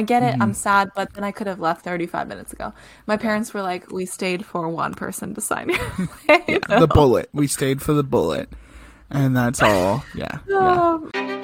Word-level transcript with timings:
I 0.00 0.02
get 0.02 0.22
it. 0.22 0.34
I'm 0.40 0.52
mm. 0.52 0.56
sad, 0.56 0.92
but 0.96 1.12
then 1.12 1.24
I 1.24 1.30
could 1.30 1.46
have 1.46 1.60
left 1.60 1.84
35 1.84 2.26
minutes 2.26 2.54
ago. 2.54 2.72
My 3.06 3.18
parents 3.18 3.52
were 3.52 3.60
like, 3.60 3.92
"We 3.92 4.06
stayed 4.06 4.46
for 4.46 4.66
one 4.66 4.94
person 4.94 5.34
to 5.34 5.42
sign 5.42 5.68
your 5.68 6.08
way." 6.26 6.58
The 6.68 6.86
bullet. 6.86 7.28
We 7.34 7.46
stayed 7.46 7.82
for 7.82 7.92
the 7.92 8.02
bullet, 8.02 8.48
and 9.10 9.36
that's 9.36 9.62
all. 9.62 10.02
Yeah. 10.14 10.38
yeah. 10.48 10.56
Um, 10.56 11.39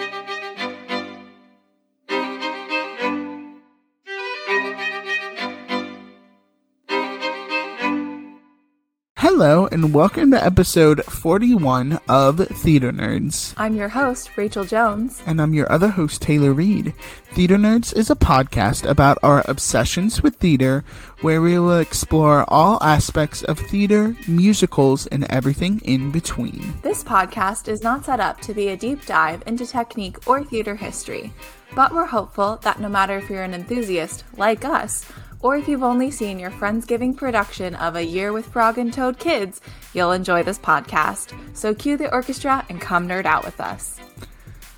Hello, 9.39 9.67
and 9.67 9.93
welcome 9.93 10.31
to 10.31 10.43
episode 10.43 11.05
41 11.05 12.01
of 12.09 12.39
Theater 12.39 12.91
Nerds. 12.91 13.53
I'm 13.59 13.77
your 13.77 13.91
host, 13.91 14.35
Rachel 14.35 14.65
Jones. 14.65 15.23
And 15.27 15.43
I'm 15.43 15.53
your 15.53 15.71
other 15.71 15.89
host, 15.89 16.23
Taylor 16.23 16.55
Reed. 16.55 16.95
Theater 17.33 17.57
Nerds 17.57 17.95
is 17.95 18.09
a 18.09 18.17
podcast 18.17 18.89
about 18.89 19.19
our 19.23 19.45
obsessions 19.47 20.23
with 20.23 20.37
theater, 20.37 20.85
where 21.21 21.43
we 21.43 21.59
will 21.59 21.79
explore 21.79 22.47
all 22.49 22.83
aspects 22.83 23.43
of 23.43 23.59
theater, 23.59 24.17
musicals, 24.27 25.07
and 25.09 25.31
everything 25.31 25.83
in 25.85 26.11
between. 26.11 26.73
This 26.81 27.05
podcast 27.05 27.69
is 27.69 27.83
not 27.83 28.07
set 28.07 28.21
up 28.21 28.41
to 28.41 28.55
be 28.55 28.69
a 28.69 28.77
deep 28.77 29.05
dive 29.05 29.43
into 29.47 29.67
technique 29.67 30.27
or 30.27 30.45
theater 30.45 30.77
history, 30.77 31.31
but 31.75 31.93
we're 31.93 32.07
hopeful 32.07 32.57
that 32.63 32.81
no 32.81 32.89
matter 32.89 33.19
if 33.19 33.29
you're 33.29 33.43
an 33.43 33.53
enthusiast 33.53 34.25
like 34.39 34.65
us, 34.65 35.05
or 35.41 35.57
if 35.57 35.69
you've 35.69 35.83
only 35.83 36.11
seen 36.11 36.39
your 36.39 36.51
Friendsgiving 36.51 37.17
production 37.17 37.75
of 37.77 37.97
A 37.97 38.03
Year 38.03 38.33
with 38.33 38.47
Frog 38.47 38.79
and 38.79 38.93
Toad 38.93 39.19
Kids, 39.19 39.61
you'll 39.95 40.13
enjoy 40.13 40.43
this 40.43 40.59
podcast. 40.59 41.37
So 41.57 41.75
cue 41.75 41.97
the 41.97 42.13
orchestra 42.13 42.65
and 42.69 42.81
come 42.81 43.09
nerd 43.09 43.27
out 43.27 43.45
with 43.45 43.61
us. 43.61 44.01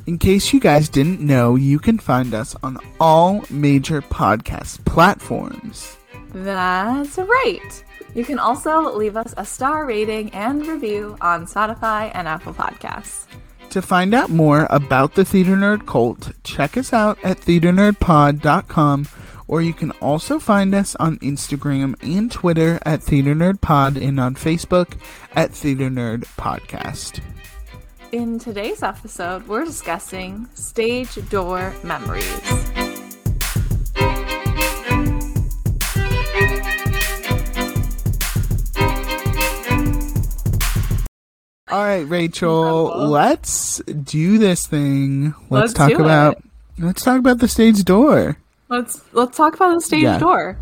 In 0.06 0.18
case 0.18 0.52
you 0.52 0.60
guys 0.60 0.88
didn't 0.88 1.20
know, 1.20 1.54
you 1.54 1.78
can 1.78 1.98
find 1.98 2.32
us 2.32 2.56
on 2.62 2.78
all 2.98 3.44
major 3.50 4.00
podcast 4.00 4.84
platforms. 4.84 5.96
That's 6.32 7.18
right. 7.18 7.84
You 8.14 8.24
can 8.24 8.38
also 8.38 8.96
leave 8.96 9.16
us 9.16 9.34
a 9.36 9.44
star 9.44 9.84
rating 9.86 10.30
and 10.30 10.66
review 10.66 11.16
on 11.20 11.46
Spotify 11.46 12.10
and 12.14 12.26
Apple 12.26 12.54
Podcasts. 12.54 13.26
To 13.70 13.82
find 13.82 14.14
out 14.14 14.30
more 14.30 14.66
about 14.70 15.14
the 15.14 15.26
Theater 15.26 15.54
Nerd 15.54 15.86
cult, 15.86 16.32
check 16.42 16.78
us 16.78 16.94
out 16.94 17.18
at 17.22 17.38
theaternerdpod.com 17.40 19.04
or 19.48 19.62
you 19.62 19.72
can 19.72 19.90
also 20.02 20.38
find 20.38 20.74
us 20.74 20.94
on 20.96 21.18
Instagram 21.18 21.94
and 22.02 22.30
Twitter 22.30 22.78
at 22.84 23.02
Theater 23.02 23.34
Nerd 23.34 23.60
Pod 23.60 23.96
and 23.96 24.20
on 24.20 24.34
Facebook 24.34 24.98
at 25.34 25.52
Theater 25.52 25.88
Nerd 25.90 26.24
Podcast. 26.36 27.20
In 28.12 28.38
today's 28.38 28.82
episode, 28.82 29.46
we're 29.48 29.64
discussing 29.64 30.48
stage 30.54 31.14
door 31.30 31.74
memories. 31.82 32.40
All 41.70 41.84
right, 41.84 42.08
Rachel, 42.08 42.86
Incredible. 42.86 43.08
let's 43.10 43.78
do 43.84 44.38
this 44.38 44.66
thing. 44.66 45.34
Let's, 45.50 45.50
Let's 45.50 45.72
talk 45.74 45.92
about 45.92 46.38
it. 46.38 46.44
let's 46.78 47.04
talk 47.04 47.18
about 47.18 47.40
the 47.40 47.48
stage 47.48 47.84
door. 47.84 48.38
Let's 48.68 49.00
let's 49.12 49.36
talk 49.36 49.54
about 49.54 49.74
the 49.74 49.80
stage 49.80 50.02
Yeah. 50.02 50.18
door. 50.18 50.58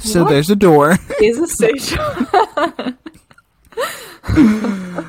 So 0.00 0.22
What? 0.24 0.30
there's 0.30 0.50
a 0.50 0.56
door. 0.56 0.96
Is 1.22 1.38
a 1.38 1.46
stage 1.46 1.94
door? 1.94 2.94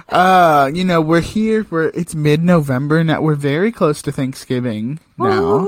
Uh, 0.10 0.72
you 0.74 0.84
know, 0.84 1.02
we're 1.02 1.22
here. 1.22 1.66
We're 1.70 1.88
it's 1.90 2.16
mid-November 2.16 3.04
now. 3.04 3.22
We're 3.22 3.36
very 3.36 3.72
close 3.72 4.02
to 4.04 4.12
Thanksgiving 4.12 5.00
now. 5.18 5.68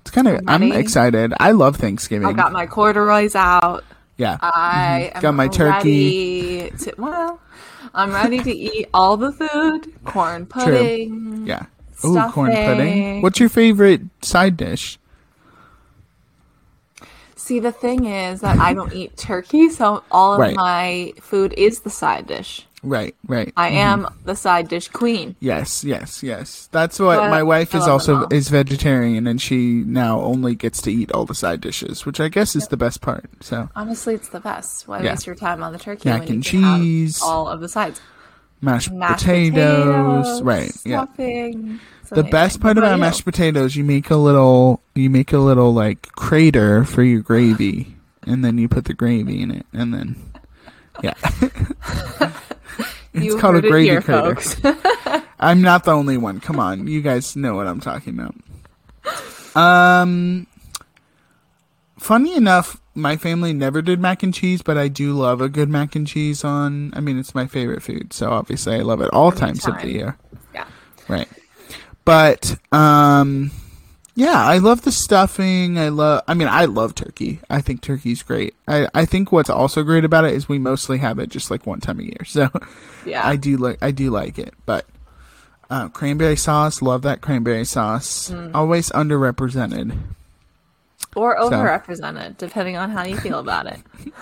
It's 0.00 0.10
kind 0.10 0.28
of 0.28 0.40
I'm 0.46 0.72
excited. 0.72 1.32
I 1.38 1.52
love 1.52 1.76
Thanksgiving. 1.76 2.26
I 2.26 2.32
got 2.32 2.52
my 2.52 2.66
corduroys 2.66 3.34
out. 3.34 3.84
yeah. 4.16 4.38
I 4.40 5.10
Mm-hmm. 5.12 5.20
Got 5.20 5.34
my 5.34 5.48
turkey. 5.48 6.70
To, 6.70 6.94
well, 6.98 7.40
I'm 7.94 8.12
ready 8.12 8.42
to 8.42 8.50
eat 8.52 8.88
all 8.94 9.16
the 9.16 9.32
food. 9.32 9.92
Corn 10.04 10.46
pudding. 10.46 11.46
Yeah. 11.46 11.66
Ooh, 12.04 12.20
corn 12.30 12.50
pudding. 12.52 13.22
What's 13.22 13.38
your 13.40 13.48
favorite 13.48 14.02
side 14.22 14.56
dish? 14.56 14.98
See, 17.44 17.60
the 17.60 17.72
thing 17.72 18.06
is 18.06 18.40
that 18.40 18.58
I 18.58 18.72
don't 18.72 18.94
eat 18.94 19.18
turkey, 19.18 19.68
so 19.68 20.02
all 20.10 20.32
of 20.32 20.38
Right. 20.38 20.56
my 20.56 21.12
food 21.20 21.52
is 21.58 21.80
the 21.80 21.90
side 21.90 22.26
dish. 22.26 22.66
Right, 22.82 23.14
right. 23.26 23.52
I 23.54 23.68
mm-hmm. 23.68 23.76
am 23.76 24.14
the 24.24 24.34
side 24.34 24.68
dish 24.68 24.88
queen. 24.88 25.36
Yes, 25.40 25.84
yes, 25.84 26.22
yes. 26.22 26.70
That's 26.72 26.98
what 26.98 27.18
But 27.18 27.28
my 27.28 27.42
wife 27.42 27.74
is 27.74 27.86
also 27.86 28.26
is 28.28 28.48
vegetarian 28.48 29.26
and 29.26 29.42
she 29.42 29.84
now 29.84 30.22
only 30.22 30.54
gets 30.54 30.80
to 30.82 30.90
eat 30.90 31.12
all 31.12 31.26
the 31.26 31.34
side 31.34 31.60
dishes, 31.60 32.06
which 32.06 32.18
I 32.18 32.28
guess 32.28 32.56
is 32.56 32.68
the 32.68 32.78
best 32.78 33.02
part. 33.02 33.28
So, 33.40 33.68
Honestly, 33.76 34.14
it's 34.14 34.30
the 34.30 34.40
best. 34.40 34.88
Why 34.88 35.02
Yeah. 35.02 35.10
waste 35.10 35.26
your 35.26 35.36
time 35.36 35.62
on 35.62 35.74
the 35.74 35.78
turkey 35.78 36.08
Mac 36.08 36.20
when 36.20 36.28
you 36.28 36.34
and 36.36 36.44
cheese. 36.44 37.20
all 37.22 37.46
of 37.46 37.60
the 37.60 37.68
sides? 37.68 38.00
mashed, 38.64 38.90
Mashed 38.90 39.24
potatoes, 39.24 40.40
potatoes, 40.40 40.42
right. 40.42 40.72
Yeah. 40.84 41.04
The 42.10 42.24
best 42.24 42.60
part 42.60 42.78
about 42.78 42.98
mashed 42.98 43.24
potatoes, 43.24 43.76
you 43.76 43.84
make 43.84 44.10
a 44.10 44.16
little 44.16 44.82
you 44.94 45.10
make 45.10 45.32
a 45.32 45.38
little 45.38 45.72
like 45.72 46.02
crater 46.12 46.84
for 46.84 47.02
your 47.02 47.20
gravy 47.20 47.96
and 48.26 48.44
then 48.44 48.58
you 48.58 48.68
put 48.68 48.84
the 48.84 48.94
gravy 48.94 49.42
in 49.42 49.50
it 49.50 49.66
and 49.72 49.92
then 49.92 50.16
yeah. 51.02 51.14
it's 53.12 53.24
You 53.24 53.38
called 53.38 53.56
a 53.56 53.62
gravy 53.62 53.88
here, 53.88 54.02
crater. 54.02 54.36
I'm 55.40 55.60
not 55.62 55.84
the 55.84 55.92
only 55.92 56.16
one. 56.16 56.40
Come 56.40 56.58
on, 56.58 56.86
you 56.86 57.02
guys 57.02 57.36
know 57.36 57.54
what 57.54 57.66
I'm 57.66 57.80
talking 57.80 58.18
about. 58.18 58.34
Um, 59.56 60.46
funny 61.98 62.36
enough, 62.36 62.80
my 62.94 63.16
family 63.16 63.52
never 63.52 63.82
did 63.82 64.00
mac 64.00 64.22
and 64.22 64.32
cheese, 64.32 64.62
but 64.62 64.78
I 64.78 64.88
do 64.88 65.12
love 65.12 65.40
a 65.40 65.48
good 65.48 65.68
mac 65.68 65.96
and 65.96 66.06
cheese. 66.06 66.44
On, 66.44 66.92
I 66.94 67.00
mean, 67.00 67.18
it's 67.18 67.34
my 67.34 67.46
favorite 67.46 67.82
food, 67.82 68.12
so 68.12 68.30
obviously 68.30 68.76
I 68.76 68.80
love 68.80 69.00
it 69.00 69.10
all 69.12 69.32
times 69.32 69.66
of 69.66 69.80
the 69.80 69.90
year. 69.90 70.16
yeah. 70.54 70.66
Right. 71.08 71.28
But 72.04 72.58
um, 72.72 73.50
yeah, 74.14 74.44
I 74.44 74.58
love 74.58 74.82
the 74.82 74.92
stuffing. 74.92 75.78
I 75.78 75.88
love. 75.88 76.22
I 76.28 76.34
mean, 76.34 76.48
I 76.48 76.66
love 76.66 76.94
turkey. 76.94 77.40
I 77.48 77.60
think 77.60 77.80
turkey's 77.80 78.22
great. 78.22 78.54
I 78.68 78.88
I 78.94 79.04
think 79.04 79.32
what's 79.32 79.50
also 79.50 79.82
great 79.82 80.04
about 80.04 80.24
it 80.24 80.34
is 80.34 80.48
we 80.48 80.58
mostly 80.58 80.98
have 80.98 81.18
it 81.18 81.30
just 81.30 81.50
like 81.50 81.66
one 81.66 81.80
time 81.80 82.00
a 82.00 82.04
year. 82.04 82.24
So. 82.24 82.50
Yeah. 83.06 83.26
I 83.26 83.36
do 83.36 83.56
like 83.56 83.78
I 83.82 83.90
do 83.90 84.10
like 84.10 84.38
it, 84.38 84.54
but 84.66 84.86
uh, 85.70 85.88
cranberry 85.88 86.36
sauce, 86.36 86.80
love 86.82 87.02
that 87.02 87.20
cranberry 87.20 87.64
sauce. 87.64 88.30
Mm. 88.30 88.54
Always 88.54 88.90
underrepresented. 88.90 89.96
or 91.16 91.36
overrepresented, 91.38 92.38
depending 92.38 92.76
on 92.76 92.90
how 92.90 93.04
you 93.04 93.16
feel 93.18 93.38
about 93.38 93.66
it. 93.66 93.80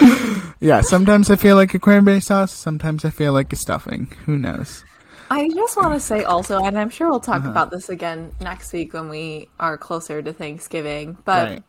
Yeah, 0.58 0.80
sometimes 0.80 1.30
I 1.30 1.36
feel 1.36 1.54
like 1.54 1.74
a 1.74 1.78
cranberry 1.78 2.20
sauce. 2.20 2.50
Sometimes 2.52 3.04
I 3.04 3.10
feel 3.10 3.32
like 3.34 3.52
a 3.52 3.56
stuffing. 3.56 4.06
Who 4.24 4.38
knows? 4.38 4.84
I 5.30 5.48
just 5.48 5.76
want 5.76 5.92
to 5.94 6.00
say 6.00 6.22
also, 6.24 6.62
and 6.64 6.78
I'm 6.78 6.90
sure 6.90 7.10
we'll 7.10 7.20
talk 7.20 7.44
Uh-huh. 7.44 7.46
about 7.46 7.70
this 7.70 7.88
again 7.88 8.32
next 8.40 8.72
week 8.72 8.92
when 8.92 9.08
we 9.08 9.48
are 9.58 9.76
closer 9.76 10.22
to 10.22 10.32
Thanksgiving, 10.32 11.18
but 11.24 11.50
right. 11.50 11.62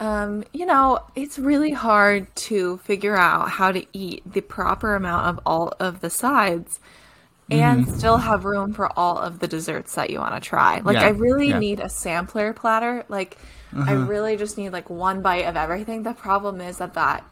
um, 0.00 0.44
you 0.52 0.64
know, 0.66 1.00
it's 1.16 1.38
really 1.38 1.72
hard 1.72 2.34
to 2.36 2.78
figure 2.78 3.16
out 3.16 3.50
how 3.50 3.72
to 3.72 3.84
eat 3.92 4.22
the 4.30 4.40
proper 4.40 4.94
amount 4.94 5.26
of 5.26 5.40
all 5.44 5.72
of 5.80 6.00
the 6.00 6.10
sides 6.10 6.78
and 7.50 7.86
Mm-hmm. 7.86 7.88
still 7.88 8.18
have 8.18 8.44
room 8.44 8.74
for 8.74 8.90
all 8.98 9.18
of 9.18 9.40
the 9.40 9.48
desserts 9.48 9.94
that 9.96 10.10
you 10.10 10.20
want 10.20 10.34
to 10.34 10.40
try. 10.40 10.80
Like 10.84 11.00
Yeah, 11.00 11.02
I 11.02 11.10
really 11.10 11.48
yeah. 11.48 11.56
Uh-huh. 11.58 11.60
need 11.60 11.80
a 11.80 11.88
sampler 11.90 12.52
platter. 12.54 13.04
Like 13.08 13.38
I 13.86 13.92
really 13.94 14.36
just 14.36 14.58
need 14.58 14.70
like 14.70 14.90
one 14.90 15.22
bite 15.22 15.46
of 15.46 15.56
everything. 15.56 16.02
The 16.04 16.14
problem 16.14 16.60
is 16.60 16.78
that 16.78 16.94
that 16.94 17.24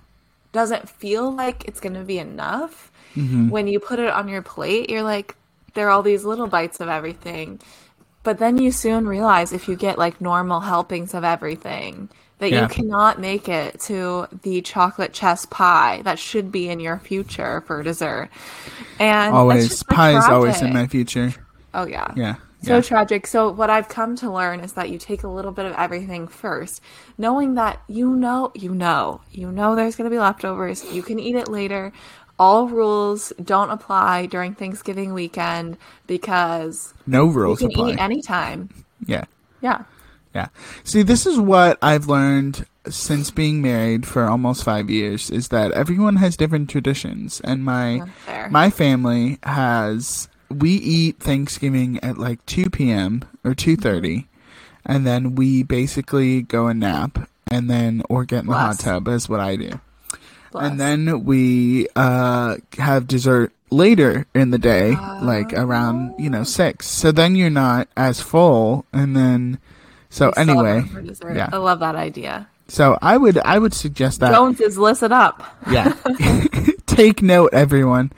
doesn't 0.52 0.88
feel 0.88 1.30
like 1.34 1.64
it's 1.66 1.80
going 1.80 1.94
to 1.94 2.04
be 2.04 2.18
enough. 2.18 2.90
Mm-hmm. 3.16 3.48
When 3.48 3.66
you 3.66 3.80
put 3.80 3.98
it 3.98 4.10
on 4.10 4.28
your 4.28 4.42
plate, 4.42 4.90
you're 4.90 5.02
like 5.02 5.34
there 5.74 5.88
are 5.88 5.90
all 5.90 6.02
these 6.02 6.24
little 6.24 6.46
bites 6.46 6.80
of 6.80 6.88
everything. 6.88 7.60
But 8.22 8.38
then 8.38 8.58
you 8.58 8.72
soon 8.72 9.06
realize 9.06 9.52
if 9.52 9.68
you 9.68 9.76
get 9.76 9.98
like 9.98 10.20
normal 10.20 10.60
helpings 10.60 11.14
of 11.14 11.22
everything, 11.22 12.08
that 12.38 12.50
Yeah. 12.50 12.62
you 12.62 12.68
cannot 12.68 13.20
make 13.20 13.48
it 13.48 13.80
to 13.82 14.26
the 14.42 14.60
chocolate 14.60 15.12
chess 15.12 15.46
pie 15.46 16.02
that 16.04 16.18
should 16.18 16.52
be 16.52 16.68
in 16.68 16.80
your 16.80 16.98
future 16.98 17.62
for 17.66 17.82
dessert. 17.82 18.28
And 18.98 19.34
Always 19.34 19.82
pie 19.84 20.18
is 20.18 20.24
always 20.24 20.60
in 20.60 20.72
my 20.72 20.86
future. 20.86 21.34
Oh 21.72 21.86
yeah. 21.86 22.12
Yeah. 22.16 22.36
So 22.62 22.76
yeah. 22.76 22.80
tragic. 22.80 23.26
So 23.26 23.50
what 23.50 23.70
I've 23.70 23.88
come 23.88 24.16
to 24.16 24.32
learn 24.32 24.60
is 24.60 24.72
that 24.72 24.90
you 24.90 24.98
take 24.98 25.22
a 25.22 25.28
little 25.28 25.52
bit 25.52 25.66
of 25.66 25.72
everything 25.74 26.26
first, 26.26 26.80
knowing 27.16 27.54
that 27.54 27.80
you 27.86 28.16
know, 28.16 28.50
you 28.54 28.74
know, 28.74 29.20
you 29.30 29.52
know 29.52 29.76
there's 29.76 29.94
going 29.94 30.10
to 30.10 30.14
be 30.14 30.18
leftovers. 30.18 30.84
You 30.92 31.02
can 31.02 31.20
eat 31.20 31.36
it 31.36 31.48
later. 31.48 31.92
All 32.38 32.68
rules 32.68 33.32
don't 33.44 33.70
apply 33.70 34.26
during 34.26 34.54
Thanksgiving 34.54 35.14
weekend 35.14 35.78
because 36.06 36.94
no 37.06 37.30
you 37.30 37.30
rules 37.30 37.58
can 37.60 37.68
apply. 37.68 37.92
eat 37.92 38.00
anytime. 38.00 38.70
yeah. 39.06 39.24
Yeah. 39.62 39.84
Yeah. 40.34 40.48
See, 40.84 41.02
this 41.02 41.26
is 41.26 41.38
what 41.40 41.78
I've 41.82 42.08
learned 42.08 42.66
since 42.90 43.30
being 43.30 43.62
married 43.62 44.06
for 44.06 44.24
almost 44.26 44.64
five 44.64 44.90
years 44.90 45.30
is 45.30 45.48
that 45.48 45.72
everyone 45.72 46.16
has 46.16 46.36
different 46.36 46.70
traditions. 46.70 47.40
And 47.44 47.64
my 47.64 48.02
my 48.50 48.70
family 48.70 49.38
has 49.44 50.28
we 50.50 50.72
eat 50.72 51.18
Thanksgiving 51.20 51.98
at 52.04 52.18
like 52.18 52.44
two 52.46 52.70
PM 52.70 53.24
or 53.44 53.54
two 53.54 53.74
mm-hmm. 53.76 53.82
thirty. 53.82 54.26
and 54.86 55.06
then 55.06 55.34
we 55.36 55.62
basically 55.64 56.42
go 56.42 56.68
and 56.68 56.80
nap, 56.80 57.28
and 57.50 57.70
then 57.70 58.02
or 58.10 58.24
get 58.24 58.44
in 58.44 58.48
the 58.48 58.54
hot 58.54 58.78
tub 58.80 59.08
is 59.08 59.28
what 59.28 59.40
I 59.40 59.56
do, 59.56 59.80
Bless. 60.56 60.70
and 60.70 60.80
then 60.80 61.24
we 61.24 61.86
uh 61.96 62.56
have 62.78 63.06
dessert 63.06 63.52
later 63.70 64.26
in 64.34 64.50
the 64.50 64.58
day, 64.58 64.96
like 65.22 65.52
around 65.52 66.14
you 66.18 66.30
know 66.30 66.44
six. 66.44 66.86
So 66.88 67.12
then 67.12 67.36
you're 67.36 67.50
not 67.50 67.88
as 67.96 68.20
full, 68.20 68.86
and 68.92 69.14
then 69.16 69.58
so 70.08 70.30
anyway, 70.30 70.84
yeah. 71.34 71.50
I 71.52 71.58
love 71.58 71.80
that 71.80 71.94
idea. 71.94 72.48
so 72.68 72.96
I 73.02 73.16
would 73.16 73.38
I 73.38 73.58
would 73.58 73.74
suggest 73.74 74.20
that 74.20 74.32
Jones 74.32 74.60
is 74.60 74.78
listen 74.78 75.12
up. 75.12 75.42
yeah. 75.70 75.92
Take 76.86 77.20
note, 77.22 77.50
everyone. 77.52 78.12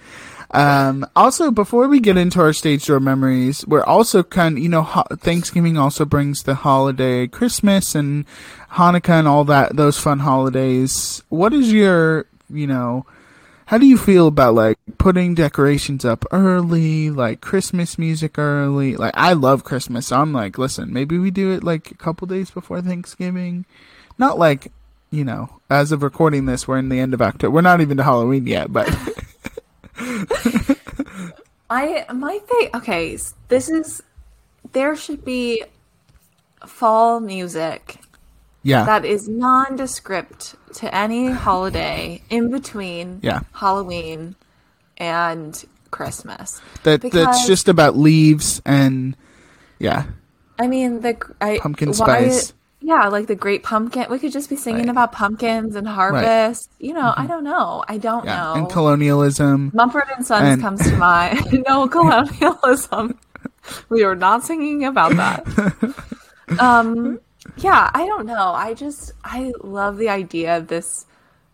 Um, 0.50 1.06
also, 1.14 1.50
before 1.50 1.88
we 1.88 2.00
get 2.00 2.16
into 2.16 2.40
our 2.40 2.52
stage 2.52 2.86
door 2.86 3.00
memories, 3.00 3.66
we're 3.66 3.84
also 3.84 4.22
kind 4.22 4.58
you 4.58 4.68
know, 4.68 4.82
ho- 4.82 5.04
Thanksgiving 5.16 5.76
also 5.76 6.04
brings 6.04 6.42
the 6.42 6.54
holiday 6.54 7.26
Christmas 7.26 7.94
and 7.94 8.24
Hanukkah 8.72 9.18
and 9.18 9.28
all 9.28 9.44
that, 9.44 9.76
those 9.76 9.98
fun 9.98 10.20
holidays. 10.20 11.22
What 11.28 11.52
is 11.52 11.72
your, 11.72 12.26
you 12.48 12.66
know, 12.66 13.04
how 13.66 13.76
do 13.76 13.84
you 13.84 13.98
feel 13.98 14.28
about 14.28 14.54
like 14.54 14.78
putting 14.96 15.34
decorations 15.34 16.02
up 16.02 16.24
early, 16.32 17.10
like 17.10 17.42
Christmas 17.42 17.98
music 17.98 18.38
early? 18.38 18.96
Like, 18.96 19.12
I 19.14 19.34
love 19.34 19.64
Christmas, 19.64 20.06
so 20.06 20.18
I'm 20.18 20.32
like, 20.32 20.56
listen, 20.56 20.90
maybe 20.90 21.18
we 21.18 21.30
do 21.30 21.52
it 21.52 21.62
like 21.62 21.90
a 21.90 21.94
couple 21.94 22.26
days 22.26 22.50
before 22.50 22.80
Thanksgiving. 22.80 23.66
Not 24.16 24.38
like, 24.38 24.72
you 25.10 25.24
know, 25.24 25.60
as 25.68 25.92
of 25.92 26.02
recording 26.02 26.46
this, 26.46 26.66
we're 26.66 26.78
in 26.78 26.88
the 26.88 26.98
end 26.98 27.12
of 27.12 27.20
October. 27.20 27.50
We're 27.50 27.60
not 27.60 27.82
even 27.82 27.98
to 27.98 28.02
Halloween 28.02 28.46
yet, 28.46 28.72
but 28.72 28.88
I 31.70 32.04
my 32.14 32.38
thing. 32.38 32.70
Okay, 32.74 33.18
this 33.48 33.68
is 33.68 34.02
there 34.72 34.96
should 34.96 35.24
be 35.24 35.64
fall 36.66 37.20
music 37.20 37.98
yeah, 38.62 38.84
that 38.84 39.04
is 39.04 39.28
nondescript 39.28 40.54
to 40.74 40.94
any 40.94 41.30
holiday 41.30 42.20
in 42.30 42.50
between 42.50 43.20
Yeah. 43.22 43.40
Halloween 43.52 44.34
and 44.98 45.64
Christmas. 45.90 46.60
that 46.82 47.00
because- 47.00 47.24
that's 47.24 47.46
just 47.46 47.68
about 47.68 47.96
leaves 47.96 48.60
and 48.66 49.16
yeah, 49.78 50.04
I 50.58 50.66
mean 50.66 51.00
the 51.00 51.16
I, 51.40 51.58
Pumpkin 51.58 51.88
why- 51.90 51.94
spice. 52.28 52.52
Yeah, 52.80 53.08
like 53.08 53.26
the 53.26 53.34
great 53.34 53.62
pumpkin. 53.64 54.06
We 54.08 54.18
could 54.20 54.30
just 54.32 54.48
be 54.48 54.56
singing 54.56 54.82
Right. 54.82 54.90
about 54.90 55.12
pumpkins 55.12 55.74
and 55.74 55.86
harvest. 55.86 56.70
You 56.78 56.94
know, 56.94 57.12
I 57.16 57.26
don't 57.26 57.42
know. 57.44 57.84
I 57.88 57.98
don't 57.98 58.24
yeah, 58.24 58.36
know. 58.36 58.54
and 58.54 58.70
colonialism. 58.70 59.72
Mumford 59.74 60.04
and 60.16 60.24
Sons 60.26 60.44
And- 60.54 60.62
comes 60.62 60.88
to 60.88 60.96
mind. 60.96 61.64
no 61.68 61.88
colonialism. 61.88 63.18
we 63.88 64.04
are 64.04 64.14
not 64.14 64.44
singing 64.44 64.84
about 64.84 65.12
that. 65.16 65.94
Um, 66.58 67.20
yeah, 67.58 67.90
I 67.92 68.06
don't 68.06 68.24
know. 68.24 68.52
I 68.54 68.72
just 68.72 69.12
I 69.22 69.52
love 69.62 69.98
the 69.98 70.08
idea 70.08 70.56
of 70.56 70.68
this. 70.68 71.04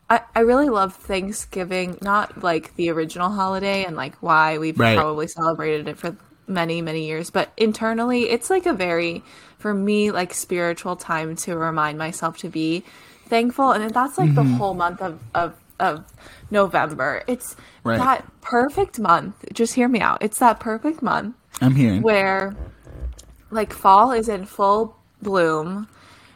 I, 0.09 0.21
I 0.37 0.41
really 0.41 0.69
love 0.69 0.95
Thanksgiving, 0.95 1.99
not 2.01 2.45
like 2.45 2.77
the 2.77 2.91
original 2.91 3.29
holiday 3.31 3.85
and 3.85 3.97
like 3.97 4.15
why 4.19 4.59
we've 4.59 4.79
Right. 4.79 4.97
probably 4.97 5.27
celebrated 5.27 5.89
it 5.89 5.99
for 5.99 6.17
many 6.47 6.81
many 6.81 7.07
years, 7.09 7.31
but 7.31 7.51
internally 7.57 8.31
it's 8.31 8.51
like 8.51 8.67
a 8.67 8.73
very 8.73 9.25
for 9.65 9.73
me 9.73 10.11
like 10.11 10.35
spiritual 10.35 10.95
time 10.95 11.35
to 11.37 11.57
remind 11.57 11.97
myself 11.97 12.37
to 12.37 12.51
be 12.51 12.85
thankful, 13.29 13.71
and 13.73 13.95
that's 13.95 14.19
like 14.19 14.35
the 14.35 14.45
whole 14.45 14.75
month 14.75 15.01
of 15.01 15.19
of 15.35 15.55
of 15.81 16.05
November. 16.51 17.23
It's 17.27 17.57
Right. 17.83 17.97
that 17.99 18.21
perfect 18.43 18.99
month. 19.01 19.37
Just 19.55 19.73
hear 19.73 19.89
me 19.89 20.01
out. 20.01 20.19
It's 20.21 20.39
that 20.41 20.61
perfect 20.61 21.01
month 21.01 21.35
I'm 21.63 21.75
hearing. 21.75 22.03
where 22.03 22.55
like 23.51 23.73
fall 23.73 24.13
is 24.13 24.29
in 24.29 24.45
full 24.45 24.97
bloom 25.23 25.89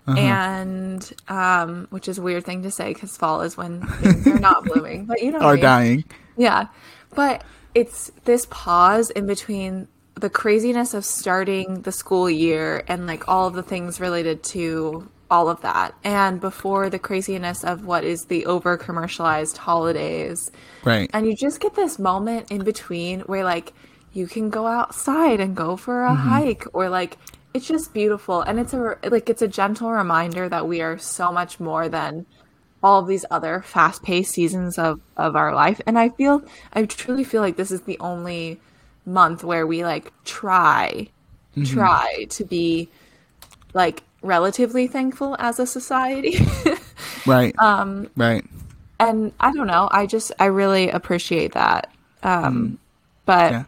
Uh-huh. 0.06 0.18
and 0.18 1.12
um 1.28 1.86
which 1.90 2.08
is 2.08 2.16
a 2.16 2.22
weird 2.22 2.44
thing 2.46 2.62
to 2.62 2.70
say 2.70 2.94
because 2.94 3.14
fall 3.18 3.42
is 3.42 3.58
when 3.58 3.82
things 4.00 4.26
are 4.26 4.40
not 4.40 4.64
blooming 4.68 5.04
but 5.04 5.20
you 5.20 5.30
know 5.32 5.38
what 5.40 5.44
I 5.44 5.50
Are 5.50 5.54
mean. 5.56 5.62
dying. 5.62 6.04
yeah 6.38 6.68
but 7.14 7.44
it's 7.74 8.10
this 8.24 8.46
pause 8.48 9.10
in 9.10 9.26
between 9.26 9.86
the 10.20 10.30
craziness 10.30 10.94
of 10.94 11.04
starting 11.04 11.82
the 11.82 11.92
school 11.92 12.28
year 12.28 12.82
and 12.88 13.06
like 13.06 13.28
all 13.28 13.46
of 13.46 13.54
the 13.54 13.62
things 13.62 14.00
related 14.00 14.42
to 14.42 15.08
all 15.30 15.48
of 15.48 15.60
that. 15.60 15.94
And 16.04 16.40
before 16.40 16.90
the 16.90 16.98
craziness 16.98 17.64
of 17.64 17.84
what 17.84 18.04
is 18.04 18.24
the 18.24 18.46
over 18.46 18.76
commercialized 18.76 19.56
holidays. 19.56 20.50
Right. 20.84 21.10
and 21.12 21.26
you 21.26 21.36
just 21.36 21.60
get 21.60 21.74
this 21.74 21.98
moment 21.98 22.50
in 22.50 22.64
between 22.64 23.20
where 23.20 23.44
like 23.44 23.72
you 24.12 24.26
can 24.26 24.48
go 24.48 24.66
outside 24.66 25.40
and 25.40 25.54
go 25.54 25.76
for 25.76 26.04
a 26.04 26.10
mm-hmm. 26.10 26.28
hike 26.28 26.64
or 26.72 26.88
like 26.88 27.18
it's 27.54 27.66
just 27.66 27.92
beautiful. 27.92 28.42
And 28.42 28.58
it's 28.58 28.72
a 28.72 28.96
like 29.04 29.28
it's 29.28 29.42
a 29.42 29.48
gentle 29.48 29.90
reminder 29.90 30.48
that 30.48 30.66
we 30.66 30.80
are 30.80 30.98
so 30.98 31.32
much 31.32 31.60
more 31.60 31.88
than 31.88 32.26
all 32.82 33.00
of 33.00 33.08
these 33.08 33.24
other 33.30 33.60
fast-paced 33.62 34.32
seasons 34.32 34.78
of 34.78 35.00
of 35.16 35.36
our 35.36 35.54
life. 35.54 35.80
And 35.86 35.98
i 35.98 36.10
feel 36.10 36.42
i 36.72 36.84
truly 36.84 37.24
feel 37.24 37.42
like 37.42 37.56
this 37.56 37.70
is 37.70 37.82
the 37.82 37.98
only 38.00 38.60
month 39.08 39.42
where 39.42 39.66
we 39.66 39.84
like 39.84 40.12
try 40.24 41.08
try 41.64 42.26
to 42.30 42.44
be 42.44 42.88
like 43.74 44.02
relatively 44.22 44.86
thankful 44.86 45.34
as 45.40 45.58
a 45.58 45.66
society 45.66 46.38
right. 47.26 47.52
Um. 47.58 48.08
Right. 48.16 48.44
and 49.00 49.32
I 49.40 49.52
don't 49.52 49.66
know. 49.66 49.88
I 49.90 50.06
just 50.06 50.30
I 50.38 50.46
really 50.46 50.90
appreciate 50.90 51.52
that. 51.54 51.90
Um, 52.22 52.78
but 53.26 53.50
Mm. 53.50 53.52
Yeah. 53.52 53.64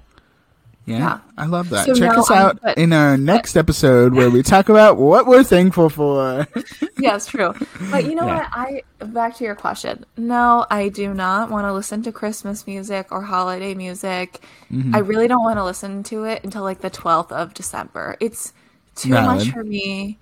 Yeah, 0.86 0.98
Yeah. 0.98 1.18
I 1.38 1.46
love 1.46 1.68
that. 1.70 1.86
So 1.86 1.94
Check 1.94 2.16
us 2.16 2.30
out 2.30 2.58
but- 2.62 2.76
in 2.78 2.92
our 2.92 3.16
next 3.32 3.56
episode 3.56 4.14
where 4.14 4.30
we 4.30 4.42
talk 4.42 4.68
about 4.68 4.96
what 4.96 5.26
we're 5.26 5.44
thankful 5.44 5.88
for. 5.90 6.46
yeah, 6.98 7.16
it's 7.16 7.26
true. 7.26 7.54
But 7.90 8.04
you 8.06 8.14
know 8.14 8.26
Yeah. 8.26 8.36
what? 8.38 8.48
I 8.52 8.82
back 9.04 9.36
to 9.36 9.44
your 9.44 9.54
question. 9.54 10.04
No, 10.16 10.66
I 10.70 10.88
do 10.88 11.12
not 11.14 11.50
want 11.50 11.66
to 11.66 11.72
listen 11.72 12.02
to 12.04 12.12
Christmas 12.12 12.66
music 12.66 13.08
or 13.12 13.22
holiday 13.22 13.74
music. 13.74 14.40
Mm-hmm. 14.72 14.94
I 14.94 14.98
really 14.98 15.28
don't 15.28 15.42
want 15.42 15.58
to 15.58 15.64
listen 15.64 16.02
to 16.04 16.24
it 16.24 16.42
until 16.44 16.62
like 16.62 16.80
the 16.80 16.90
twelfth 16.90 17.30
of 17.32 17.54
December. 17.54 18.16
It's 18.20 18.52
too 18.96 19.10
much 19.10 19.50
for 19.50 19.62
me. 19.62 20.18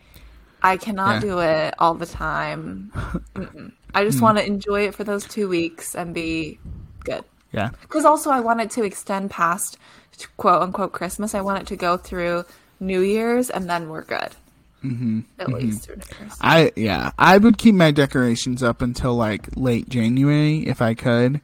I 0.62 0.76
cannot 0.76 1.14
Yeah. 1.14 1.20
do 1.20 1.38
it 1.38 1.74
all 1.78 1.94
the 1.94 2.06
time. 2.06 2.90
Mm-mm. 3.34 3.72
I 3.94 4.02
Mm. 4.02 4.06
just 4.06 4.20
want 4.20 4.38
to 4.38 4.44
enjoy 4.46 4.86
it 4.88 4.94
for 4.94 5.04
those 5.04 5.24
two 5.24 5.48
weeks 5.48 5.94
and 5.94 6.12
be 6.12 6.58
good. 7.04 7.24
yeah. 7.52 7.70
Because 7.80 8.04
also, 8.04 8.30
I 8.30 8.40
want 8.40 8.60
it 8.60 8.70
to 8.72 8.82
extend 8.82 9.30
past 9.30 9.78
quote 10.36 10.62
unquote 10.62 10.92
Christmas. 10.92 11.34
I 11.34 11.40
want 11.40 11.62
it 11.62 11.66
to 11.68 11.76
go 11.76 11.96
through 11.96 12.44
New 12.80 13.00
Year's 13.00 13.50
and 13.50 13.68
then 13.68 13.88
we're 13.88 14.04
good. 14.04 14.30
Mm-hmm. 14.84 15.20
At 15.38 15.48
least 15.48 15.82
through 15.84 15.96
New 15.96 16.02
Year's. 16.20 16.36
I 16.40 16.72
yeah, 16.76 17.10
I 17.18 17.38
would 17.38 17.58
keep 17.58 17.74
my 17.74 17.90
decorations 17.90 18.62
up 18.62 18.80
until 18.82 19.14
like 19.14 19.48
late 19.56 19.88
January 19.88 20.58
if 20.66 20.80
I 20.80 20.94
could, 20.94 21.40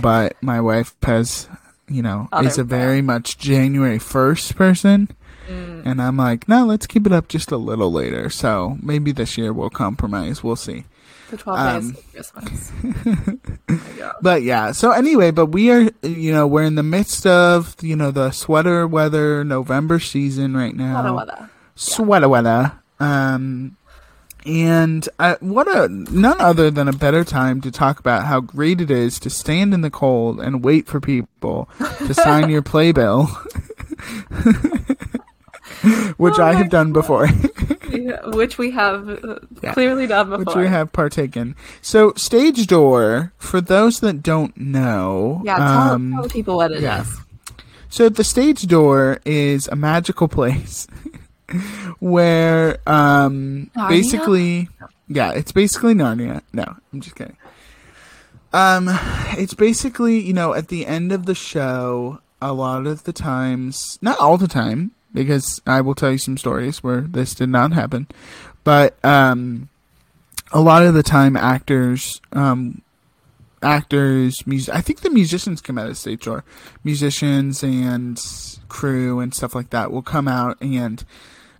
but 0.00 0.36
my 0.42 0.60
wife 0.60 0.94
has, 1.02 1.48
you 1.88 2.02
know, 2.02 2.28
Other 2.32 2.48
is 2.48 2.58
a 2.58 2.64
very 2.64 3.02
much 3.02 3.38
January 3.38 3.98
first 3.98 4.56
person, 4.56 5.08
Mm. 5.50 5.82
and 5.84 6.00
I'm 6.00 6.16
like, 6.16 6.48
no, 6.48 6.64
let's 6.64 6.86
keep 6.86 7.04
it 7.04 7.12
up 7.12 7.26
just 7.26 7.50
a 7.50 7.56
little 7.56 7.90
later. 7.92 8.30
So 8.30 8.78
maybe 8.80 9.10
this 9.10 9.36
year 9.36 9.52
we'll 9.52 9.70
compromise. 9.70 10.42
We'll 10.44 10.54
see. 10.54 10.84
The 11.32 11.38
12 11.38 11.58
Um, 11.58 11.92
days 11.92 11.96
of 11.96 12.12
Christmas. 12.44 12.72
There 12.92 13.38
you 13.68 13.78
go. 13.96 14.12
But 14.20 14.42
yeah, 14.42 14.72
so 14.72 14.90
anyway, 14.90 15.30
but 15.30 15.46
we 15.46 15.70
are, 15.70 15.88
you 16.02 16.30
know, 16.30 16.46
we're 16.46 16.64
in 16.64 16.74
the 16.74 16.82
midst 16.82 17.26
of, 17.26 17.74
you 17.80 17.96
know, 17.96 18.10
the 18.10 18.32
sweater 18.32 18.86
weather 18.86 19.42
November 19.42 19.98
season 19.98 20.54
right 20.54 20.76
now. 20.76 20.94
Wada 20.96 21.14
wada. 21.14 21.50
sweater 21.74 22.28
weather. 22.28 22.72
Um, 23.00 23.78
and 24.44 25.08
uh, 25.18 25.36
what 25.40 25.68
a 25.68 25.88
none 25.88 26.38
other 26.40 26.70
than 26.70 26.86
a 26.86 26.92
better 26.92 27.24
time 27.24 27.62
to 27.62 27.70
talk 27.70 27.98
about 27.98 28.24
how 28.26 28.40
great 28.40 28.80
it 28.82 28.90
is 28.90 29.18
to 29.20 29.30
stand 29.30 29.72
in 29.72 29.80
the 29.80 29.90
cold 29.90 30.38
and 30.38 30.62
wait 30.62 30.86
for 30.86 31.00
people 31.00 31.68
to 31.98 32.12
sign 32.12 32.50
your 32.50 32.60
playbill, 32.72 33.30
which 36.16 36.38
Oh 36.38 36.44
I 36.44 36.54
have 36.54 36.70
done 36.70 36.92
before, 36.92 37.26
Yeah, 37.90 38.20
which 38.34 38.58
we 38.58 38.70
have 38.70 39.08
uh, 39.08 39.38
Yeah. 39.62 39.72
clearly 39.74 40.06
done 40.06 40.30
before. 40.30 40.44
which 40.44 40.54
we 40.56 40.66
have 40.68 40.92
partaken. 40.92 41.54
So, 41.80 42.12
stage 42.16 42.66
door 42.66 43.32
for 43.38 43.60
those 43.60 44.00
that 44.00 44.22
don't 44.22 44.56
know. 44.56 45.42
Yeah, 45.44 45.56
tell, 45.58 45.66
um, 45.94 46.12
tell 46.12 46.28
people 46.28 46.56
what 46.56 46.70
it 46.72 46.76
is. 46.78 46.82
yeah. 46.82 47.04
So 47.90 48.08
the 48.08 48.24
stage 48.24 48.66
door 48.66 49.18
is 49.26 49.68
a 49.68 49.76
magical 49.76 50.26
place 50.26 50.86
where 51.98 52.78
um 52.88 53.70
basically 53.88 54.68
yeah, 55.08 55.32
it's 55.32 55.52
basically 55.52 55.92
Narnia. 55.94 56.40
No, 56.54 56.64
I'm 56.92 57.00
just 57.00 57.16
kidding. 57.16 57.36
Um 58.54 58.88
it's 59.36 59.52
basically, 59.54 60.20
you 60.20 60.32
know, 60.32 60.54
at 60.54 60.68
the 60.68 60.86
end 60.86 61.12
of 61.12 61.26
the 61.26 61.34
show, 61.34 62.20
a 62.40 62.52
lot 62.54 62.86
of 62.86 63.04
the 63.04 63.12
times, 63.12 63.98
not 64.00 64.18
all 64.18 64.38
the 64.38 64.48
time 64.48 64.92
because 65.12 65.60
I 65.66 65.80
will 65.80 65.94
tell 65.94 66.12
you 66.12 66.18
some 66.18 66.36
stories 66.38 66.82
where 66.82 67.00
this 67.02 67.34
did 67.34 67.48
not 67.48 67.72
happen, 67.72 68.06
but 68.64 68.96
um 69.04 69.68
a 70.52 70.60
lot 70.60 70.82
of 70.84 70.94
the 70.94 71.02
time 71.02 71.36
actors 71.36 72.20
um 72.32 72.82
actors, 73.62 74.44
mus- 74.46 74.68
I 74.68 74.80
think 74.80 75.00
the 75.00 75.10
musicians 75.10 75.60
come 75.60 75.78
out 75.78 75.88
of 75.88 75.96
stage 75.96 76.24
door. 76.24 76.44
Musicians 76.82 77.62
and 77.62 78.20
crew 78.68 79.20
and 79.20 79.32
stuff 79.34 79.54
like 79.54 79.70
that 79.70 79.92
will 79.92 80.02
come 80.02 80.26
out 80.28 80.56
and 80.60 81.04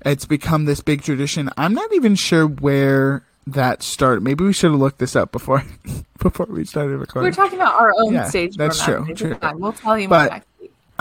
it's 0.05 0.27
become 0.27 0.65
this 0.65 0.81
big 0.81 1.03
tradition. 1.03 1.49
I'm 1.57 1.75
not 1.75 1.93
even 1.95 2.17
sure 2.17 2.47
where 2.47 3.25
that 3.47 3.83
started. 3.83 4.23
Maybe 4.25 4.45
we 4.45 4.53
should 4.53 4.73
have 4.73 4.81
looked 4.81 4.99
this 4.99 5.15
up 5.15 5.31
before 5.33 5.63
before 6.19 6.47
we 6.49 6.65
started 6.65 6.97
recording. 6.99 7.31
We're 7.31 7.35
talking 7.37 7.59
about 7.59 7.75
our 7.81 7.93
own 7.99 8.15
Yeah, 8.15 8.29
stage. 8.29 8.57
that's 8.57 8.83
true, 8.85 9.07
true. 9.15 9.37
We'll 9.55 9.73
tell 9.73 9.99
you 9.99 10.09
But- 10.09 10.31
more 10.31 10.31
next 10.31 10.47
week. 10.47 10.49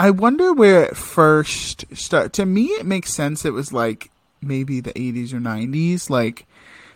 I 0.01 0.09
wonder 0.09 0.51
where 0.51 0.85
it 0.85 0.97
first 0.97 1.85
started. 1.95 2.33
To 2.33 2.45
me, 2.47 2.69
it 2.69 2.87
makes 2.87 3.13
sense. 3.13 3.45
It 3.45 3.53
was 3.53 3.71
like 3.71 4.09
maybe 4.41 4.79
the 4.79 4.93
80s 4.93 5.31
or 5.31 5.37
90s, 5.37 6.09
like 6.09 6.47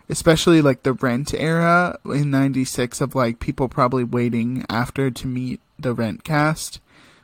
especially 0.10 0.60
like 0.60 0.82
the 0.82 0.94
Rent 0.94 1.32
era 1.36 2.00
in 2.04 2.32
'96 2.32 3.02
of 3.02 3.14
like 3.14 3.40
people 3.40 3.70
probably 3.70 4.04
waiting 4.04 4.66
after 4.72 5.12
to 5.12 5.28
meet 5.28 5.62
the 5.78 5.94
Rent 5.94 6.24
cast. 6.24 6.80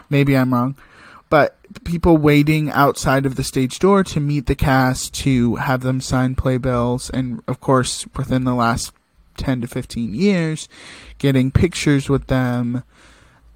Maybe 0.07 0.37
I'm 0.37 0.53
wrong, 0.53 0.75
but 1.31 1.57
people 1.83 2.15
waiting 2.15 2.69
outside 2.69 3.25
of 3.25 3.35
the 3.35 3.43
stage 3.43 3.79
door 3.79 4.03
to 4.03 4.19
meet 4.19 4.45
the 4.45 4.53
cast 4.53 5.15
to 5.23 5.55
have 5.55 5.81
them 5.81 5.99
sign 5.99 6.35
playbills, 6.35 7.09
and 7.09 7.41
of 7.47 7.59
course, 7.59 8.05
within 8.15 8.43
the 8.43 8.53
last 8.53 8.93
10 9.37 9.61
to 9.61 9.67
15 9.67 10.13
years, 10.13 10.69
getting 11.17 11.49
pictures 11.49 12.07
with 12.07 12.27
them 12.27 12.83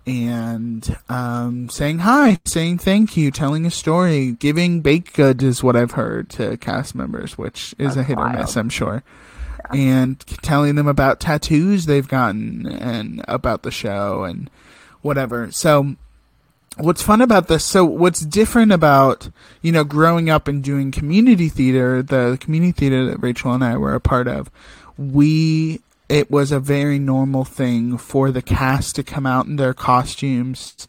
and 0.07 0.97
um, 1.09 1.69
saying 1.69 1.99
hi, 1.99 2.39
saying 2.45 2.77
thank 2.77 3.17
you, 3.17 3.31
telling 3.31 3.65
a 3.65 3.71
story, 3.71 4.31
giving 4.31 4.81
baked 4.81 5.13
goods 5.13 5.43
is 5.43 5.63
what 5.63 5.75
I've 5.75 5.91
heard 5.91 6.29
to 6.31 6.57
cast 6.57 6.95
members, 6.95 7.37
which 7.37 7.73
is 7.79 7.93
a 7.93 7.95
That's 7.97 8.07
hit 8.09 8.17
or 8.17 8.29
miss. 8.29 8.55
I'm 8.55 8.69
sure. 8.69 9.03
And 9.71 10.19
telling 10.43 10.75
them 10.75 10.87
about 10.87 11.19
tattoos 11.19 11.87
they've 11.87 12.07
gotten 12.07 12.67
and 12.67 13.25
about 13.27 13.63
the 13.63 13.71
show 13.71 14.23
and 14.23 14.49
whatever. 15.01 15.51
So, 15.51 15.95
what's 16.77 17.01
fun 17.01 17.21
about 17.21 17.47
this? 17.47 17.63
So, 17.63 17.83
what's 17.83 18.19
different 18.19 18.71
about 18.71 19.29
you 19.63 19.71
know 19.71 19.83
growing 19.83 20.29
up 20.29 20.47
and 20.47 20.63
doing 20.63 20.91
community 20.91 21.49
theater, 21.49 22.03
the 22.03 22.37
community 22.39 22.73
theater 22.73 23.05
that 23.09 23.23
Rachel 23.23 23.53
and 23.53 23.63
I 23.63 23.75
were 23.77 23.95
a 23.95 23.99
part 23.99 24.27
of, 24.27 24.51
we 24.99 25.81
it 26.09 26.29
was 26.29 26.51
a 26.51 26.59
very 26.59 26.99
normal 26.99 27.45
thing 27.45 27.97
for 27.97 28.31
the 28.31 28.41
cast 28.41 28.95
to 28.95 29.03
come 29.03 29.25
out 29.25 29.45
in 29.45 29.55
their 29.55 29.73
costumes 29.73 30.87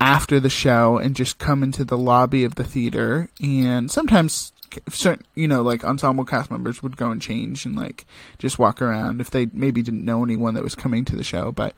after 0.00 0.38
the 0.38 0.50
show 0.50 0.98
and 0.98 1.16
just 1.16 1.38
come 1.38 1.62
into 1.62 1.84
the 1.84 1.98
lobby 1.98 2.44
of 2.44 2.54
the 2.54 2.64
theater. 2.64 3.28
And 3.42 3.90
sometimes 3.90 4.52
certain 4.90 5.24
you 5.34 5.48
know 5.48 5.62
like 5.62 5.84
ensemble 5.84 6.24
cast 6.24 6.50
members 6.50 6.82
would 6.82 6.96
go 6.96 7.10
and 7.10 7.22
change 7.22 7.64
and 7.64 7.76
like 7.76 8.04
just 8.38 8.58
walk 8.58 8.82
around 8.82 9.20
if 9.20 9.30
they 9.30 9.46
maybe 9.52 9.80
didn't 9.82 10.04
know 10.04 10.22
anyone 10.22 10.54
that 10.54 10.62
was 10.62 10.74
coming 10.74 11.04
to 11.04 11.16
the 11.16 11.24
show. 11.24 11.50
But 11.50 11.74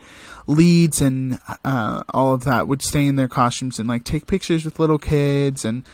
leads 0.47 1.01
and 1.01 1.39
uh, 1.65 2.03
all 2.11 2.35
of 2.35 2.45
that 2.45 2.69
would 2.69 2.83
stay 2.83 3.07
in 3.07 3.17
their 3.17 3.29
costumes 3.29 3.79
and 3.79 3.89
like 3.89 4.05
take 4.05 4.27
pictures 4.27 4.65
with 4.65 4.79
little 4.79 4.99
kids 4.99 5.65
and 5.65 5.85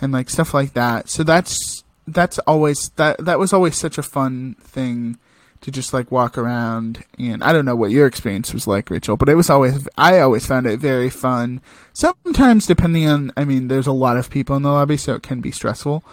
and 0.00 0.12
like 0.12 0.30
stuff 0.30 0.54
like 0.54 0.72
that. 0.72 1.08
So 1.08 1.22
that's 1.22 1.84
that's 2.06 2.38
always 2.40 2.90
that 2.96 3.24
that 3.24 3.38
was 3.38 3.52
always 3.52 3.76
such 3.76 3.98
a 3.98 4.02
fun 4.02 4.56
thing 4.60 5.18
to 5.64 5.70
just 5.70 5.92
like 5.92 6.10
walk 6.12 6.38
around 6.38 7.02
and 7.18 7.42
I 7.42 7.52
don't 7.52 7.64
know 7.64 7.74
what 7.76 7.90
your 7.90 8.06
experience 8.06 8.52
was 8.54 8.66
like, 8.66 8.88
Rachel, 8.90 9.16
but 9.16 9.28
it 9.28 9.34
was 9.34 9.50
always 9.50 9.88
I 9.98 10.20
always 10.20 10.46
found 10.46 10.66
it 10.66 10.78
very 10.78 11.10
fun. 11.10 11.60
Sometimes 11.92 12.66
depending 12.66 13.08
on 13.08 13.32
I 13.36 13.44
mean, 13.44 13.68
there's 13.68 13.86
a 13.86 13.92
lot 13.92 14.16
of 14.16 14.30
people 14.30 14.56
in 14.56 14.62
the 14.62 14.70
lobby, 14.70 14.96
so 14.96 15.14
it 15.14 15.22
can 15.22 15.40
be 15.40 15.50
stressful. 15.50 16.04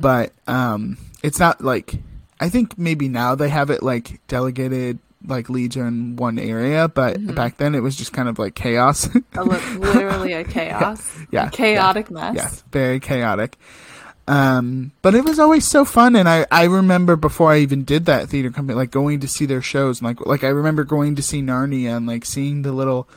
But 0.00 0.32
um 0.48 0.98
it's 1.22 1.38
not 1.38 1.60
like 1.62 1.94
I 2.40 2.48
think 2.48 2.76
maybe 2.76 3.08
now 3.08 3.34
they 3.36 3.48
have 3.48 3.70
it 3.70 3.82
like 3.82 4.20
delegated 4.26 4.98
like 5.24 5.48
leads 5.48 5.76
are 5.76 5.86
in 5.86 6.16
one 6.16 6.36
area, 6.36 6.88
but 6.88 7.24
back 7.36 7.56
then 7.58 7.76
it 7.76 7.80
was 7.80 7.94
just 7.94 8.12
kind 8.12 8.28
of 8.28 8.40
like 8.40 8.56
chaos. 8.56 9.08
A 9.34 9.44
li- 9.44 9.76
literally 9.78 10.32
a 10.32 10.42
chaos. 10.56 11.16
Yeah, 11.30 11.46
A 11.46 11.50
chaotic 11.52 12.10
mess. 12.10 12.34
yeah, 12.34 12.50
very 12.72 12.98
chaotic. 12.98 13.56
Um, 14.28 14.92
but 15.02 15.14
it 15.14 15.24
was 15.24 15.38
always 15.38 15.66
so 15.66 15.84
fun, 15.84 16.14
and 16.14 16.28
I, 16.28 16.46
I 16.50 16.64
remember 16.64 17.16
before 17.16 17.52
I 17.52 17.58
even 17.58 17.84
did 17.84 18.06
that 18.06 18.28
theater 18.28 18.50
company, 18.50 18.76
like 18.76 18.92
going 18.92 19.20
to 19.20 19.28
see 19.28 19.46
their 19.46 19.62
shows, 19.62 20.00
and 20.00 20.06
like 20.06 20.24
like 20.24 20.44
I 20.44 20.48
remember 20.48 20.84
going 20.84 21.16
to 21.16 21.22
see 21.22 21.42
Narnia 21.42 21.96
and 21.96 22.06
like 22.06 22.24
seeing 22.24 22.62
the 22.62 22.70
little, 22.70 23.08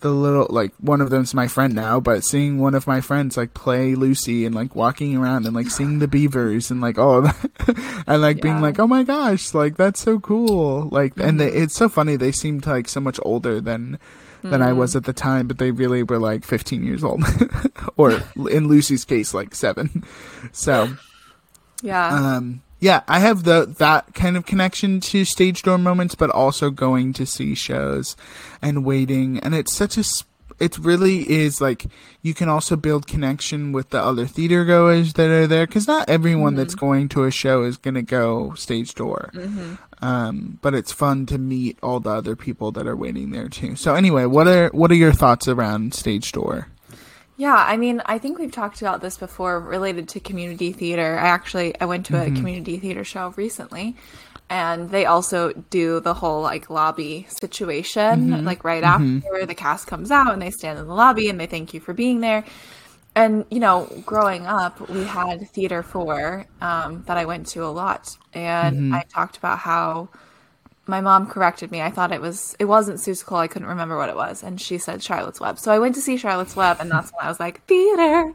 the 0.00 0.08
little 0.08 0.46
like 0.48 0.72
one 0.80 1.02
of 1.02 1.10
them's 1.10 1.34
my 1.34 1.48
friend 1.48 1.74
now, 1.74 2.00
but 2.00 2.24
seeing 2.24 2.58
one 2.58 2.74
of 2.74 2.86
my 2.86 3.02
friends 3.02 3.36
like 3.36 3.52
play 3.52 3.94
Lucy 3.94 4.46
and 4.46 4.54
like 4.54 4.74
walking 4.74 5.14
around 5.14 5.44
and 5.44 5.54
like 5.54 5.68
seeing 5.68 5.98
the 5.98 6.08
beavers 6.08 6.70
and 6.70 6.80
like 6.80 6.98
all 6.98 7.18
of 7.18 7.24
that, 7.24 8.04
and 8.06 8.22
like 8.22 8.40
being 8.40 8.62
like 8.62 8.78
oh 8.78 8.86
my 8.86 9.02
gosh, 9.02 9.52
like 9.52 9.76
that's 9.76 10.00
so 10.00 10.18
cool, 10.18 10.88
like 10.90 11.12
and 11.18 11.38
they, 11.38 11.52
it's 11.52 11.74
so 11.74 11.90
funny 11.90 12.16
they 12.16 12.32
seemed 12.32 12.66
like 12.66 12.88
so 12.88 13.00
much 13.00 13.20
older 13.22 13.60
than 13.60 13.98
than 14.50 14.62
I 14.62 14.72
was 14.74 14.94
at 14.94 15.04
the 15.04 15.12
time, 15.14 15.48
but 15.48 15.58
they 15.58 15.70
really 15.70 16.02
were 16.02 16.18
like 16.18 16.44
15 16.44 16.84
years 16.84 17.02
old, 17.02 17.24
or 17.96 18.22
in 18.50 18.68
Lucy's 18.68 19.04
case, 19.04 19.32
like 19.34 19.54
seven. 19.54 20.04
So, 20.52 20.96
Yeah. 21.82 22.08
um, 22.36 22.62
yeah, 22.78 23.02
I 23.08 23.20
have 23.20 23.44
the 23.44 23.64
that 23.78 24.12
kind 24.14 24.36
of 24.36 24.44
connection 24.44 25.00
to 25.00 25.24
stage 25.24 25.62
door 25.62 25.78
moments, 25.78 26.14
but 26.14 26.28
also 26.30 26.68
going 26.70 27.14
to 27.14 27.24
see 27.24 27.54
shows 27.54 28.14
and 28.60 28.84
waiting, 28.84 29.38
and 29.40 29.54
it's 29.54 29.72
such 29.72 29.96
a. 29.96 30.04
It 30.58 30.78
really 30.78 31.30
is 31.30 31.60
like 31.60 31.86
you 32.22 32.34
can 32.34 32.48
also 32.48 32.76
build 32.76 33.06
connection 33.06 33.72
with 33.72 33.90
the 33.90 34.00
other 34.00 34.26
theater 34.26 34.64
goers 34.64 35.14
that 35.14 35.28
are 35.28 35.46
there 35.46 35.66
because 35.66 35.86
not 35.86 36.08
everyone 36.08 36.54
that's 36.54 36.74
mm-hmm. 36.74 36.86
going 36.86 37.08
to 37.10 37.24
a 37.24 37.30
show 37.30 37.64
is 37.64 37.76
going 37.76 37.94
to 37.94 38.02
go 38.02 38.54
stage 38.54 38.94
door. 38.94 39.30
Mm-hmm. 39.34 39.74
Um, 40.04 40.58
but 40.62 40.74
it's 40.74 40.92
fun 40.92 41.26
to 41.26 41.38
meet 41.38 41.78
all 41.82 42.00
the 42.00 42.10
other 42.10 42.36
people 42.36 42.72
that 42.72 42.86
are 42.86 42.96
waiting 42.96 43.30
there 43.30 43.48
too. 43.48 43.76
So 43.76 43.94
anyway, 43.94 44.26
what 44.26 44.46
are 44.46 44.68
what 44.68 44.90
are 44.90 44.96
your 44.96 45.12
thoughts 45.12 45.48
around 45.48 45.94
stage 45.94 46.32
door? 46.32 46.68
Yeah, 47.36 47.56
I 47.56 47.76
mean, 47.76 48.00
I 48.06 48.18
think 48.18 48.38
we've 48.38 48.52
talked 48.52 48.80
about 48.80 49.00
this 49.00 49.16
before 49.16 49.58
related 49.58 50.08
to 50.10 50.20
community 50.20 50.72
theater. 50.72 51.18
I 51.18 51.28
actually 51.28 51.78
I 51.80 51.86
went 51.86 52.06
to 52.06 52.16
a 52.16 52.26
mm-hmm. 52.26 52.36
community 52.36 52.78
theater 52.78 53.02
show 53.02 53.34
recently 53.36 53.96
and 54.50 54.90
they 54.90 55.06
also 55.06 55.52
do 55.70 56.00
the 56.00 56.14
whole 56.14 56.42
like 56.42 56.68
lobby 56.70 57.26
situation 57.28 58.44
like 58.44 58.62
right 58.64 58.84
after 58.84 59.46
the 59.46 59.54
cast 59.54 59.86
comes 59.86 60.10
out 60.10 60.32
and 60.32 60.42
they 60.42 60.50
stand 60.50 60.78
in 60.78 60.86
the 60.86 60.94
lobby 60.94 61.28
and 61.28 61.40
they 61.40 61.46
thank 61.46 61.72
you 61.74 61.80
for 61.80 61.92
being 61.94 62.20
there. 62.20 62.44
And 63.16 63.44
you 63.50 63.60
know, 63.60 63.88
growing 64.04 64.46
up, 64.46 64.88
we 64.90 65.04
had 65.04 65.48
theater 65.50 65.82
4 65.82 66.46
um, 66.60 67.04
that 67.06 67.16
I 67.16 67.24
went 67.24 67.46
to 67.48 67.64
a 67.64 67.70
lot 67.70 68.08
and 68.32 68.94
I 68.94 69.02
talked 69.02 69.36
about 69.36 69.60
how 69.60 70.08
my 70.86 71.00
mom 71.00 71.26
corrected 71.26 71.70
me. 71.70 71.80
I 71.80 71.90
thought 71.90 72.12
it 72.12 72.20
was 72.20 72.54
it 72.58 72.66
wasn't 72.66 72.98
Seussical. 72.98 73.38
I 73.38 73.46
couldn't 73.46 73.68
remember 73.68 73.96
what 73.96 74.10
it 74.10 74.16
was, 74.16 74.42
and 74.42 74.60
she 74.60 74.76
said 74.78 75.02
Charlotte's 75.02 75.40
Web. 75.40 75.58
So 75.58 75.72
I 75.72 75.78
went 75.78 75.94
to 75.94 76.00
see 76.02 76.16
Charlotte's 76.18 76.54
Web, 76.56 76.76
and 76.80 76.90
that's 76.90 77.10
when 77.12 77.24
I 77.24 77.28
was 77.28 77.40
like 77.40 77.64
theater. 77.64 78.34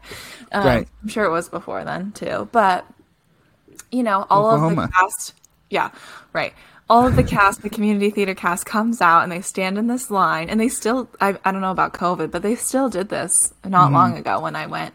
Um, 0.50 0.64
Right. 0.66 0.88
I'm 1.02 1.08
sure 1.08 1.24
it 1.24 1.30
was 1.30 1.48
before 1.48 1.84
then 1.84 2.10
too, 2.12 2.48
but 2.50 2.84
you 3.92 4.02
know, 4.02 4.26
all 4.30 4.50
of 4.50 4.60
the 4.76 4.88
cast, 4.88 5.34
yeah, 5.70 5.90
right. 6.32 6.52
All 6.88 7.06
of 7.06 7.14
the 7.14 7.22
cast, 7.22 7.62
the 7.62 7.70
community 7.70 8.10
theater 8.10 8.34
cast 8.34 8.66
comes 8.66 9.00
out 9.00 9.22
and 9.22 9.30
they 9.30 9.40
stand 9.40 9.78
in 9.78 9.86
this 9.86 10.10
line, 10.10 10.50
and 10.50 10.60
they 10.60 10.68
still, 10.68 11.08
I, 11.20 11.38
I 11.44 11.52
don't 11.52 11.60
know 11.60 11.70
about 11.70 11.94
COVID, 11.94 12.32
but 12.32 12.42
they 12.42 12.56
still 12.56 12.88
did 12.88 13.08
this 13.08 13.54
not 13.64 13.86
mm-hmm. 13.86 13.94
long 13.94 14.16
ago 14.16 14.40
when 14.40 14.56
I 14.56 14.66
went. 14.66 14.94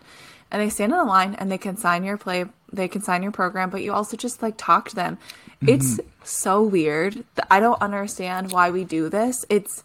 And 0.52 0.62
they 0.62 0.70
stand 0.70 0.92
in 0.92 0.98
the 0.98 1.06
line 1.06 1.36
and 1.36 1.52
they 1.52 1.58
can 1.58 1.78
sign 1.78 2.04
your 2.04 2.18
play, 2.18 2.46
they 2.72 2.90
can 2.90 3.02
sign 3.02 3.24
your 3.24 3.32
program, 3.32 3.70
but 3.70 3.82
you 3.82 3.94
also 3.94 4.18
just 4.18 4.42
like 4.42 4.56
talk 4.58 4.90
to 4.90 4.96
them. 4.96 5.18
It's 5.66 5.96
mm-hmm. 5.96 6.08
so 6.24 6.62
weird. 6.62 7.24
I 7.50 7.62
don't 7.62 7.82
understand 7.82 8.52
why 8.52 8.72
we 8.72 8.84
do 8.84 9.10
this. 9.10 9.46
It's 9.50 9.84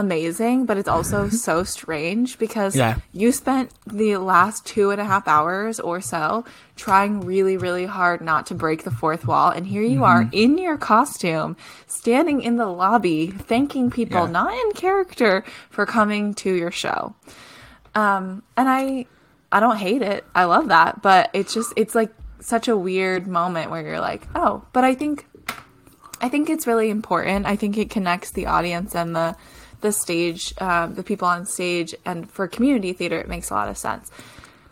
amazing, 0.00 0.66
but 0.66 0.76
it's 0.76 0.88
also 0.88 1.28
so 1.28 1.62
strange 1.62 2.38
because 2.38 2.74
Yeah. 2.74 2.96
you 3.12 3.30
spent 3.30 3.70
the 3.86 4.16
last 4.16 4.66
two 4.66 4.90
and 4.90 5.00
a 5.00 5.04
half 5.04 5.28
hours 5.28 5.78
or 5.78 6.00
so 6.00 6.44
trying 6.74 7.20
really, 7.20 7.56
really 7.56 7.86
hard 7.86 8.20
not 8.20 8.46
to 8.46 8.54
break 8.54 8.82
the 8.82 8.90
fourth 8.90 9.26
wall. 9.26 9.50
And 9.50 9.66
here 9.66 9.82
you 9.82 10.02
are 10.02 10.28
in 10.32 10.58
your 10.58 10.76
costume, 10.76 11.56
standing 11.86 12.40
in 12.42 12.56
the 12.56 12.66
lobby, 12.66 13.28
thanking 13.30 13.90
people 13.90 14.24
Yeah. 14.24 14.30
not 14.32 14.52
in 14.54 14.72
character 14.72 15.44
for 15.70 15.86
coming 15.86 16.34
to 16.34 16.52
your 16.52 16.72
show. 16.72 17.14
Um, 17.94 18.42
and 18.56 18.68
I, 18.68 19.06
I 19.52 19.60
don't 19.60 19.76
hate 19.76 20.02
it. 20.02 20.24
I 20.34 20.44
love 20.44 20.68
that, 20.68 21.02
but 21.02 21.30
it's 21.32 21.52
just, 21.54 21.72
it's 21.76 21.94
like 21.94 22.12
such 22.40 22.68
a 22.68 22.76
weird 22.76 23.26
moment 23.26 23.70
where 23.70 23.82
you're 23.82 24.00
like, 24.00 24.22
oh, 24.34 24.64
but 24.72 24.82
I 24.84 24.94
think 24.94 25.26
I 26.22 26.28
think 26.28 26.50
it's 26.50 26.66
really 26.66 26.90
important. 26.90 27.46
I 27.46 27.56
think 27.56 27.78
it 27.78 27.88
connects 27.88 28.30
the 28.32 28.44
audience 28.44 28.94
and 28.94 29.16
the 29.16 29.34
the 29.80 29.92
stage, 29.92 30.54
um, 30.60 30.94
the 30.94 31.02
people 31.02 31.26
on 31.28 31.46
stage, 31.46 31.94
and 32.04 32.30
for 32.30 32.46
community 32.48 32.92
theater, 32.92 33.18
it 33.18 33.28
makes 33.28 33.50
a 33.50 33.54
lot 33.54 33.68
of 33.68 33.78
sense. 33.78 34.10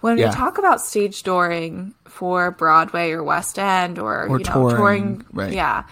When 0.01 0.17
Yeah. 0.19 0.29
we 0.29 0.35
talk 0.35 0.59
about 0.59 0.81
stage 0.81 1.23
dooring 1.25 1.93
for 2.05 2.51
Broadway 2.53 3.11
or 3.13 3.23
West 3.25 3.59
End 3.59 3.99
or, 3.99 4.27
Or 4.29 4.39
you 4.39 4.45
know 4.45 4.53
touring, 4.53 4.77
touring, 4.77 5.25
right. 5.33 5.53
yeah, 5.53 5.83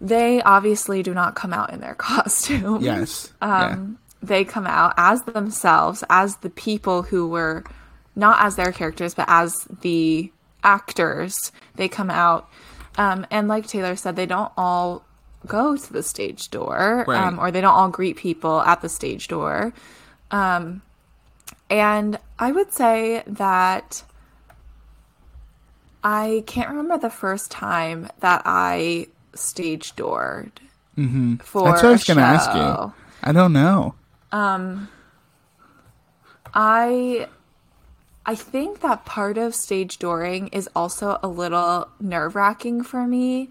they 0.00 0.42
obviously 0.42 1.02
do 1.02 1.14
not 1.14 1.34
come 1.34 1.52
out 1.52 1.72
in 1.72 1.80
their 1.80 1.94
costume. 1.98 2.82
Yes. 2.82 3.32
Um, 3.40 3.98
They 4.22 4.44
come 4.44 4.66
out 4.68 4.94
as 4.96 5.22
themselves, 5.22 6.04
as 6.08 6.36
the 6.36 6.50
people 6.50 7.02
who 7.02 7.26
were 7.28 7.64
not 8.14 8.38
as 8.40 8.54
their 8.56 8.70
characters, 8.70 9.14
but 9.14 9.24
as 9.28 9.66
the 9.80 10.30
actors. 10.62 11.50
They 11.74 11.88
come 11.88 12.08
out, 12.08 12.48
um, 12.96 13.26
and 13.32 13.48
like 13.48 13.66
Taylor 13.66 13.96
said, 13.96 14.14
they 14.16 14.26
don't 14.26 14.52
all 14.56 15.04
go 15.46 15.76
to 15.76 15.92
the 15.92 16.02
stage 16.02 16.50
door, 16.50 17.04
Right. 17.08 17.20
um, 17.22 17.38
or 17.38 17.50
they 17.50 17.60
don't 17.60 17.74
all 17.74 17.88
greet 17.88 18.16
people 18.16 18.60
at 18.62 18.80
the 18.82 18.88
stage 18.88 19.28
door. 19.28 19.72
Um, 20.30 20.82
and 21.70 22.18
I 22.38 22.52
would 22.52 22.72
say 22.72 23.22
that 23.26 24.02
I 26.04 26.42
can't 26.46 26.68
remember 26.70 26.98
the 26.98 27.10
first 27.10 27.50
time 27.50 28.08
that 28.20 28.42
I 28.44 29.08
stage 29.34 29.94
doored 29.96 30.52
Mm-hmm. 30.98 31.36
for 31.36 31.64
That's 31.70 31.82
what 31.82 31.88
I 31.88 31.92
was 31.92 32.04
going 32.04 32.16
to 32.18 32.22
ask 32.22 32.54
you. 32.54 32.92
I 33.22 33.32
don't 33.32 33.52
know. 33.54 33.94
I 36.54 37.26
I 38.24 38.34
think 38.34 38.80
that 38.80 39.04
part 39.04 39.38
of 39.38 39.54
stage 39.54 39.98
dooring 39.98 40.48
is 40.52 40.68
also 40.76 41.18
a 41.22 41.28
little 41.28 41.88
nerve 41.98 42.34
wracking 42.36 42.82
for 42.84 43.06
me 43.06 43.50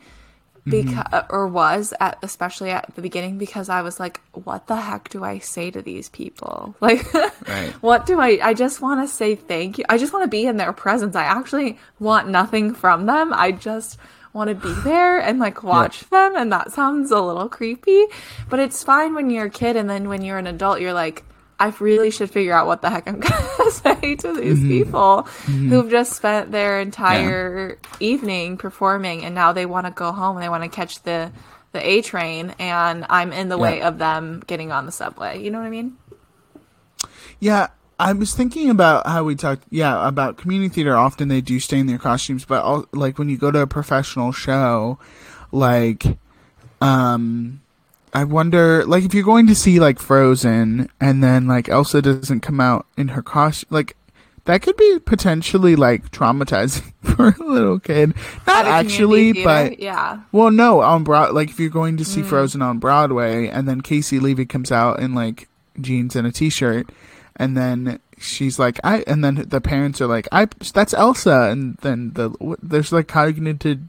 Mm-hmm. 0.68 0.88
because 0.89 1.08
uh, 1.12 1.24
or 1.32 1.48
was 1.48 1.91
at 2.00 2.20
especially 2.22 2.70
at 2.70 2.94
the 2.94 3.01
beginning 3.01 3.39
because 3.39 3.68
I 3.68 3.82
was 3.82 4.00
like, 4.00 4.22
what 4.34 4.68
the 4.68 4.75
heck 4.75 5.10
do 5.10 5.24
I 5.24 5.39
say 5.39 5.72
to 5.72 5.82
these 5.82 6.10
people? 6.10 6.75
Like 6.82 7.12
Right. 7.48 7.74
what 7.82 8.06
do 8.06 8.20
I 8.20 8.39
I 8.44 8.53
just 8.53 8.80
want 8.80 9.01
to 9.01 9.12
say 9.12 9.34
thank 9.34 9.80
you. 9.80 9.86
I 9.89 9.98
just 9.98 10.13
want 10.13 10.24
to 10.24 10.30
be 10.30 10.46
in 10.46 10.58
their 10.58 10.72
presence. 10.72 11.15
I 11.15 11.24
actually 11.24 11.80
want 12.00 12.27
nothing 12.30 12.75
from 12.75 13.08
them. 13.08 13.34
I 13.34 13.51
just 13.53 13.98
want 14.34 14.50
to 14.50 14.56
be 14.56 14.72
there 14.84 15.20
and 15.20 15.39
like 15.39 15.63
watch 15.63 16.01
them 16.12 16.36
and 16.36 16.51
that 16.51 16.72
sounds 16.72 17.10
a 17.10 17.20
little 17.20 17.50
creepy, 17.50 18.06
but 18.48 18.60
it's 18.60 18.84
fine 18.84 19.15
when 19.15 19.32
you're 19.32 19.48
a 19.48 19.50
kid 19.50 19.75
and 19.75 19.89
then 19.89 20.10
when 20.10 20.22
you're 20.24 20.38
an 20.38 20.46
adult 20.48 20.80
you're 20.80 20.94
like 20.94 21.24
I 21.62 21.72
really 21.80 22.10
should 22.10 22.32
figure 22.32 22.53
out 22.53 22.65
what 22.65 22.82
the 22.82 22.89
heck 22.89 23.08
I'm 23.08 23.20
gonna 23.20 23.72
say 23.72 24.15
to 24.15 24.34
these 24.34 24.60
people 24.60 25.24
who've 25.46 25.91
just 25.91 26.13
spent 26.13 26.51
their 26.51 26.80
entire 26.80 27.77
evening 28.00 28.58
performing 28.58 29.24
and 29.24 29.36
now 29.36 29.53
they 29.53 29.68
want 29.68 29.86
to 29.86 29.91
go 29.91 30.12
home 30.12 30.38
and 30.38 30.44
they 30.44 30.50
want 30.50 30.63
to 30.63 30.70
catch 30.70 31.03
the 31.03 31.32
the 31.72 31.88
A 31.88 32.01
train 32.01 32.56
and 32.58 33.06
I'm 33.12 33.32
in 33.32 33.50
the 33.50 33.60
way 33.60 33.84
of 33.84 34.00
them 34.00 34.41
getting 34.48 34.72
on 34.72 34.88
the 34.88 34.91
subway. 34.91 35.39
You 35.39 35.51
know 35.51 35.60
what 35.60 35.68
I 35.68 35.70
mean? 35.70 35.98
Yeah, 37.39 37.68
I 38.00 38.13
was 38.13 38.34
thinking 38.34 38.72
about 38.72 39.06
how 39.06 39.24
we 39.24 39.36
talked. 39.36 39.65
Yeah, 39.70 40.08
about 40.08 40.38
community 40.38 40.74
theater. 40.74 40.98
Often 40.98 41.27
they 41.27 41.41
do 41.41 41.60
stay 41.60 41.77
in 41.77 41.86
their 41.86 42.00
costumes, 42.00 42.44
but 42.44 42.63
all, 42.63 42.86
like 42.91 43.20
when 43.20 43.30
you 43.30 43.38
go 43.38 43.51
to 43.51 43.60
a 43.60 43.68
professional 43.68 44.32
show, 44.32 44.98
like, 45.51 46.18
um, 46.82 47.62
I 48.13 48.24
wonder, 48.25 48.84
like, 48.86 49.03
if 49.06 49.13
you're 49.13 49.24
going 49.24 49.48
to 49.48 49.56
see 49.56 49.80
like 49.80 50.00
Frozen, 50.00 50.89
and 51.00 51.24
then 51.24 51.48
like 51.48 51.70
Elsa 51.70 52.01
doesn't 52.01 52.41
come 52.41 52.60
out 52.60 52.86
in 52.98 53.10
her 53.10 53.22
costume, 53.22 53.68
like. 53.72 53.96
That 54.46 54.63
could 54.63 54.75
be 54.75 54.98
potentially 55.06 55.75
like 55.75 56.10
traumatizing 56.10 56.91
for 57.15 57.27
a 57.39 57.44
little 57.44 57.77
kid. 57.80 58.15
Not 58.48 58.65
actually, 58.65 59.34
but 59.34 59.77
yeah. 59.80 60.22
well, 60.32 60.50
no, 60.50 60.82
on 60.82 61.03
Broad, 61.03 61.36
like 61.36 61.51
if 61.51 61.60
you're 61.60 61.70
going 61.70 61.96
to 61.98 62.03
Mm. 62.03 62.08
see 62.08 62.24
Frozen 62.24 62.63
on 62.63 62.80
Broadway, 62.80 63.48
and 63.50 63.68
then 63.68 63.82
Caissie 63.82 64.20
Levy 64.20 64.48
comes 64.48 64.72
out 64.72 65.00
in 65.00 65.13
like 65.13 65.48
jeans 65.80 66.15
and 66.15 66.25
a 66.25 66.32
t-shirt, 66.32 66.89
and 67.36 67.56
then 67.56 68.00
she's 68.18 68.58
like, 68.58 68.80
I, 68.84 69.03
and 69.06 69.24
then 69.24 69.46
the 69.48 69.62
parents 69.62 70.01
are 70.01 70.08
like, 70.08 70.27
I, 70.32 70.48
that's 70.74 70.96
Elsa, 70.96 71.50
and 71.51 71.77
then 71.84 72.13
the 72.13 72.32
there's 72.63 72.91
like 72.91 73.08
cognitive 73.08 73.80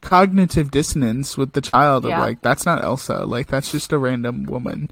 cognitive 0.00 0.70
dissonance 0.70 1.36
with 1.36 1.52
the 1.52 1.60
child 1.60 2.04
of 2.04 2.10
like, 2.10 2.40
that's 2.42 2.66
not 2.66 2.82
Elsa, 2.82 3.24
like 3.24 3.46
that's 3.46 3.70
just 3.70 3.92
a 3.92 3.98
random 3.98 4.44
woman. 4.44 4.90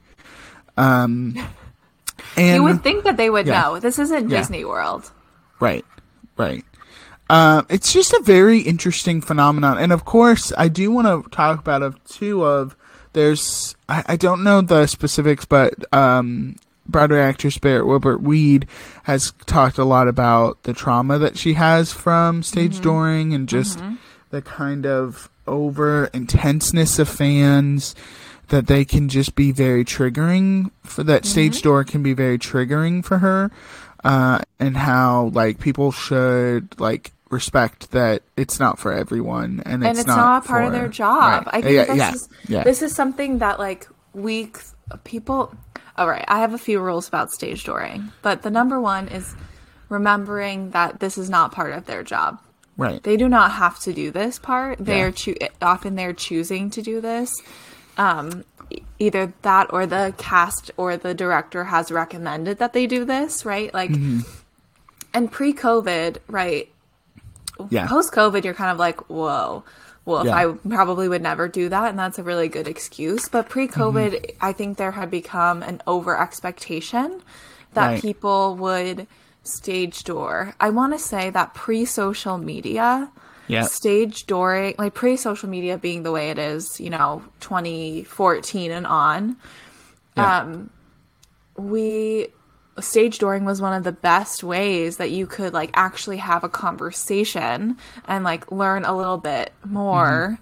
Um, 0.77 1.35
and 2.37 2.57
you 2.57 2.63
would 2.63 2.83
think 2.83 3.05
that 3.05 3.17
they 3.17 3.31
would 3.31 3.47
yeah. 3.47 3.63
know. 3.63 3.81
This 3.81 3.99
isn't 3.99 4.29
Yeah. 4.29 4.39
Disney 4.39 4.65
World. 4.65 5.11
Right, 5.61 5.85
right. 6.37 6.65
Um, 7.31 7.67
it's 7.69 7.93
just 7.93 8.13
a 8.13 8.23
very 8.23 8.61
interesting 8.61 9.21
phenomenon, 9.21 9.77
and 9.79 9.93
of 9.93 10.05
course, 10.05 10.53
I 10.57 10.69
do 10.69 10.91
want 10.91 11.07
to 11.07 11.31
talk 11.31 11.59
about 11.59 11.83
of 11.83 12.03
two 12.05 12.45
of 12.45 12.75
there's 13.13 13.77
I, 13.89 14.05
I 14.07 14.17
don't 14.17 14.45
know 14.45 14.61
the 14.63 14.87
specifics, 14.87 15.45
but 15.45 15.75
um, 15.93 16.57
Broadway 16.87 17.21
actress 17.21 17.59
Barrett 17.59 17.87
Wilbert 17.87 18.23
Weed 18.23 18.67
has 19.03 19.33
talked 19.47 19.79
a 19.79 19.85
lot 19.85 20.09
about 20.09 20.63
the 20.63 20.73
trauma 20.73 21.19
that 21.19 21.37
she 21.37 21.53
has 21.55 21.93
from 21.93 22.43
stage 22.43 22.79
dooring 22.79 23.35
and 23.35 23.49
just 23.49 23.83
the 24.31 24.43
kind 24.43 24.87
of 24.87 25.31
over 25.47 26.07
intenseness 26.07 26.99
of 26.99 27.09
fans 27.09 27.95
that 28.49 28.67
they 28.67 28.85
can 28.85 29.09
just 29.09 29.35
be 29.35 29.53
very 29.53 29.85
triggering 29.85 30.71
for 30.83 31.03
that 31.05 31.25
stage 31.25 31.63
door 31.63 31.85
can 31.85 32.03
be 32.03 32.13
very 32.13 32.39
triggering 32.39 33.05
for 33.05 33.19
her 33.19 33.51
uh 34.05 34.39
and 34.59 34.77
how 34.77 35.31
like 35.35 35.59
people 35.59 35.91
should 35.91 36.79
like 36.81 37.13
respect 37.31 37.91
that 37.91 38.23
it's 38.37 38.59
not 38.59 38.79
for 38.79 38.93
everyone 38.93 39.63
and, 39.67 39.83
and 39.85 39.85
it's, 39.85 40.01
it's 40.01 40.07
not, 40.07 40.45
part 40.45 40.65
of 40.65 40.73
their 40.73 40.89
job. 40.89 41.47
Right. 41.47 41.57
I 41.57 41.63
think 41.63 41.75
yeah, 41.75 41.85
this 41.85 41.97
yeah, 41.97 42.13
is 42.13 42.29
yeah. 42.49 42.65
this 42.65 42.83
is 42.83 42.95
something 42.95 43.39
that 43.39 43.59
like 43.59 43.89
we 44.15 44.53
people. 45.05 45.55
All 45.97 46.09
right, 46.09 46.25
I 46.29 46.39
have 46.39 46.55
a 46.55 46.59
few 46.59 46.79
rules 46.79 47.09
about 47.09 47.33
stage 47.33 47.65
dooring, 47.65 48.13
but 48.23 48.43
the 48.43 48.51
number 48.51 48.81
one 48.81 49.09
is 49.09 49.35
remembering 49.89 50.71
that 50.71 51.01
this 51.01 51.19
is 51.19 51.29
not 51.29 51.51
part 51.51 51.73
of 51.73 51.87
their 51.87 52.05
job. 52.05 52.41
Right 52.79 53.03
They 53.03 53.17
do 53.19 53.29
not 53.29 53.51
have 53.53 53.79
to 53.81 53.93
do 53.93 54.11
this 54.11 54.39
part. 54.39 54.79
They 54.79 54.99
Yeah. 54.99 55.05
are 55.07 55.13
choo- 55.13 55.37
often 55.61 55.95
they're 55.97 56.15
choosing 56.15 56.71
to 56.71 56.81
do 56.81 57.01
this. 57.03 57.31
Um, 57.99 58.45
either 58.99 59.33
that 59.43 59.73
or 59.73 59.85
the 59.87 60.15
cast 60.19 60.71
or 60.77 60.97
the 60.97 61.13
director 61.15 61.65
has 61.65 61.91
recommended 61.91 62.59
that 62.59 62.73
they 62.73 62.87
do 62.87 63.05
this, 63.05 63.45
right? 63.45 63.73
Like, 63.75 63.91
Mm-hmm. 63.91 64.21
and 65.15 65.31
pre-COVID, 65.33 66.19
right? 66.29 66.69
yeah 67.71 67.87
Post-COVID, 67.89 68.45
you're 68.45 68.55
kind 68.55 68.71
of 68.71 68.79
like, 68.79 69.01
whoa. 69.11 69.65
Well, 70.05 70.25
Yeah. 70.27 70.37
I 70.37 70.53
probably 70.69 71.09
would 71.09 71.23
never 71.23 71.49
do 71.49 71.69
that, 71.69 71.91
and 71.91 71.99
that's 71.99 72.19
a 72.19 72.23
really 72.23 72.49
good 72.49 72.69
excuse. 72.69 73.29
But 73.29 73.49
pre-COVID, 73.49 74.13
Mm-hmm. 74.13 74.37
I 74.41 74.53
think 74.53 74.79
there 74.79 74.93
had 74.93 75.11
become 75.11 75.63
an 75.63 75.83
over 75.87 76.17
expectation 76.19 77.21
that 77.75 77.87
Right. 77.89 78.03
people 78.03 78.55
would 78.57 79.07
stage 79.49 80.05
door. 80.05 80.55
I 80.61 80.71
want 80.71 80.93
to 80.93 80.99
say 80.99 81.31
that 81.31 81.55
pre-social 81.55 82.39
media, 82.39 83.11
yeah 83.47 83.63
stage 83.63 84.27
dooring, 84.27 84.79
like 84.79 84.95
pre-social 84.95 85.49
media 85.49 85.79
being 85.79 86.03
the 86.03 86.13
way 86.13 86.31
it 86.31 86.39
is, 86.39 86.81
you 86.81 86.91
know, 86.91 87.23
2014 87.41 88.71
and 88.71 88.87
on, 88.87 89.37
yeah. 90.17 90.41
um, 90.41 90.71
we 91.57 92.29
stage 92.81 93.19
dooring 93.19 93.45
was 93.45 93.61
one 93.61 93.73
of 93.73 93.85
the 93.85 93.93
best 93.93 94.45
ways 94.45 94.99
that 94.99 95.11
you 95.11 95.27
could 95.27 95.53
like 95.53 95.71
actually 95.75 96.19
have 96.19 96.45
a 96.45 96.49
conversation 96.49 97.77
and 98.07 98.25
like 98.25 98.51
learn 98.53 98.85
a 98.85 98.97
little 98.97 99.19
bit 99.19 99.53
more 99.65 100.39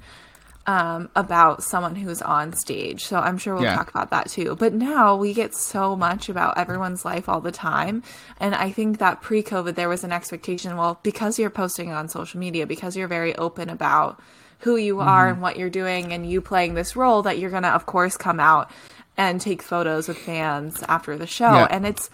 um, 0.66 1.09
about 1.14 1.62
someone 1.62 1.94
who's 1.94 2.20
on 2.20 2.52
stage. 2.52 3.05
So 3.05 3.18
I'm 3.18 3.38
sure 3.38 3.55
we'll 3.55 3.62
Yeah. 3.64 3.76
talk 3.76 3.88
about 3.88 4.11
that 4.11 4.29
too. 4.29 4.57
But 4.57 4.72
now 4.74 5.14
we 5.14 5.33
get 5.33 5.55
so 5.55 5.94
much 5.94 6.29
about 6.29 6.59
everyone's 6.59 7.05
life 7.05 7.29
all 7.29 7.40
the 7.40 7.52
time. 7.52 8.02
And 8.40 8.55
I 8.55 8.72
think 8.72 8.98
that 8.98 9.22
pre 9.22 9.42
COVID, 9.42 9.76
there 9.76 9.88
was 9.88 10.02
an 10.02 10.12
expectation 10.12 10.76
well, 10.76 10.98
because 11.02 11.38
you're 11.38 11.50
posting 11.50 11.92
on 11.92 12.09
social 12.09 12.40
media, 12.40 12.66
because 12.66 12.96
you're 12.96 13.07
very 13.09 13.35
open 13.37 13.70
about 13.70 14.20
who 14.61 14.76
you 14.76 14.96
Mm-hmm. 14.96 15.09
are 15.09 15.29
and 15.29 15.40
what 15.42 15.57
you're 15.57 15.70
doing, 15.70 16.12
and 16.12 16.29
you 16.29 16.40
playing 16.40 16.74
this 16.74 16.96
role, 16.96 17.22
that 17.22 17.38
you're 17.38 17.50
going 17.50 17.62
to, 17.62 17.68
of 17.68 17.87
course, 17.87 18.16
come 18.16 18.40
out 18.40 18.70
and 19.16 19.40
take 19.40 19.62
photos 19.62 20.09
with 20.09 20.18
fans 20.18 20.83
after 20.88 21.16
the 21.16 21.26
show. 21.26 21.52
Yeah. 21.52 21.68
And 21.70 21.87
it's 21.87 22.11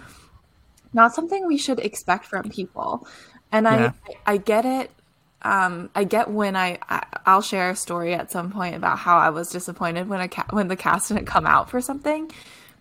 not 0.93 1.15
something 1.15 1.47
we 1.47 1.57
should 1.57 1.81
expect 1.81 2.27
from 2.27 2.51
people. 2.51 3.07
And 3.51 3.65
Yeah. 3.65 3.93
I, 4.27 4.35
I 4.35 4.37
get 4.37 4.67
it 4.67 4.91
um, 5.45 5.91
I 5.97 6.05
get 6.05 6.31
when 6.31 6.55
I, 6.55 6.79
I 6.89 7.03
I'll 7.27 7.43
share 7.43 7.71
a 7.71 7.77
story 7.77 8.15
at 8.15 8.31
some 8.31 8.51
point 8.51 8.75
about 8.75 8.99
how 8.99 9.19
I 9.19 9.31
was 9.31 9.51
disappointed 9.51 10.09
when 10.09 10.21
a 10.21 10.29
ca- 10.29 10.47
when 10.51 10.69
the 10.69 10.77
cast 10.77 11.09
didn't 11.09 11.27
come 11.27 11.47
out 11.47 11.71
for 11.71 11.81
something, 11.81 12.31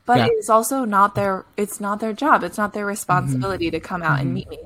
but 0.05 0.17
Yeah. 0.19 0.27
it's 0.31 0.49
also 0.49 0.85
not 0.85 1.15
their 1.15 1.45
it's 1.57 1.79
not 1.79 1.99
their 1.99 2.13
job. 2.13 2.43
It's 2.43 2.57
not 2.57 2.73
their 2.73 2.85
responsibility 2.85 3.69
to 3.71 3.79
come 3.79 4.01
out 4.03 4.19
and 4.19 4.33
meet 4.33 4.49
me. 4.49 4.59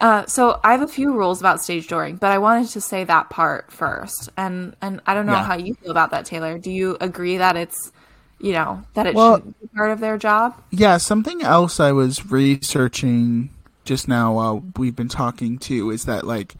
Uh, 0.00 0.24
so 0.24 0.58
I 0.64 0.72
have 0.72 0.80
a 0.80 0.88
few 0.88 1.12
rules 1.12 1.40
about 1.40 1.62
stage 1.62 1.86
dooring, 1.86 2.18
but 2.18 2.30
I 2.32 2.38
wanted 2.38 2.68
to 2.70 2.80
say 2.80 3.04
that 3.04 3.28
part 3.28 3.70
first. 3.70 4.30
And 4.36 4.74
and 4.80 5.00
I 5.06 5.12
don't 5.14 5.26
know 5.26 5.32
Yeah. 5.34 5.44
how 5.44 5.56
you 5.56 5.74
feel 5.74 5.90
about 5.90 6.10
that, 6.12 6.24
Taylor. 6.24 6.58
Do 6.58 6.70
you 6.70 6.96
agree 7.00 7.36
that 7.36 7.56
it's 7.56 7.92
you 8.38 8.52
know 8.54 8.82
that 8.94 9.06
it 9.06 9.14
Well- 9.14 9.36
should 9.36 9.60
be 9.60 9.66
part 9.76 9.90
of 9.90 10.00
their 10.00 10.16
job? 10.16 10.54
Yeah, 10.70 10.96
something 10.96 11.42
else 11.42 11.78
I 11.78 11.92
was 11.92 12.30
researching 12.30 13.50
just 13.84 14.08
now 14.08 14.32
while 14.34 14.62
we've 14.76 14.96
been 14.96 15.08
talking 15.08 15.58
too 15.58 15.90
is 15.90 16.04
that 16.04 16.26
like 16.26 16.54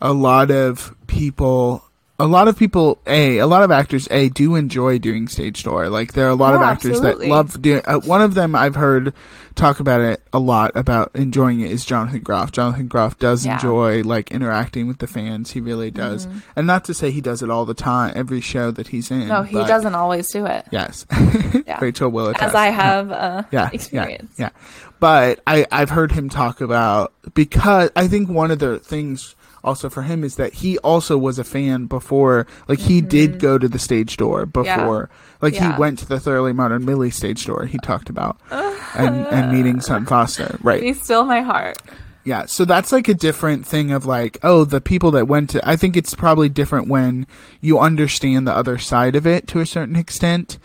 a 0.00 0.12
lot 0.12 0.50
of 0.50 0.94
people 1.06 1.82
a 2.18 2.26
lot 2.26 2.48
of 2.48 2.58
people 2.58 2.98
a 3.06 3.38
a 3.38 3.46
lot 3.46 3.62
of 3.62 3.70
actors 3.70 4.08
a 4.10 4.28
do 4.30 4.54
enjoy 4.54 4.98
doing 4.98 5.28
stage 5.28 5.62
door 5.62 5.88
like 5.90 6.14
there 6.14 6.26
are 6.26 6.30
a 6.30 6.34
lot 6.34 6.54
of 6.54 6.62
actors 6.62 6.92
absolutely. 6.96 7.26
that 7.28 7.32
love 7.34 7.60
doing 7.62 7.82
uh, 7.84 7.98
one 8.00 8.22
of 8.22 8.32
them 8.34 8.54
i've 8.54 8.74
heard 8.74 9.12
talk 9.54 9.80
about 9.80 10.00
it 10.00 10.22
a 10.32 10.38
lot 10.38 10.70
about 10.74 11.10
enjoying 11.14 11.60
it 11.60 11.70
is 11.70 11.84
jonathan 11.84 12.20
groff 12.20 12.52
jonathan 12.52 12.88
groff 12.88 13.18
does 13.18 13.44
Yeah. 13.44 13.54
enjoy 13.54 14.02
like 14.02 14.30
interacting 14.30 14.86
with 14.88 14.98
the 14.98 15.06
fans 15.06 15.50
he 15.50 15.60
really 15.60 15.90
does 15.90 16.26
and 16.56 16.66
not 16.66 16.84
to 16.86 16.94
say 16.94 17.10
he 17.10 17.20
does 17.20 17.42
it 17.42 17.50
all 17.50 17.66
the 17.66 17.74
time 17.74 18.12
every 18.16 18.40
show 18.40 18.70
that 18.70 18.88
he's 18.88 19.10
in 19.10 19.20
Mm-hmm. 19.20 19.28
No, 19.28 19.42
he 19.42 19.54
but- 19.56 19.66
doesn't 19.68 19.94
always 19.94 20.30
do 20.30 20.46
it. 20.46 20.64
yes 20.70 21.04
Yeah. 21.66 21.78
rachel 21.80 22.08
will 22.10 22.28
As 22.30 22.36
attest. 22.36 22.54
I 22.54 22.66
have 22.68 23.12
uh, 23.12 23.42
yeah, 23.50 23.68
experience. 23.72 24.32
Yeah, 24.38 24.50
yeah. 24.54 24.60
But 25.00 25.40
I, 25.46 25.66
I've 25.70 25.90
heard 25.90 26.12
him 26.12 26.30
talk 26.30 26.62
about 26.62 27.12
because 27.34 27.90
I 27.94 28.08
think 28.08 28.30
one 28.30 28.50
of 28.50 28.58
the 28.58 28.78
things 28.78 29.34
also 29.66 29.90
for 29.90 30.02
him 30.02 30.24
is 30.24 30.36
that 30.36 30.54
he 30.54 30.78
also 30.78 31.18
was 31.18 31.38
a 31.38 31.44
fan 31.44 31.84
before 31.86 32.46
like 32.68 32.78
he 32.78 33.00
did 33.02 33.38
go 33.40 33.58
to 33.58 33.68
the 33.68 33.78
stage 33.78 34.16
door 34.16 34.46
before 34.46 35.10
like 35.42 35.52
Mm-hmm. 35.54 35.62
Yeah. 35.64 35.74
he 35.74 35.80
went 35.80 35.98
to 35.98 36.06
the 36.06 36.18
thoroughly 36.18 36.52
modern 36.54 36.84
millie 36.86 37.10
stage 37.10 37.44
door 37.44 37.66
he 37.66 37.76
talked 37.78 38.08
about 38.08 38.38
and 38.50 39.26
and 39.26 39.52
meeting 39.52 39.80
Sutton 39.82 40.06
foster 40.14 40.56
right 40.62 40.80
Be 40.80 40.94
still 40.94 41.24
my 41.24 41.40
heart. 41.42 41.76
Yeah, 42.24 42.46
so 42.46 42.64
that's 42.64 42.90
like 42.90 43.06
a 43.06 43.14
different 43.14 43.64
thing 43.64 43.92
of 43.92 44.04
like, 44.04 44.36
oh, 44.42 44.64
the 44.64 44.80
people 44.80 45.12
that 45.12 45.28
went 45.28 45.50
to. 45.50 45.60
I 45.68 45.76
think 45.76 45.96
it's 45.96 46.12
probably 46.12 46.48
different 46.48 46.88
when 46.88 47.24
you 47.60 47.78
understand 47.78 48.48
the 48.48 48.52
other 48.52 48.78
side 48.78 49.14
of 49.14 49.28
it 49.28 49.46
to 49.46 49.60
a 49.60 49.66
certain 49.66 49.94
extent. 49.94 50.58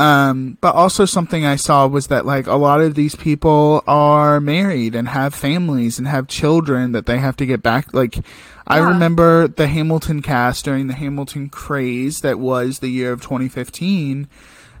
Um, 0.00 0.56
but 0.62 0.74
also 0.74 1.04
something 1.04 1.44
I 1.44 1.56
saw 1.56 1.86
was 1.86 2.06
that 2.06 2.24
like 2.24 2.46
a 2.46 2.54
lot 2.54 2.80
of 2.80 2.94
these 2.94 3.14
people 3.14 3.84
are 3.86 4.40
married 4.40 4.94
and 4.94 5.06
have 5.08 5.34
families 5.34 5.98
and 5.98 6.08
have 6.08 6.26
children 6.26 6.92
that 6.92 7.04
they 7.04 7.18
have 7.18 7.36
to 7.36 7.44
get 7.44 7.62
back. 7.62 7.92
Like, 7.92 8.18
I 8.66 8.78
remember 8.78 9.46
the 9.46 9.66
Hamilton 9.66 10.22
cast 10.22 10.64
during 10.64 10.86
the 10.86 10.94
Hamilton 10.94 11.50
craze 11.50 12.20
that 12.20 12.38
was 12.38 12.78
the 12.78 12.88
year 12.88 13.12
of 13.12 13.20
2015 13.20 14.26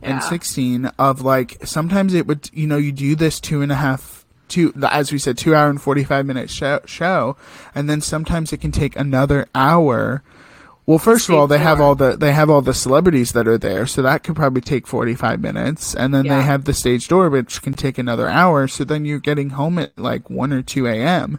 and 0.00 0.10
Yeah. 0.14 0.20
16 0.20 0.86
of 0.98 1.20
like, 1.20 1.58
sometimes 1.64 2.14
it 2.14 2.26
would, 2.26 2.48
you 2.54 2.66
know, 2.66 2.78
you 2.78 2.90
do 2.92 3.14
this 3.14 3.40
two 3.40 3.60
and 3.60 3.70
a 3.70 3.74
half, 3.74 4.24
two, 4.48 4.72
as 4.90 5.12
we 5.12 5.18
said, 5.18 5.36
two 5.36 5.54
hour 5.54 5.68
and 5.68 5.82
45 5.82 6.24
minute 6.24 6.48
show, 6.48 6.80
show 6.86 7.36
and 7.74 7.90
then 7.90 8.00
sometimes 8.00 8.54
it 8.54 8.60
can 8.62 8.72
take 8.72 8.96
another 8.96 9.46
hour. 9.54 10.22
Well, 10.86 10.98
first 10.98 11.28
of 11.28 11.34
all, 11.36 11.46
they 11.46 11.58
have 11.58 11.80
all 11.80 11.94
the 11.94 12.16
they 12.16 12.32
have 12.32 12.50
all 12.50 12.62
the 12.62 12.74
celebrities 12.74 13.32
that 13.32 13.46
are 13.46 13.58
there, 13.58 13.86
so 13.86 14.02
that 14.02 14.24
could 14.24 14.34
probably 14.34 14.60
take 14.60 14.86
forty 14.88 15.14
five 15.14 15.40
minutes, 15.40 15.94
and 15.94 16.12
then 16.12 16.24
Yeah. 16.24 16.38
they 16.38 16.42
have 16.42 16.64
the 16.64 16.74
stage 16.74 17.06
door, 17.06 17.30
which 17.30 17.62
can 17.62 17.74
take 17.74 17.96
another 17.98 18.28
hour. 18.28 18.66
So 18.66 18.82
then 18.84 19.04
you're 19.04 19.20
getting 19.20 19.50
home 19.50 19.78
at 19.78 19.96
like 19.96 20.28
one 20.28 20.52
or 20.52 20.62
two 20.62 20.88
a.m. 20.88 21.38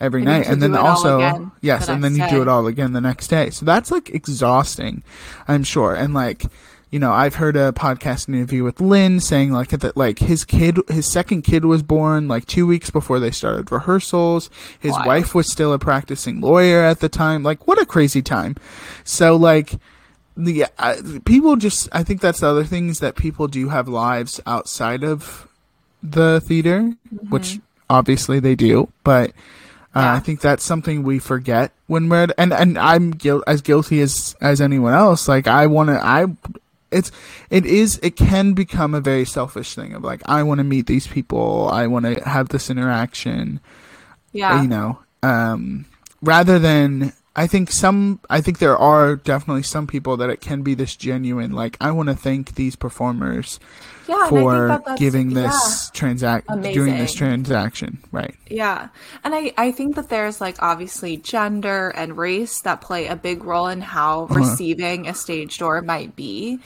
every 0.00 0.20
And 0.20 0.28
night, 0.30 0.46
and 0.48 0.60
then 0.60 0.72
do 0.72 0.76
it 0.76 0.80
all 0.80 0.88
also 0.88 1.16
again 1.18 1.52
yes, 1.62 1.86
the 1.86 1.92
and 1.94 2.04
then 2.04 2.12
you 2.12 2.18
next 2.18 2.32
do 2.32 2.42
it 2.42 2.48
all 2.48 2.66
again 2.66 2.92
the 2.92 3.00
next 3.00 3.28
day. 3.28 3.48
So 3.50 3.64
that's 3.64 3.90
like 3.90 4.10
exhausting, 4.10 5.02
I'm 5.48 5.62
sure. 5.64 5.94
And 5.94 6.12
like 6.12 6.44
you 6.90 6.98
know, 6.98 7.12
I've 7.12 7.36
heard 7.36 7.56
a 7.56 7.70
podcast 7.72 8.28
interview 8.28 8.64
with 8.64 8.80
Lin 8.80 9.20
saying 9.20 9.52
like 9.52 9.68
that 9.68 9.96
like 9.96 10.18
his 10.18 10.44
kid, 10.44 10.78
his 10.88 11.06
second 11.10 11.42
kid 11.42 11.64
was 11.64 11.82
born 11.82 12.26
like 12.26 12.46
two 12.46 12.66
weeks 12.66 12.90
before 12.90 13.20
they 13.20 13.30
started 13.30 13.70
rehearsals. 13.70 14.50
His 14.80 14.96
wife 15.06 15.34
was 15.34 15.50
still 15.50 15.72
a 15.72 15.78
practicing 15.78 16.40
lawyer 16.40 16.82
at 16.82 16.98
the 17.00 17.08
time. 17.08 17.42
Like 17.44 17.66
what 17.68 17.80
a 17.80 17.86
crazy 17.86 18.22
time. 18.22 18.56
So 19.04 19.36
like 19.36 19.74
the 20.36 20.66
uh, 20.78 20.96
people 21.24 21.56
just 21.56 21.88
I 21.92 22.02
think 22.02 22.20
that's 22.20 22.40
the 22.40 22.48
other 22.48 22.64
thing 22.64 22.88
is 22.88 22.98
that 23.00 23.14
people 23.14 23.46
do 23.46 23.68
have 23.68 23.86
lives 23.86 24.40
outside 24.46 25.04
of 25.04 25.46
the 26.02 26.40
theater, 26.40 26.94
which 27.28 27.60
obviously 27.88 28.40
they 28.40 28.54
do, 28.56 28.90
but 29.04 29.30
uh, 29.94 30.00
Yeah. 30.00 30.14
I 30.14 30.18
think 30.20 30.40
that's 30.40 30.64
something 30.64 31.02
we 31.02 31.18
forget 31.20 31.72
when 31.86 32.08
we're 32.08 32.28
and 32.38 32.52
and 32.52 32.78
I'm 32.78 33.14
guil- 33.14 33.42
as 33.46 33.60
guilty 33.60 34.00
as 34.00 34.34
as 34.40 34.60
anyone 34.60 34.94
else. 34.94 35.28
Like 35.28 35.46
I 35.46 35.66
want 35.66 35.90
to 35.90 36.04
I 36.04 36.26
it's 36.90 37.10
it 37.50 37.64
is 37.66 37.98
it 38.02 38.16
can 38.16 38.52
become 38.52 38.94
a 38.94 39.00
very 39.00 39.24
selfish 39.24 39.74
thing 39.74 39.94
of 39.94 40.02
like 40.02 40.22
I 40.26 40.42
want 40.42 40.58
to 40.58 40.64
meet 40.64 40.86
these 40.86 41.06
people, 41.06 41.68
I 41.72 41.86
want 41.86 42.04
to 42.06 42.14
have 42.28 42.48
this 42.48 42.70
interaction 42.70 43.60
Yeah. 44.32 44.62
you 44.62 44.68
know 44.68 44.98
um 45.22 45.84
rather 46.22 46.58
than 46.58 47.12
i 47.36 47.46
think 47.46 47.70
some 47.70 48.18
i 48.28 48.40
think 48.40 48.58
there 48.58 48.76
are 48.76 49.16
definitely 49.16 49.62
some 49.62 49.86
people 49.86 50.16
that 50.16 50.30
it 50.30 50.40
can 50.40 50.62
be 50.62 50.74
this 50.74 50.96
genuine 50.96 51.52
like 51.52 51.76
i 51.80 51.90
want 51.90 52.08
to 52.08 52.14
thank 52.14 52.54
these 52.56 52.76
performers 52.76 53.60
yeah, 54.08 54.28
for 54.28 54.66
that 54.68 54.96
giving 54.98 55.30
yeah. 55.30 55.42
this 55.42 55.90
transact 55.94 56.48
doing 56.62 56.98
this 56.98 57.14
transaction 57.14 57.98
right 58.10 58.34
Yeah. 58.48 58.88
And 59.22 59.32
I, 59.34 59.52
I 59.56 59.70
think 59.70 59.94
that 59.94 60.08
there's 60.08 60.40
like 60.40 60.60
obviously 60.60 61.16
gender 61.16 61.90
and 61.90 62.16
race 62.16 62.60
that 62.62 62.80
play 62.80 63.06
a 63.06 63.14
big 63.14 63.44
role 63.44 63.68
in 63.68 63.80
how 63.80 64.24
Uh-huh. 64.24 64.34
receiving 64.34 65.06
a 65.06 65.14
stage 65.14 65.58
door 65.58 65.80
might 65.82 66.16
be. 66.16 66.58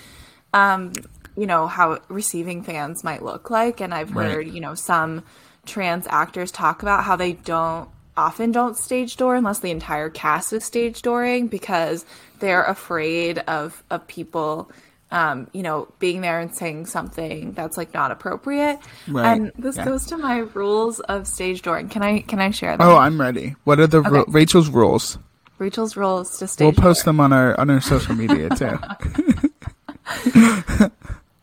Um, 0.54 0.92
you 1.36 1.46
know, 1.46 1.66
how 1.66 1.98
receiving 2.08 2.62
fans 2.62 3.04
might 3.04 3.22
look 3.22 3.50
like. 3.50 3.80
And 3.82 3.92
I've 3.92 4.14
Right. 4.16 4.30
heard, 4.30 4.48
you 4.48 4.60
know, 4.62 4.74
some 4.74 5.22
trans 5.66 6.06
actors 6.08 6.50
talk 6.50 6.82
about 6.82 7.04
how 7.04 7.16
they 7.16 7.32
don't 7.34 7.88
often 8.16 8.52
don't 8.52 8.76
stage 8.76 9.16
door 9.16 9.34
unless 9.34 9.58
the 9.60 9.70
entire 9.70 10.08
cast 10.10 10.52
is 10.52 10.64
stage 10.64 11.02
dooring 11.02 11.48
because 11.50 12.04
they're 12.38 12.64
afraid 12.64 13.38
of 13.40 13.82
of 13.90 14.06
people 14.06 14.70
um, 15.10 15.48
you 15.52 15.62
know, 15.62 15.86
being 16.00 16.22
there 16.22 16.40
and 16.40 16.52
saying 16.56 16.86
something 16.86 17.52
that's 17.52 17.76
like 17.76 17.94
not 17.94 18.10
appropriate. 18.10 18.80
Right. 19.06 19.26
And 19.36 19.52
this 19.56 19.76
Yeah. 19.76 19.84
goes 19.84 20.06
to 20.06 20.16
my 20.16 20.38
rules 20.38 20.98
of 20.98 21.28
stage 21.28 21.62
dooring. 21.62 21.88
Can 21.88 22.02
I 22.02 22.20
can 22.22 22.40
I 22.40 22.50
share 22.50 22.76
them? 22.76 22.86
oh 22.88 22.96
i'm 22.96 23.20
ready 23.20 23.54
what 23.64 23.78
are 23.78 23.86
the 23.86 24.00
ru- 24.02 24.24
rachel's 24.28 24.68
rules 24.70 25.16
Rachel's 25.58 25.96
rules 25.96 26.36
to 26.38 26.48
stage 26.48 26.64
we'll 26.76 26.82
post 26.82 27.04
door. 27.04 27.12
them 27.12 27.20
on 27.20 27.32
our 27.32 27.58
on 27.60 27.70
our 27.70 27.80
social 27.80 28.14
media 28.16 28.48
too 28.50 28.76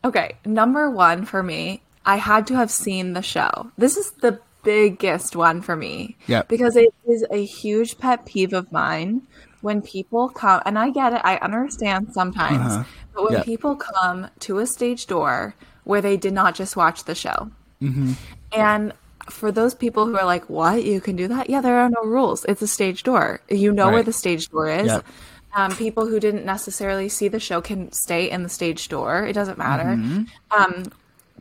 Okay, 0.03 0.35
number 0.45 0.89
one 0.89 1.25
for 1.25 1.43
me, 1.43 1.81
I 2.05 2.15
had 2.15 2.47
to 2.47 2.55
have 2.55 2.71
seen 2.71 3.13
the 3.13 3.21
show. 3.21 3.71
This 3.77 3.97
is 3.97 4.11
the 4.21 4.39
biggest 4.63 5.35
one 5.35 5.61
for 5.61 5.75
me. 5.75 6.17
Yeah. 6.27 6.43
Because 6.47 6.75
it 6.75 6.93
is 7.07 7.25
a 7.31 7.43
huge 7.45 7.97
pet 7.97 8.25
peeve 8.25 8.53
of 8.53 8.71
mine 8.71 9.21
when 9.61 9.81
people 9.81 10.29
come, 10.29 10.61
and 10.65 10.77
I 10.79 10.89
get 10.89 11.13
it, 11.13 11.21
I 11.23 11.37
understand 11.37 12.13
sometimes, 12.13 12.71
Uh-huh. 12.73 12.83
but 13.13 13.23
when 13.23 13.33
Yep. 13.33 13.45
people 13.45 13.75
come 13.75 14.27
to 14.39 14.57
a 14.59 14.65
stage 14.65 15.05
door 15.07 15.53
where 15.83 16.01
they 16.01 16.17
did 16.17 16.33
not 16.33 16.55
just 16.55 16.75
watch 16.75 17.03
the 17.03 17.15
show. 17.15 17.49
Mm-hmm. 17.81 18.13
And 18.51 18.93
for 19.29 19.51
those 19.51 19.73
people 19.75 20.05
who 20.07 20.17
are 20.17 20.25
like, 20.25 20.49
what? 20.49 20.83
You 20.83 20.99
can 20.99 21.15
do 21.15 21.27
that? 21.27 21.49
Yeah, 21.49 21.61
there 21.61 21.77
are 21.79 21.89
no 21.89 22.01
rules. 22.03 22.43
It's 22.45 22.61
a 22.61 22.67
stage 22.67 23.03
door. 23.03 23.41
You 23.49 23.71
know 23.71 23.89
where 23.91 24.03
the 24.03 24.13
stage 24.13 24.49
door 24.49 24.67
is. 24.69 24.87
Yep. 24.87 25.05
Um, 25.53 25.75
people 25.75 26.07
who 26.07 26.19
didn't 26.19 26.45
necessarily 26.45 27.09
see 27.09 27.27
the 27.27 27.39
show 27.39 27.61
can 27.61 27.91
stay 27.91 28.29
in 28.29 28.41
the 28.43 28.49
stage 28.49 28.87
door. 28.89 29.25
It 29.25 29.33
doesn't 29.33 29.57
matter. 29.57 29.83
Mm-hmm. 29.83 30.23
Um, 30.51 30.85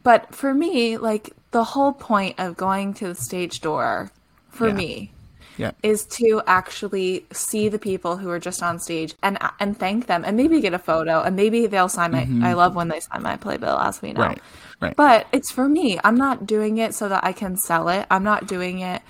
but 0.03 0.35
for 0.35 0.55
me, 0.55 0.97
like 0.97 1.31
the 1.51 1.65
whole 1.65 1.93
point 1.93 2.39
of 2.39 2.57
going 2.57 2.95
to 2.95 3.09
the 3.09 3.15
stage 3.15 3.61
door 3.61 4.11
for 4.51 4.69
Yeah. 4.69 4.75
me 4.75 5.13
yeah 5.57 5.73
is 5.83 6.05
to 6.07 6.41
actually 6.47 7.27
see 7.33 7.69
the 7.69 7.79
people 7.79 8.17
who 8.17 8.31
are 8.31 8.39
just 8.39 8.63
on 8.63 8.79
stage 8.79 9.15
and 9.23 9.37
and 9.59 9.77
thank 9.79 10.07
them 10.07 10.25
and 10.25 10.37
maybe 10.37 10.61
get 10.61 10.73
a 10.73 10.79
photo 10.79 11.23
and 11.23 11.37
maybe 11.37 11.67
they'll 11.67 11.89
sign 11.89 12.13
my 12.13 12.27
I 12.43 12.55
love 12.55 12.75
when 12.75 12.89
they 12.89 13.01
sign 13.01 13.23
my 13.23 13.37
playbill 13.37 13.79
as 13.79 14.01
we 14.01 14.13
know. 14.13 14.21
Mm-hmm. 14.21 14.29
Right, 14.31 14.41
right. 14.81 14.97
But 14.97 15.27
it's 15.33 15.51
for 15.51 15.69
me. 15.69 15.99
I'm 16.03 16.17
not 16.17 16.47
doing 16.47 16.79
it 16.79 16.95
so 16.95 17.09
that 17.09 17.25
I 17.25 17.33
can 17.33 17.57
sell 17.57 17.89
it. 17.89 18.07
I'm 18.11 18.23
not 18.25 18.47
doing 18.47 18.81
it 18.81 19.03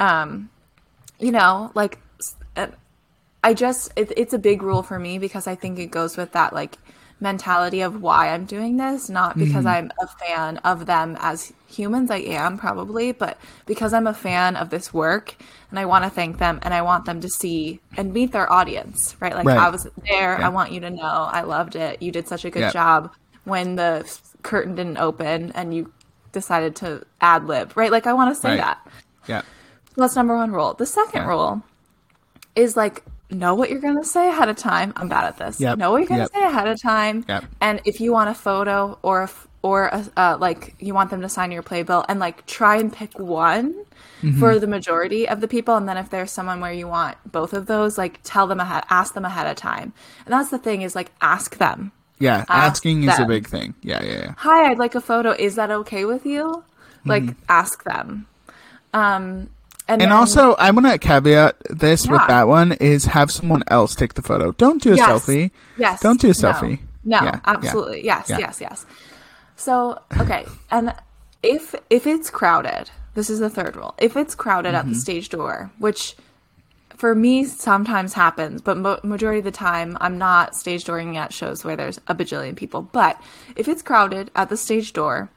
um 0.00 0.50
you 1.20 1.30
know, 1.32 1.70
like 1.74 1.98
uh, 2.56 2.66
I 3.42 3.54
just 3.54 3.92
it, 3.96 4.12
it's 4.16 4.34
a 4.34 4.38
big 4.38 4.62
rule 4.62 4.82
for 4.82 4.98
me 4.98 5.18
because 5.18 5.46
I 5.46 5.54
think 5.54 5.78
it 5.78 5.90
goes 5.90 6.16
with 6.16 6.32
that 6.32 6.52
like 6.52 6.76
mentality 7.20 7.80
of 7.80 8.02
why 8.02 8.28
I'm 8.28 8.44
doing 8.44 8.76
this, 8.76 9.08
not 9.08 9.38
because 9.38 9.64
mm-hmm. 9.64 9.90
I'm 9.90 9.92
a 10.00 10.06
fan 10.06 10.58
of 10.58 10.86
them 10.86 11.16
as 11.20 11.52
humans. 11.66 12.10
I 12.10 12.18
am 12.18 12.58
probably, 12.58 13.12
but 13.12 13.38
because 13.66 13.92
I'm 13.92 14.06
a 14.06 14.14
fan 14.14 14.56
of 14.56 14.70
this 14.70 14.92
work 14.92 15.34
and 15.70 15.78
I 15.78 15.86
want 15.86 16.04
to 16.04 16.10
thank 16.10 16.38
them 16.38 16.58
and 16.62 16.74
I 16.74 16.82
want 16.82 17.04
them 17.06 17.20
to 17.20 17.28
see 17.28 17.80
and 17.96 18.12
meet 18.12 18.32
their 18.32 18.52
audience, 18.52 19.16
right? 19.20 19.34
Like 19.34 19.46
Right. 19.46 19.58
I 19.58 19.70
was 19.70 19.84
there. 20.08 20.38
Yeah. 20.38 20.46
I 20.46 20.48
want 20.50 20.72
you 20.72 20.80
to 20.80 20.90
know 20.90 21.28
I 21.30 21.42
loved 21.42 21.76
it. 21.76 22.02
You 22.02 22.12
did 22.12 22.28
such 22.28 22.44
a 22.44 22.50
good 22.50 22.60
Yeah. 22.60 22.70
job 22.72 23.12
when 23.44 23.76
the 23.76 24.04
curtain 24.42 24.74
didn't 24.74 24.98
open 24.98 25.52
and 25.52 25.74
you 25.74 25.92
decided 26.32 26.76
to 26.76 27.04
ad 27.20 27.46
lib, 27.46 27.76
right? 27.76 27.90
Like 27.90 28.06
I 28.06 28.12
want 28.12 28.34
to 28.34 28.40
say 28.40 28.50
Right. 28.50 28.58
that. 28.58 28.86
yeah 29.26 29.42
That's 29.96 30.16
number 30.16 30.36
one 30.36 30.52
rule. 30.52 30.74
The 30.74 30.86
second 30.86 31.22
Yeah. 31.22 31.28
rule 31.28 31.62
is 32.56 32.76
like 32.76 33.02
know 33.34 33.54
what 33.54 33.70
you're 33.70 33.80
gonna 33.80 34.04
say 34.04 34.28
ahead 34.28 34.48
of 34.48 34.56
time. 34.56 34.92
I'm 34.96 35.08
bad 35.08 35.24
at 35.24 35.38
this. 35.38 35.60
Yep. 35.60 35.78
Know 35.78 35.90
what 35.92 35.98
you're 35.98 36.08
gonna 36.08 36.22
Yep. 36.22 36.32
say 36.32 36.42
ahead 36.44 36.68
of 36.68 36.80
time. 36.80 37.24
Yep. 37.28 37.44
And 37.60 37.80
if 37.84 38.00
you 38.00 38.12
want 38.12 38.30
a 38.30 38.34
photo 38.34 38.98
or 39.02 39.24
if 39.24 39.46
or 39.62 39.86
a, 39.86 40.04
uh, 40.16 40.36
like 40.38 40.74
you 40.78 40.92
want 40.92 41.10
them 41.10 41.22
to 41.22 41.28
sign 41.28 41.50
your 41.50 41.62
playbill 41.62 42.04
and 42.08 42.20
like 42.20 42.44
try 42.46 42.76
and 42.76 42.92
pick 42.92 43.18
one 43.18 43.74
Mm-hmm. 44.22 44.38
for 44.40 44.58
the 44.58 44.66
majority 44.66 45.28
of 45.28 45.42
the 45.42 45.48
people 45.48 45.76
and 45.76 45.86
then 45.86 45.98
if 45.98 46.08
there's 46.08 46.30
someone 46.30 46.58
where 46.60 46.72
you 46.72 46.88
want 46.88 47.18
both 47.30 47.52
of 47.52 47.66
those 47.66 47.98
like 47.98 48.20
tell 48.22 48.46
them 48.46 48.58
ahead 48.58 48.82
ask 48.88 49.12
them 49.12 49.24
ahead 49.26 49.46
of 49.46 49.54
time 49.56 49.92
and 50.24 50.32
that's 50.32 50.48
the 50.48 50.56
thing 50.56 50.80
is 50.80 50.94
like 50.94 51.10
ask 51.20 51.58
them 51.58 51.92
yeah 52.18 52.38
Ask 52.48 52.50
asking 52.50 53.02
is 53.04 53.18
a 53.18 53.26
big 53.26 53.46
thing 53.46 53.74
yeah 53.82 54.02
yeah 54.02 54.12
yeah 54.12 54.34
hi 54.38 54.70
i'd 54.70 54.78
like 54.78 54.94
a 54.94 55.00
photo 55.02 55.32
is 55.32 55.56
that 55.56 55.70
okay 55.70 56.06
with 56.06 56.24
you 56.24 56.64
like 57.04 57.24
ask 57.50 57.84
them 57.84 58.26
um 58.94 59.50
and, 59.86 60.00
Mm-hmm. 60.00 60.02
And 60.02 60.12
then- 60.12 60.12
also, 60.12 60.54
I 60.54 60.70
want 60.70 60.86
to 60.86 60.98
caveat 60.98 61.56
this 61.70 62.06
with 62.06 62.22
that 62.28 62.48
one 62.48 62.72
is 62.72 63.04
have 63.06 63.30
someone 63.30 63.62
else 63.68 63.94
take 63.94 64.14
the 64.14 64.22
photo. 64.22 64.52
Don't 64.52 64.82
do 64.82 64.92
a 64.92 64.96
Yes. 64.96 65.08
selfie. 65.08 65.50
Yes. 65.76 66.00
Don't 66.00 66.20
do 66.20 66.28
a 66.28 66.32
selfie. 66.32 66.80
No, 67.04 67.16
Yeah, 67.18 67.24
yeah. 67.24 67.40
absolutely. 67.44 68.04
Yes, 68.04 68.30
Yeah. 68.30 68.38
yes, 68.38 68.60
yes. 68.60 68.86
So, 69.56 69.98
okay. 70.18 70.46
And 70.70 70.94
if 71.42 71.74
if 71.90 72.06
it's 72.06 72.30
crowded, 72.30 72.90
this 73.14 73.28
is 73.28 73.38
the 73.40 73.50
third 73.50 73.76
rule. 73.76 73.94
If 73.98 74.16
it's 74.16 74.34
crowded 74.34 74.68
Mm-hmm. 74.74 74.88
at 74.88 74.94
the 74.94 74.94
stage 74.98 75.28
door, 75.28 75.70
which 75.78 76.16
for 76.96 77.14
me 77.14 77.44
sometimes 77.44 78.14
happens, 78.14 78.62
but 78.62 78.78
mo- 78.78 79.00
majority 79.02 79.40
of 79.40 79.44
the 79.44 79.50
time 79.50 79.98
I'm 80.00 80.16
not 80.16 80.54
stage 80.56 80.84
dooring 80.84 81.16
at 81.16 81.32
shows 81.34 81.62
where 81.64 81.76
there's 81.76 81.98
a 82.08 82.14
bajillion 82.14 82.56
people. 82.56 82.82
But 82.82 83.20
if 83.56 83.68
it's 83.68 83.82
crowded 83.82 84.30
at 84.34 84.48
the 84.48 84.56
stage 84.56 84.92
door, 84.94 85.28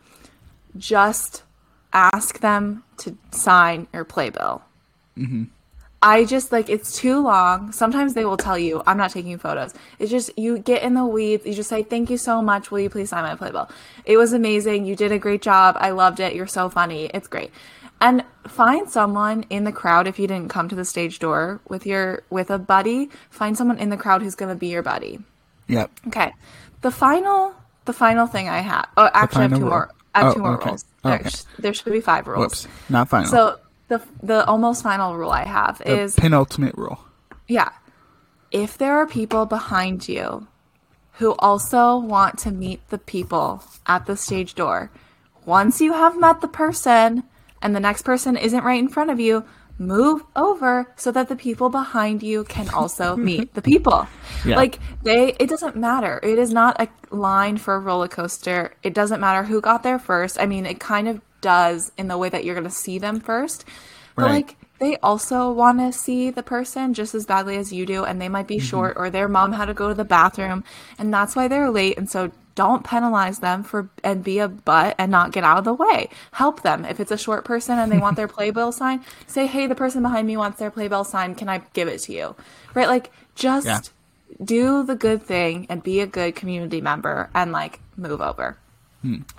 just 0.78 1.44
ask 1.94 2.40
them 2.40 2.84
to 2.98 3.18
sign 3.32 3.88
your 3.94 4.06
playbill. 4.06 4.62
Mm-hmm. 5.18 5.46
I 6.02 6.26
just 6.26 6.52
like 6.52 6.70
it's 6.70 6.96
too 6.96 7.20
long. 7.24 7.72
Sometimes 7.72 8.14
they 8.14 8.24
will 8.24 8.38
tell 8.38 8.58
you, 8.58 8.84
I'm 8.86 8.98
not 8.98 9.10
taking 9.12 9.38
photos. 9.40 9.74
It's 9.98 10.12
just 10.12 10.38
you 10.38 10.60
get 10.60 10.84
in 10.84 10.94
the 10.94 11.06
weeds. 11.06 11.46
You 11.46 11.54
just 11.56 11.70
say, 11.70 11.82
Thank 11.84 12.12
you 12.12 12.18
so 12.18 12.42
much. 12.42 12.70
Will 12.70 12.80
you 12.80 12.90
please 12.90 13.10
sign 13.10 13.24
my 13.24 13.36
playbill? 13.36 13.70
It 14.06 14.18
was 14.18 14.32
amazing. 14.32 14.86
You 14.86 14.96
did 14.96 15.12
a 15.12 15.18
great 15.18 15.42
job. 15.42 15.76
I 15.80 15.92
loved 15.92 16.20
it. 16.20 16.36
You're 16.36 16.46
so 16.48 16.70
funny. 16.70 17.10
It's 17.14 17.28
great. 17.28 17.52
And 18.00 18.24
find 18.48 18.88
someone 18.88 19.46
in 19.50 19.64
the 19.64 19.72
crowd 19.72 20.06
if 20.06 20.20
you 20.20 20.28
didn't 20.28 20.50
come 20.50 20.70
to 20.70 20.76
the 20.76 20.86
stage 20.86 21.18
door 21.18 21.62
with 21.68 21.88
your 21.88 22.22
with 22.30 22.52
a 22.52 22.60
buddy. 22.60 23.10
Find 23.32 23.58
someone 23.58 23.80
in 23.80 23.90
the 23.90 23.98
crowd 23.98 24.22
who's 24.22 24.36
going 24.36 24.54
to 24.54 24.60
be 24.60 24.68
your 24.68 24.84
buddy. 24.84 25.18
Yep. 25.68 25.90
Okay. 26.10 26.32
The 26.82 26.92
final 26.92 27.56
the 27.86 27.94
final 27.94 28.28
thing 28.28 28.50
I 28.50 28.60
have. 28.60 28.88
Oh, 28.98 29.10
actually, 29.16 29.46
I 29.46 29.48
have 29.48 29.54
two 29.56 29.62
rule. 29.62 29.70
more. 29.70 29.92
I 30.14 30.20
have 30.20 30.28
Oh, 30.30 30.34
two 30.36 30.40
more 30.42 30.54
okay. 30.58 30.70
rules. 30.70 30.86
There, 31.08 31.64
there 31.64 31.74
should 31.74 31.92
be 31.92 32.02
five 32.02 32.28
rules. 32.28 32.40
Whoops. 32.40 32.68
Not 32.90 33.10
final. 33.10 33.30
So 33.30 33.60
the 33.88 34.02
the 34.22 34.46
almost 34.46 34.84
final 34.84 35.16
rule 35.16 35.32
I 35.32 35.46
have 35.46 35.78
the 35.80 36.00
is 36.00 36.16
penultimate 36.16 36.76
rule. 36.76 37.00
yeah. 37.48 37.70
If 38.52 38.78
there 38.78 38.94
are 38.98 39.06
people 39.06 39.46
behind 39.46 40.08
you 40.08 40.48
who 41.14 41.36
also 41.40 41.98
want 41.98 42.38
to 42.40 42.52
meet 42.52 42.88
the 42.90 42.98
people 42.98 43.62
at 43.86 44.06
the 44.06 44.16
stage 44.16 44.56
door, 44.56 44.90
once 45.46 45.82
you 45.82 45.94
have 45.94 46.18
met 46.20 46.40
the 46.42 46.48
person 46.48 47.24
and 47.62 47.76
the 47.76 47.80
next 47.80 48.04
person 48.04 48.38
isn't 48.38 48.64
right 48.64 48.80
in 48.80 48.88
front 48.88 49.10
of 49.10 49.20
you, 49.20 49.44
move 49.80 50.24
over 50.36 50.92
so 50.96 51.12
that 51.12 51.30
the 51.30 51.36
people 51.36 51.70
behind 51.70 52.24
you 52.24 52.44
can 52.46 52.70
also 52.70 53.16
meet 53.30 53.54
the 53.54 53.62
people. 53.62 54.08
Yeah. 54.46 54.56
Like 54.56 54.80
they 55.04 55.34
it 55.40 55.50
doesn't 55.50 55.76
matter. 55.76 56.20
It 56.24 56.40
is 56.40 56.52
not 56.52 56.82
a 56.82 56.88
line 57.16 57.58
for 57.58 57.76
a 57.76 57.80
roller 57.80 58.08
coaster. 58.08 58.74
It 58.84 58.94
doesn't 58.94 59.20
matter 59.20 59.44
who 59.44 59.62
got 59.62 59.84
there 59.84 60.00
first. 60.00 60.40
I 60.40 60.46
mean, 60.46 60.66
it 60.66 60.80
kind 60.80 61.08
of 61.08 61.22
does 61.42 61.92
in 61.98 62.08
the 62.08 62.18
way 62.18 62.30
that 62.30 62.44
you're 62.44 62.56
going 62.56 62.68
to 62.68 62.70
see 62.70 63.00
them 63.00 63.20
first. 63.20 63.66
But 64.16 64.24
Right. 64.24 64.32
like 64.32 64.58
they 64.80 64.98
also 64.98 65.52
want 65.52 65.80
to 65.80 65.92
see 65.92 66.30
the 66.30 66.44
person 66.44 66.94
just 66.94 67.16
as 67.16 67.26
badly 67.26 67.58
as 67.58 67.72
you 67.72 67.86
do 67.86 68.04
and 68.04 68.22
they 68.22 68.30
might 68.30 68.48
be 68.48 68.58
mm-hmm. 68.58 68.66
short 68.66 68.94
or 68.98 69.10
their 69.10 69.28
mom 69.28 69.52
had 69.54 69.66
to 69.66 69.74
go 69.74 69.90
to 69.90 69.94
the 69.94 70.06
bathroom 70.06 70.64
and 70.98 71.14
that's 71.14 71.36
why 71.36 71.48
they're 71.48 71.70
late 71.70 71.98
and 71.98 72.10
so 72.10 72.32
don't 72.58 72.84
penalize 72.84 73.38
them 73.40 73.64
for 73.64 73.90
and 74.04 74.24
be 74.24 74.40
a 74.40 74.48
butt 74.50 74.96
and 74.98 75.12
not 75.12 75.32
get 75.32 75.44
out 75.46 75.60
of 75.60 75.64
the 75.64 75.74
way. 75.74 76.10
Help 76.32 76.64
them. 76.64 76.84
If 76.84 77.00
it's 77.00 77.12
a 77.12 77.18
short 77.18 77.46
person 77.46 77.78
and 77.80 77.92
they 77.92 78.00
want 78.00 78.18
their 78.18 78.28
playbill 78.38 78.72
sign 78.72 79.06
say 79.28 79.46
hey 79.48 79.68
the 79.68 79.76
person 79.76 80.02
behind 80.02 80.26
me 80.28 80.36
wants 80.38 80.58
their 80.60 80.72
playbill 80.72 81.04
sign. 81.04 81.36
Can 81.36 81.48
i 81.48 81.62
give 81.74 81.88
it 81.88 82.00
to 82.02 82.14
you? 82.14 82.36
Right? 82.74 82.88
Like 82.88 83.12
just 83.36 83.68
Yeah. 83.68 83.82
do 84.44 84.84
the 84.84 84.96
good 84.96 85.22
thing 85.24 85.68
and 85.70 85.84
be 85.84 86.00
a 86.02 86.08
good 86.08 86.36
community 86.36 86.82
member 86.82 87.30
and 87.34 87.52
like 87.52 87.80
move 87.96 88.22
over. 88.22 88.58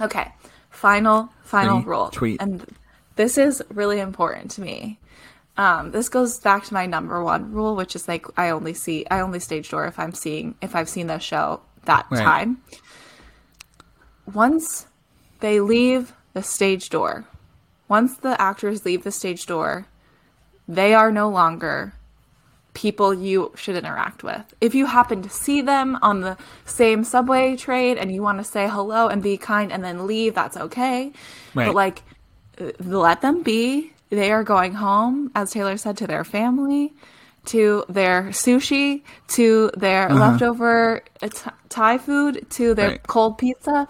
Okay. 0.00 0.32
Final 0.70 1.28
final 1.42 1.82
rule. 1.82 2.08
tweet. 2.12 2.40
and 2.40 2.64
this 3.16 3.36
is 3.36 3.60
really 3.70 3.98
important 4.00 4.52
to 4.52 4.60
me. 4.60 4.98
Um, 5.56 5.90
this 5.90 6.08
goes 6.08 6.38
back 6.38 6.62
to 6.66 6.74
my 6.74 6.86
number 6.86 7.20
one 7.24 7.52
rule, 7.52 7.74
which 7.74 7.96
is 7.96 8.06
like 8.06 8.26
I 8.38 8.50
only 8.50 8.74
see 8.74 9.04
I 9.10 9.18
only 9.20 9.40
stage 9.40 9.68
door 9.70 9.86
if 9.86 9.98
I'm 9.98 10.14
seeing 10.14 10.54
if 10.62 10.76
I've 10.76 10.88
seen 10.88 11.08
the 11.08 11.18
show 11.18 11.60
that 11.86 12.06
Right. 12.10 12.22
time. 12.22 12.62
Once 14.34 14.86
they 15.40 15.60
leave 15.60 16.12
the 16.34 16.42
stage 16.42 16.90
door, 16.90 17.24
once 17.88 18.16
the 18.18 18.40
actors 18.40 18.84
leave 18.84 19.04
the 19.04 19.10
stage 19.12 19.46
door, 19.46 19.86
they 20.66 20.92
are 20.94 21.10
no 21.10 21.28
longer 21.28 21.92
people 22.74 23.12
you 23.14 23.50
should 23.56 23.74
interact 23.74 24.22
with. 24.22 24.42
If 24.60 24.74
you 24.74 24.86
happen 24.86 25.22
to 25.22 25.30
see 25.30 25.62
them 25.62 25.98
on 26.02 26.20
the 26.20 26.36
same 26.64 27.02
subway 27.04 27.56
train 27.56 27.98
and 27.98 28.12
you 28.12 28.22
want 28.22 28.38
to 28.38 28.44
say 28.44 28.68
hello 28.68 29.08
and 29.08 29.22
be 29.22 29.36
kind 29.36 29.72
and 29.72 29.82
then 29.82 30.06
leave, 30.06 30.34
that's 30.34 30.56
okay. 30.56 31.12
Right. 31.54 31.66
But 31.66 31.74
like 31.74 32.02
let 32.80 33.20
them 33.22 33.42
be. 33.42 33.92
They 34.10 34.30
are 34.32 34.44
going 34.44 34.74
home, 34.74 35.30
as 35.34 35.50
Taylor 35.50 35.76
said, 35.76 35.96
to 35.98 36.06
their 36.06 36.24
family, 36.24 36.92
to 37.46 37.84
their 37.88 38.24
sushi, 38.30 39.02
to 39.28 39.70
their 39.76 40.08
leftover 40.10 41.02
uh, 41.22 41.28
Th- 41.28 41.54
Thai 41.68 41.98
food, 41.98 42.46
to 42.50 42.74
their 42.74 42.90
Right. 42.90 43.06
cold 43.06 43.38
pizza. 43.38 43.86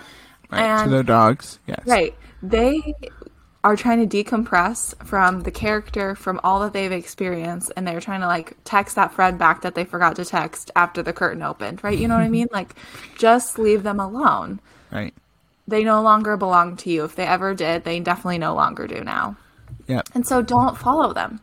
Right. 0.51 0.63
and 0.63 0.85
to 0.85 0.91
their 0.91 1.03
dogs. 1.03 1.59
Yes. 1.67 1.83
Right. 1.87 2.15
They 2.43 2.95
are 3.65 3.77
trying 3.77 4.07
to 4.09 4.25
decompress 4.25 4.95
from 5.05 5.43
the 5.43 5.51
character, 5.51 6.15
from 6.15 6.41
all 6.45 6.61
that 6.61 6.73
they've 6.73 6.93
experienced, 6.93 7.73
and 7.77 7.87
they're 7.87 8.01
trying 8.01 8.21
to 8.21 8.27
like 8.27 8.57
text 8.65 8.97
that 8.97 9.13
friend 9.13 9.39
back 9.39 9.63
that 9.63 9.75
they 9.75 9.85
forgot 9.85 10.17
to 10.17 10.25
text 10.25 10.71
after 10.77 11.03
the 11.03 11.13
curtain 11.13 11.43
opened, 11.43 11.83
right? 11.85 11.99
You 11.99 12.09
know 12.09 12.15
what 12.15 12.25
I 12.25 12.29
mean? 12.39 12.47
Like, 12.53 12.75
just 13.19 13.59
leave 13.59 13.83
them 13.83 14.01
alone. 14.01 14.61
Right. 14.91 15.13
They 15.67 15.85
no 15.85 16.01
longer 16.01 16.37
belong 16.37 16.77
to 16.79 16.91
you. 16.91 17.05
If 17.05 17.17
they 17.17 17.27
ever 17.27 17.55
did, 17.55 17.85
they 17.85 18.01
definitely 18.01 18.39
no 18.39 18.55
longer 18.55 18.87
do 18.87 19.05
now. 19.05 19.37
Yep. 19.87 20.09
And 20.15 20.27
so 20.27 20.41
don't 20.41 20.79
follow 20.79 21.13
them. 21.13 21.41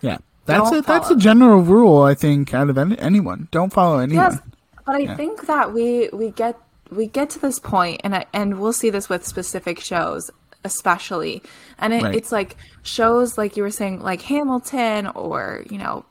Yeah. 0.00 0.18
That's 0.46 0.70
Don't 0.70 0.78
a 0.78 0.82
that's 0.82 1.10
a 1.10 1.16
general 1.16 1.60
rule 1.60 2.02
I 2.02 2.14
think 2.14 2.54
out 2.54 2.70
of 2.70 2.78
any, 2.78 2.96
anyone. 2.98 3.48
Don't 3.50 3.72
follow 3.72 3.98
anyone. 3.98 4.32
Yes, 4.32 4.40
but 4.86 4.94
I 4.94 5.14
think 5.16 5.46
that 5.46 5.72
we 5.72 6.08
we 6.12 6.30
get 6.30 6.56
we 6.90 7.06
get 7.06 7.30
to 7.30 7.38
this 7.38 7.58
point, 7.58 8.00
and 8.04 8.14
I, 8.14 8.26
and 8.32 8.60
we'll 8.60 8.72
see 8.72 8.90
this 8.90 9.08
with 9.08 9.26
specific 9.26 9.80
shows, 9.80 10.30
especially, 10.64 11.42
and 11.78 11.92
it, 11.92 12.02
Right. 12.02 12.14
it's 12.14 12.32
like 12.32 12.56
shows 12.82 13.36
like 13.38 13.56
you 13.56 13.62
were 13.62 13.70
saying, 13.70 14.00
like 14.00 14.22
Hamilton 14.22 15.06
or 15.08 15.62
you 15.70 15.78
know, 15.78 16.04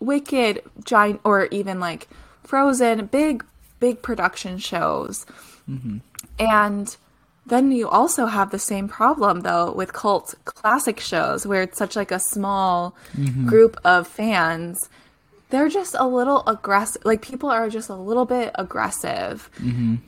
Wicked, 0.00 0.62
giant, 0.84 1.20
or 1.24 1.46
even 1.50 1.78
like 1.80 2.08
Frozen, 2.44 3.06
big 3.06 3.44
big 3.80 4.02
production 4.02 4.58
shows, 4.58 5.26
mm-hmm. 5.68 5.98
and. 6.38 6.96
Then 7.46 7.72
you 7.72 7.88
also 7.88 8.26
have 8.26 8.50
the 8.50 8.60
same 8.60 8.86
problem 8.86 9.40
though 9.40 9.72
with 9.72 9.92
cult 9.92 10.36
classic 10.44 11.00
shows 11.00 11.46
where 11.46 11.62
it's 11.62 11.78
such 11.78 11.96
like 11.96 12.12
a 12.12 12.20
small 12.20 12.94
mm-hmm. 13.16 13.48
group 13.48 13.76
of 13.82 14.06
fans 14.06 14.88
they're 15.50 15.68
just 15.68 15.94
a 15.98 16.06
little 16.06 16.42
aggressive. 16.46 17.02
Like 17.04 17.22
people 17.22 17.50
are 17.50 17.68
just 17.68 17.88
a 17.90 17.94
little 17.94 18.24
bit 18.24 18.52
aggressive. 18.54 19.50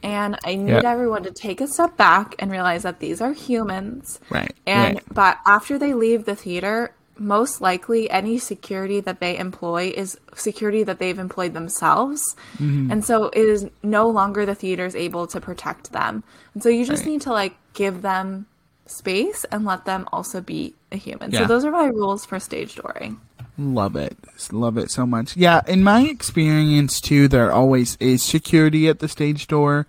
And 0.03 0.39
I 0.45 0.55
need 0.55 0.69
Yep. 0.71 0.85
everyone 0.85 1.23
to 1.25 1.31
take 1.31 1.61
a 1.61 1.67
step 1.69 1.97
back 1.97 2.35
and 2.39 2.51
realize 2.51 2.83
that 2.85 3.01
these 3.01 3.21
are 3.21 3.33
humans. 3.33 4.21
Right, 4.31 4.55
And 4.67 4.95
right. 4.97 5.05
but 5.13 5.39
after 5.47 5.79
they 5.79 5.95
leave 5.95 6.25
the 6.25 6.35
theater, 6.37 6.93
most 7.19 7.61
likely 7.61 8.11
any 8.11 8.39
security 8.39 8.99
that 9.01 9.21
they 9.21 9.37
employ 9.37 9.93
is 9.95 10.19
security 10.35 10.83
that 10.83 10.99
they've 10.99 11.19
employed 11.19 11.53
themselves. 11.55 12.23
Mm-hmm. 12.59 12.91
And 12.91 13.05
so 13.05 13.27
it 13.27 13.45
is 13.45 13.69
no 13.83 14.09
longer 14.09 14.47
the 14.47 14.55
theater's 14.55 14.97
able 14.97 15.27
to 15.29 15.41
protect 15.41 15.93
them. 15.93 16.25
And 16.55 16.63
so 16.63 16.69
you 16.69 16.85
just 16.85 17.03
Right. 17.05 17.13
need 17.13 17.21
to 17.23 17.33
like 17.33 17.55
give 17.75 18.03
them 18.03 18.47
space 18.87 19.45
and 19.53 19.65
let 19.65 19.85
them 19.85 20.09
also 20.13 20.41
be 20.41 20.75
a 20.91 20.97
human. 20.97 21.31
Yeah. 21.31 21.41
So 21.41 21.45
those 21.47 21.65
are 21.65 21.71
my 21.71 21.87
rules 21.87 22.25
for 22.25 22.41
stage 22.41 22.75
dooring. 22.77 23.19
Love 23.63 23.97
it. 23.97 24.17
Love 24.51 24.77
it 24.77 24.91
so 24.91 25.07
much. 25.07 25.37
Yeah, 25.37 25.61
in 25.69 25.85
my 25.85 26.03
experience 26.03 27.01
too, 27.01 27.29
there 27.29 27.53
always 27.53 27.97
is 28.01 28.23
security 28.23 28.89
at 28.89 28.99
the 28.99 29.09
stage 29.09 29.47
door. 29.47 29.87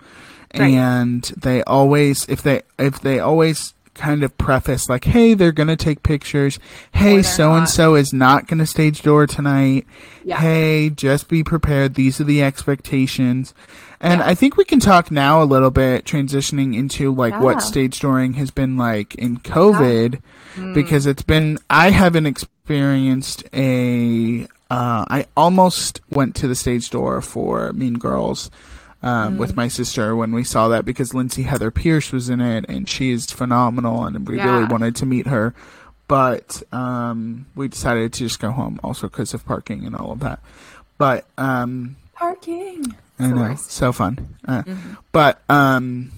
Right. 0.56 0.74
And 0.74 1.24
they 1.36 1.64
always 1.64 2.28
if 2.30 2.44
they 2.44 2.62
if 2.78 3.02
they 3.02 3.20
always 3.20 3.74
kind 3.96 4.24
of 4.24 4.36
preface 4.38 4.90
like, 4.90 5.06
hey, 5.06 5.34
they're 5.34 5.52
gonna 5.52 5.76
take 5.76 6.04
pictures. 6.04 6.60
Hey, 6.94 7.22
so 7.24 7.54
and 7.54 7.68
so 7.68 7.96
is 7.96 8.14
not 8.14 8.48
gonna 8.48 8.66
stage 8.68 9.02
door 9.02 9.26
tonight. 9.28 9.86
Yeah. 10.24 10.40
Hey, 10.40 10.90
just 10.92 11.28
be 11.28 11.44
prepared. 11.44 11.96
These 11.96 12.20
are 12.22 12.24
the 12.26 12.44
expectations. 12.44 13.54
And 14.00 14.20
Yeah. 14.20 14.28
I 14.28 14.36
think 14.36 14.58
we 14.58 14.66
can 14.66 14.80
talk 14.80 15.10
now 15.12 15.42
a 15.42 15.46
little 15.46 15.72
bit 15.72 16.06
transitioning 16.06 16.76
into 16.76 17.14
like 17.14 17.34
Yeah. 17.34 17.40
what 17.42 17.62
stage 17.64 18.00
dooring 18.00 18.36
has 18.36 18.52
been 18.52 18.78
like 18.78 19.16
in 19.16 19.38
COVID 19.38 20.20
Mm. 20.56 20.74
because 20.76 21.08
it's 21.08 21.24
been 21.24 21.58
I 21.70 21.90
haven't 21.90 22.28
experienced 22.74 23.44
a 23.54 24.44
uh, 24.72 25.06
I 25.10 25.26
almost 25.36 26.00
went 26.10 26.34
to 26.38 26.48
the 26.48 26.56
stage 26.56 26.90
door 26.90 27.22
for 27.22 27.74
Mean 27.74 27.96
Girls 28.00 28.50
um, 29.04 29.36
Mm. 29.36 29.38
with 29.38 29.56
my 29.58 29.68
sister 29.68 30.16
when 30.16 30.32
we 30.32 30.46
saw 30.46 30.70
that 30.70 30.86
because 30.86 31.14
Lindsay 31.14 31.44
Heather 31.44 31.72
Pearce 31.72 32.14
was 32.14 32.30
in 32.30 32.40
it 32.40 32.64
and 32.70 32.88
she 32.88 33.12
is 33.12 33.30
phenomenal 33.32 34.06
and 34.06 34.26
we 34.26 34.40
really 34.40 34.64
wanted 34.64 34.96
to 34.96 35.06
meet 35.06 35.28
her 35.28 35.54
but 36.08 36.64
um, 36.72 37.48
we 37.54 37.68
decided 37.68 38.14
to 38.14 38.20
just 38.20 38.40
go 38.40 38.52
home 38.52 38.80
also 38.82 39.10
because 39.10 39.34
of 39.34 39.46
parking 39.46 39.86
and 39.86 39.94
all 39.94 40.14
of 40.14 40.22
that 40.22 40.40
but 40.98 41.26
um, 41.38 41.98
Parking. 42.16 42.96
I 43.20 43.28
know, 43.28 43.56
so 43.56 43.92
fun. 43.92 44.36
Uh, 44.48 44.64
But 45.12 45.42
um, 45.50 46.12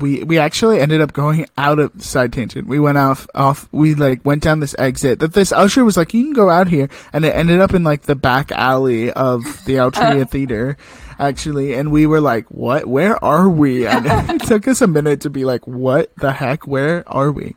we 0.00 0.22
we 0.24 0.38
actually 0.38 0.80
ended 0.80 1.00
up 1.00 1.12
going 1.12 1.46
out 1.56 1.78
of 1.78 1.90
side 2.02 2.32
tangent. 2.32 2.66
We 2.66 2.78
went 2.80 2.98
off 2.98 3.26
off. 3.34 3.68
We 3.72 3.94
like 3.94 4.24
went 4.24 4.42
down 4.42 4.60
this 4.60 4.74
exit 4.78 5.20
that 5.20 5.32
this 5.32 5.52
usher 5.52 5.84
was 5.84 5.96
like, 5.96 6.14
"You 6.14 6.24
can 6.24 6.32
go 6.32 6.50
out 6.50 6.68
here," 6.68 6.88
and 7.12 7.24
it 7.24 7.34
ended 7.34 7.60
up 7.60 7.74
in 7.74 7.84
like 7.84 8.02
the 8.02 8.14
back 8.16 8.52
alley 8.52 9.10
of 9.12 9.42
the 9.64 9.74
Altria 9.84 10.28
Theater, 10.28 10.76
actually. 11.18 11.74
And 11.74 11.90
we 11.92 12.06
were 12.06 12.20
like, 12.20 12.46
"What? 12.50 12.86
Where 12.86 13.22
are 13.24 13.48
we?" 13.48 13.86
And 13.88 14.06
it 14.30 14.42
took 14.46 14.66
us 14.68 14.80
a 14.80 14.86
minute 14.86 15.20
to 15.22 15.30
be 15.30 15.44
like, 15.44 15.66
"What 15.66 16.14
the 16.16 16.32
heck? 16.32 16.66
Where 16.66 17.02
are 17.06 17.30
we?" 17.32 17.54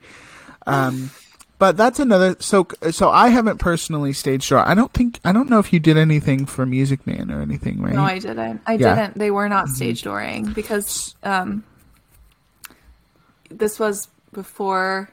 Um, 0.67 1.12
but 1.58 1.77
that's 1.77 1.99
another. 1.99 2.36
So 2.39 2.67
so 2.89 3.10
I 3.12 3.30
haven't 3.30 3.58
personally 3.60 4.13
staged 4.13 4.49
door. 4.49 4.67
I 4.67 4.73
don't 4.73 4.91
think 4.93 5.19
I 5.23 5.32
don't 5.32 5.49
know 5.49 5.60
if 5.60 5.71
you 5.71 5.80
did 5.80 5.95
anything 5.97 6.45
for 6.47 6.65
Music 6.65 7.06
Man 7.06 7.30
or 7.32 7.39
anything, 7.41 7.82
right? 7.82 7.93
No, 7.93 8.01
I 8.04 8.17
didn't. 8.17 8.62
I 8.65 8.73
Yeah. 8.73 8.88
Mm-hmm. 8.88 8.99
didn't. 9.01 9.17
They 9.19 9.30
were 9.32 9.47
not 9.47 9.69
stage 9.69 10.01
dooring 10.04 10.54
because 10.56 11.15
um, 11.23 11.63
this 13.51 13.79
was 13.79 14.07
before. 14.33 15.09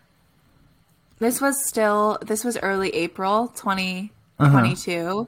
This 1.19 1.41
was 1.41 1.67
still. 1.69 2.19
This 2.23 2.45
was 2.45 2.57
early 2.59 2.91
April, 2.95 3.49
twenty 3.57 4.13
twenty 4.39 4.77
two, 4.77 5.01
Uh-huh. 5.01 5.25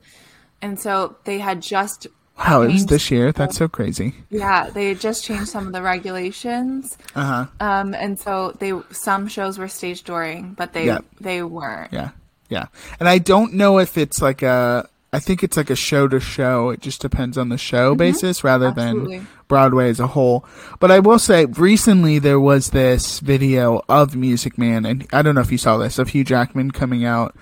and 0.62 0.78
so 0.80 1.16
they 1.24 1.38
had 1.40 1.60
just 1.62 2.06
Wow, 2.38 2.62
it 2.62 2.72
was 2.72 2.86
this 2.86 3.10
year. 3.10 3.32
That's 3.32 3.56
so 3.58 3.68
crazy. 3.68 4.14
Yeah, 4.30 4.70
they 4.70 4.88
had 4.88 5.00
just 5.00 5.24
changed 5.24 5.48
some 5.48 5.66
of 5.66 5.72
the 5.74 5.82
regulations. 5.82 6.96
Uh 7.14 7.24
huh. 7.44 7.46
Um, 7.60 7.94
and 7.94 8.18
so 8.18 8.52
they 8.58 8.72
some 8.92 9.28
shows 9.28 9.58
were 9.58 9.68
stage 9.68 10.04
dooring, 10.04 10.56
but 10.56 10.72
they 10.72 10.86
Yeah. 10.86 11.00
they 11.20 11.42
weren't. 11.42 11.92
Yeah, 11.92 12.10
yeah. 12.48 12.66
And 12.98 13.08
I 13.08 13.18
don't 13.18 13.54
know 13.54 13.78
if 13.78 13.98
it's 13.98 14.22
like 14.22 14.42
a. 14.42 14.88
I 15.12 15.18
think 15.18 15.42
it's 15.42 15.56
like 15.56 15.70
a 15.70 15.76
show 15.76 16.06
to 16.08 16.20
show. 16.20 16.70
It 16.70 16.80
just 16.80 17.00
depends 17.00 17.36
on 17.36 17.48
the 17.48 17.58
show 17.58 17.90
mm-hmm. 17.90 17.98
basis 17.98 18.44
rather 18.44 18.68
Absolutely. 18.68 19.18
than 19.18 19.28
Broadway 19.48 19.90
as 19.90 19.98
a 19.98 20.06
whole. 20.08 20.44
But 20.78 20.90
I 20.90 21.00
will 21.00 21.18
say, 21.18 21.46
recently 21.46 22.18
there 22.18 22.38
was 22.38 22.70
this 22.70 23.18
video 23.20 23.82
of 23.88 24.14
Music 24.14 24.56
Man, 24.56 24.86
and 24.86 25.06
I 25.12 25.22
don't 25.22 25.34
know 25.34 25.40
if 25.40 25.50
you 25.50 25.58
saw 25.58 25.76
this 25.76 25.98
of 25.98 26.10
Hugh 26.10 26.24
Jackman 26.24 26.70
coming 26.70 27.04
out, 27.04 27.34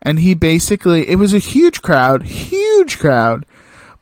and 0.00 0.20
he 0.20 0.34
basically 0.34 1.08
it 1.08 1.16
was 1.16 1.34
a 1.34 1.38
huge 1.38 1.82
crowd, 1.82 2.22
huge 2.22 2.98
crowd. 2.98 3.44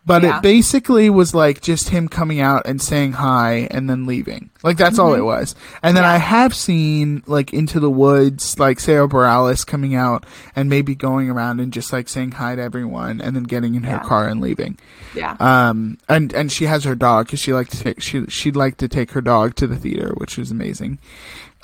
But 0.08 0.22
Yeah. 0.22 0.38
it 0.38 0.42
basically 0.42 1.08
was 1.10 1.34
like 1.34 1.60
just 1.60 1.90
him 1.90 2.08
coming 2.08 2.40
out 2.40 2.62
and 2.66 2.82
saying 2.82 3.12
hi 3.12 3.68
and 3.70 3.88
then 3.88 4.06
leaving. 4.06 4.50
Like 4.64 4.76
that's 4.78 4.98
all 4.98 5.14
it 5.14 5.20
was. 5.20 5.54
And 5.82 5.96
then 5.96 6.02
Mm-hmm. 6.02 6.10
Yeah. 6.10 6.14
I 6.14 6.18
have 6.40 6.54
seen 6.54 7.22
like 7.26 7.52
Into 7.52 7.78
the 7.78 7.90
Woods, 7.90 8.58
like 8.58 8.80
Sara 8.80 9.06
Bareilles 9.06 9.66
coming 9.66 9.94
out 9.94 10.24
and 10.56 10.68
maybe 10.68 10.94
going 10.94 11.28
around 11.30 11.60
and 11.60 11.72
just 11.72 11.92
like 11.92 12.08
saying 12.08 12.32
hi 12.32 12.56
to 12.56 12.62
everyone 12.62 13.20
and 13.20 13.36
then 13.36 13.44
getting 13.44 13.74
in 13.74 13.82
her 13.84 13.98
car 14.00 14.26
and 14.26 14.40
leaving. 14.40 14.78
Yeah. 15.14 15.36
Um, 15.38 15.98
and 16.08 16.32
and 16.32 16.50
she 16.50 16.64
has 16.64 16.84
her 16.84 16.94
dog 16.94 17.26
because 17.26 17.38
she 17.40 17.52
liked 17.52 17.70
to 17.72 17.84
take 17.84 18.00
she 18.02 18.24
she'd 18.26 18.56
like 18.56 18.78
to 18.78 18.88
take 18.88 19.10
her 19.12 19.20
dog 19.20 19.54
to 19.56 19.66
the 19.66 19.76
theater, 19.76 20.14
which 20.16 20.38
was 20.38 20.50
amazing. 20.50 20.98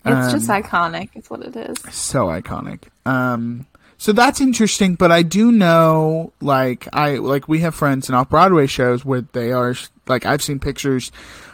it's 0.05 0.33
just 0.33 0.51
um, 0.51 0.63
iconic. 0.63 1.09
It's 1.15 1.31
what 1.31 1.41
it 1.43 1.57
is. 1.57 1.79
So 1.91 2.27
iconic. 2.27 2.85
Um, 3.07 3.67
so 3.99 4.13
that's 4.13 4.41
interesting, 4.41 4.95
but 4.95 5.11
I 5.13 5.23
do 5.23 5.53
know, 5.53 6.33
like, 6.41 6.89
I 6.93 7.17
like 7.17 7.49
we 7.49 7.61
have 7.61 7.75
friends 7.75 8.09
in 8.09 8.15
off 8.15 8.29
Broadway 8.31 8.67
shows 8.67 9.05
where 9.05 9.23
they 9.33 9.53
are 9.53 9.75
like 10.07 10.27
I've 10.27 10.43
seen 10.43 10.59
pictures 10.61 11.11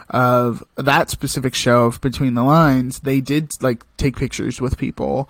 of 0.09 0.61
that 0.75 1.09
specific 1.09 1.55
show 1.55 1.85
of 1.85 2.01
Between 2.01 2.33
the 2.33 2.43
Lines. 2.43 2.99
They 2.99 3.21
did 3.21 3.51
like 3.61 3.83
take 3.97 4.17
pictures 4.17 4.59
with 4.59 4.77
people, 4.77 5.29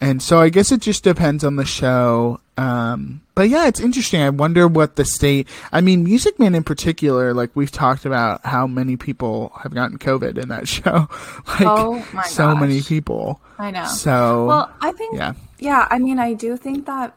and 0.00 0.22
so 0.22 0.40
I 0.40 0.48
guess 0.48 0.72
it 0.72 0.80
just 0.80 1.04
depends 1.04 1.44
on 1.44 1.56
the 1.56 1.66
show. 1.66 2.40
Um, 2.56 3.22
but 3.34 3.48
yeah, 3.48 3.66
it's 3.66 3.80
interesting. 3.80 4.22
I 4.22 4.30
wonder 4.30 4.66
what 4.68 4.96
the 4.96 5.04
state. 5.04 5.48
I 5.70 5.80
mean, 5.80 6.04
Music 6.04 6.38
Man 6.38 6.54
in 6.54 6.64
particular, 6.64 7.34
like 7.34 7.50
we've 7.54 7.70
talked 7.70 8.06
about 8.06 8.44
how 8.46 8.66
many 8.66 8.96
people 8.96 9.52
have 9.62 9.74
gotten 9.74 9.98
COVID 9.98 10.38
in 10.38 10.48
that 10.48 10.66
show. 10.76 11.08
like, 11.46 11.62
Oh 11.62 12.02
so 12.26 12.54
many 12.54 12.80
people. 12.80 13.40
I 13.58 13.70
know. 13.70 13.86
So 13.86 14.46
Well, 14.46 14.72
I 14.80 14.92
think 14.92 15.16
yeah. 15.16 15.34
Yeah. 15.62 15.86
I 15.90 15.98
mean, 15.98 16.18
I 16.18 16.34
do 16.34 16.56
think 16.56 16.86
that 16.86 17.16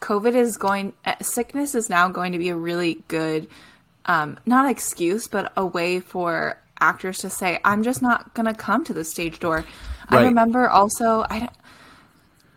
COVID 0.00 0.34
is 0.34 0.56
going 0.56 0.92
uh, 1.04 1.14
sickness 1.20 1.74
is 1.74 1.88
now 1.90 2.08
going 2.08 2.32
to 2.32 2.38
be 2.38 2.48
a 2.48 2.56
really 2.56 3.02
good 3.08 3.48
um 4.06 4.38
not 4.46 4.70
excuse, 4.70 5.28
but 5.28 5.52
a 5.56 5.64
way 5.64 6.00
for 6.00 6.58
actors 6.80 7.18
to 7.18 7.30
say 7.30 7.60
I'm 7.64 7.82
just 7.82 8.02
not 8.02 8.34
going 8.34 8.46
to 8.46 8.54
come 8.54 8.84
to 8.84 8.92
the 8.94 9.04
stage 9.04 9.38
door. 9.38 9.64
I 10.08 10.24
remember 10.24 10.68
also 10.68 11.24
I 11.30 11.38
don't 11.40 11.50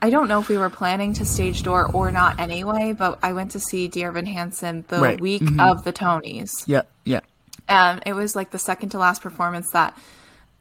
I 0.01 0.09
don't 0.09 0.27
know 0.27 0.39
if 0.39 0.49
we 0.49 0.57
were 0.57 0.69
planning 0.69 1.13
to 1.13 1.25
stage 1.25 1.63
door 1.63 1.89
or 1.91 2.11
not 2.11 2.39
anyway, 2.39 2.93
but 2.97 3.17
I 3.23 3.33
went 3.33 3.51
to 3.51 3.59
see 3.59 3.87
Dear 3.87 4.09
Evan 4.09 4.25
Hansen 4.25 4.83
the 4.87 4.99
Right. 4.99 5.21
week 5.21 5.41
Mhm. 5.41 5.59
of 5.71 5.83
the 5.83 5.93
Tonys. 5.93 6.51
Yeah, 6.67 6.83
yeah. 7.05 7.21
and 7.67 8.01
it 8.05 8.13
was 8.13 8.35
like 8.35 8.51
the 8.51 8.59
second 8.59 8.89
to 8.89 8.99
last 8.99 9.21
performance 9.21 9.67
that 9.73 9.97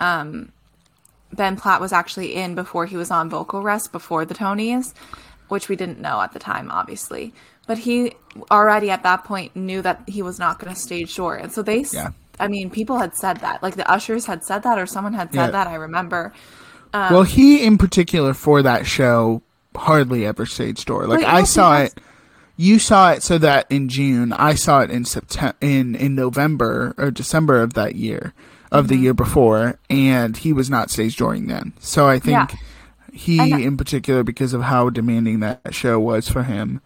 um, 0.00 0.52
Ben 1.34 1.56
Platt 1.56 1.80
was 1.80 1.92
actually 1.92 2.34
in 2.34 2.54
before 2.54 2.86
he 2.86 2.96
was 2.96 3.10
on 3.10 3.28
vocal 3.30 3.62
rest 3.62 3.92
before 3.92 4.24
the 4.24 4.34
Tonys, 4.34 4.94
which 5.48 5.68
we 5.68 5.76
didn't 5.76 6.00
know 6.00 6.20
at 6.20 6.32
the 6.32 6.38
time, 6.38 6.70
obviously. 6.70 7.34
But 7.66 7.78
he 7.78 8.14
already 8.50 8.90
at 8.90 9.02
that 9.04 9.24
point 9.24 9.56
knew 9.56 9.82
that 9.82 10.02
he 10.06 10.22
was 10.22 10.38
not 10.38 10.58
going 10.58 10.74
to 10.74 10.80
stage 10.80 11.14
door, 11.16 11.34
and 11.36 11.52
so 11.52 11.62
they, 11.62 11.84
yeah. 11.92 12.10
I 12.38 12.48
mean, 12.48 12.68
people 12.70 12.98
had 12.98 13.14
said 13.14 13.38
that, 13.38 13.62
like 13.62 13.76
the 13.76 13.90
ushers 13.90 14.26
had 14.26 14.44
said 14.44 14.62
that, 14.64 14.78
or 14.78 14.86
someone 14.86 15.14
had 15.14 15.32
said 15.32 15.46
Yeah. 15.46 15.50
that. 15.50 15.66
I 15.66 15.74
remember. 15.76 16.32
Um, 16.92 17.12
well, 17.12 17.22
he 17.22 17.64
in 17.64 17.78
particular 17.78 18.34
for 18.34 18.62
that 18.62 18.86
show 18.86 19.42
hardly 19.74 20.24
ever 20.26 20.46
stage 20.46 20.84
door. 20.84 21.06
Like 21.06 21.24
I 21.24 21.44
saw 21.44 21.80
it. 21.80 21.94
You 22.56 22.78
saw 22.78 23.10
it 23.10 23.22
so 23.24 23.36
that 23.38 23.66
in 23.68 23.88
June. 23.88 24.32
I 24.32 24.54
saw 24.54 24.80
it 24.80 24.90
in 24.90 25.04
September, 25.04 25.56
in 25.60 25.96
in 25.96 26.14
November 26.14 26.94
or 26.96 27.10
December 27.10 27.60
of 27.60 27.72
that 27.74 27.96
year, 27.96 28.32
of 28.74 28.84
Mm-hmm. 28.86 28.94
the 28.94 28.96
year 29.00 29.14
before, 29.14 29.78
and 29.88 30.36
he 30.36 30.52
was 30.52 30.68
not 30.68 30.90
stage 30.90 31.16
dooring 31.16 31.48
then. 31.48 31.72
So 31.78 32.06
I 32.08 32.18
think 32.18 32.52
Yeah. 32.52 32.56
he, 33.12 33.64
in 33.64 33.76
particular, 33.76 34.22
because 34.22 34.52
of 34.52 34.62
how 34.62 34.90
demanding 34.90 35.40
that 35.40 35.60
show 35.74 35.98
was 36.00 36.28
for 36.28 36.42
him. 36.42 36.80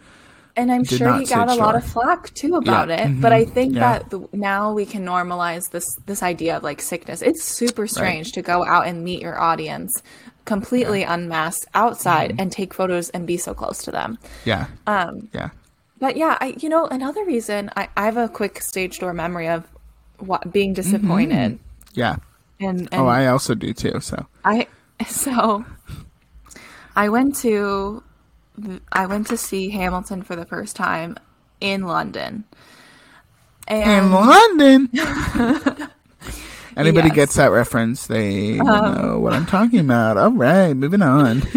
And 0.56 0.72
I'm 0.72 0.82
sure 0.84 1.16
he 1.18 1.24
got 1.24 1.48
a 1.48 1.54
lot 1.54 1.76
of 1.76 1.84
flack 1.84 2.34
too 2.34 2.56
about 2.56 2.88
Yeah. 2.88 3.06
it. 3.06 3.20
But 3.20 3.32
I 3.32 3.44
Mhm. 3.44 3.52
think 3.52 3.74
Yeah. 3.74 3.80
that 3.80 4.10
the, 4.10 4.28
now 4.32 4.72
we 4.72 4.84
can 4.86 5.04
normalize 5.04 5.70
this 5.70 5.86
this 6.06 6.20
idea 6.22 6.56
of 6.56 6.64
like 6.64 6.80
sickness. 6.82 7.22
It's 7.22 7.44
super 7.44 7.86
strange 7.86 8.32
to 8.32 8.42
go 8.42 8.64
out 8.66 8.86
and 8.88 9.04
meet 9.04 9.22
your 9.22 9.40
audience 9.40 9.92
completely 10.46 11.04
unmasked 11.04 11.66
outside 11.74 12.30
Mm-hmm. 12.30 12.40
and 12.40 12.50
take 12.52 12.74
photos 12.74 13.08
and 13.10 13.24
be 13.26 13.36
so 13.36 13.54
close 13.54 13.78
to 13.84 13.92
them. 13.92 14.18
Yeah. 14.44 14.66
Um. 14.88 15.28
Yeah. 15.32 15.50
But 16.00 16.16
yeah, 16.16 16.36
I 16.40 16.54
you 16.58 16.68
know 16.68 16.86
another 16.86 17.24
reason 17.24 17.70
I, 17.76 17.88
I 17.96 18.04
have 18.06 18.16
a 18.16 18.28
quick 18.28 18.60
stage 18.62 18.98
door 18.98 19.12
memory 19.14 19.48
of 19.48 19.62
what 20.18 20.52
being 20.52 20.72
disappointed 20.74 21.60
Yeah. 21.94 22.16
and, 22.60 22.80
and 22.80 22.90
Mm-hmm. 22.90 23.00
Oh, 23.00 23.06
I 23.06 23.26
also 23.26 23.54
do 23.54 23.72
too. 23.72 24.00
So. 24.00 24.26
I 24.44 24.66
so 25.06 25.64
I 26.96 27.08
went 27.08 27.36
to 27.36 28.02
I 28.92 29.06
went 29.06 29.28
to 29.28 29.36
see 29.36 29.70
Hamilton 29.70 30.22
for 30.22 30.36
the 30.36 30.44
first 30.44 30.76
time 30.76 31.16
in 31.60 31.84
London. 31.86 32.44
in 33.68 34.12
London. 34.12 34.90
Anybody 36.76 37.08
Yes. 37.08 37.14
gets 37.14 37.34
that 37.36 37.50
reference, 37.50 38.06
they 38.06 38.58
Um, 38.60 38.66
know 38.94 39.18
what 39.18 39.32
I'm 39.32 39.46
talking 39.46 39.80
about. 39.80 40.16
All 40.16 40.30
right, 40.30 40.74
moving 40.74 41.02
on. 41.02 41.42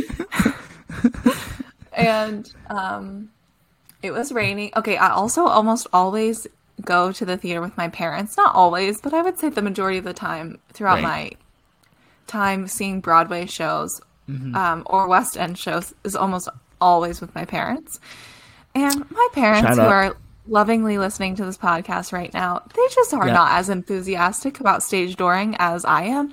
and 1.94 2.52
um 2.70 3.30
it 4.02 4.12
was 4.12 4.32
raining. 4.32 4.72
Okay, 4.76 4.98
I 4.98 5.12
also 5.12 5.46
almost 5.46 5.86
always 5.94 6.48
go 6.86 7.12
to 7.12 7.26
the 7.26 7.38
theater 7.38 7.62
with 7.62 7.76
my 7.78 7.88
parents. 7.90 8.38
Not 8.38 8.54
always, 8.56 9.00
but 9.02 9.14
I 9.14 9.22
would 9.22 9.38
say 9.40 9.50
the 9.50 9.62
majority 9.62 9.98
of 9.98 10.04
the 10.04 10.14
time 10.14 10.60
throughout 10.74 10.96
Right. 10.96 11.04
my 11.04 11.32
time 12.28 12.68
seeing 12.68 13.02
Broadway 13.02 13.46
shows 13.46 14.02
Mm-hmm. 14.30 14.56
um, 14.56 14.84
or 14.86 15.08
West 15.08 15.38
End 15.38 15.58
shows 15.58 15.94
is 16.04 16.16
almost 16.16 16.48
always 16.80 17.20
with 17.20 17.34
my 17.36 17.44
parents. 17.44 18.00
And 18.74 19.10
my 19.12 19.28
parents, 19.34 19.76
Shout 19.76 19.78
who 19.78 19.82
are 19.84 20.16
lovingly 20.48 20.98
listening 20.98 21.36
to 21.36 21.46
this 21.46 21.58
podcast 21.58 22.14
right 22.14 22.34
now, 22.34 22.62
they 22.74 22.82
just 22.94 23.14
are 23.14 23.28
Yeah. 23.28 23.34
not 23.34 23.52
as 23.54 23.68
enthusiastic 23.70 24.60
about 24.62 24.84
stage 24.84 25.18
dooring 25.18 25.56
as 25.60 25.84
I 25.84 26.04
am. 26.04 26.32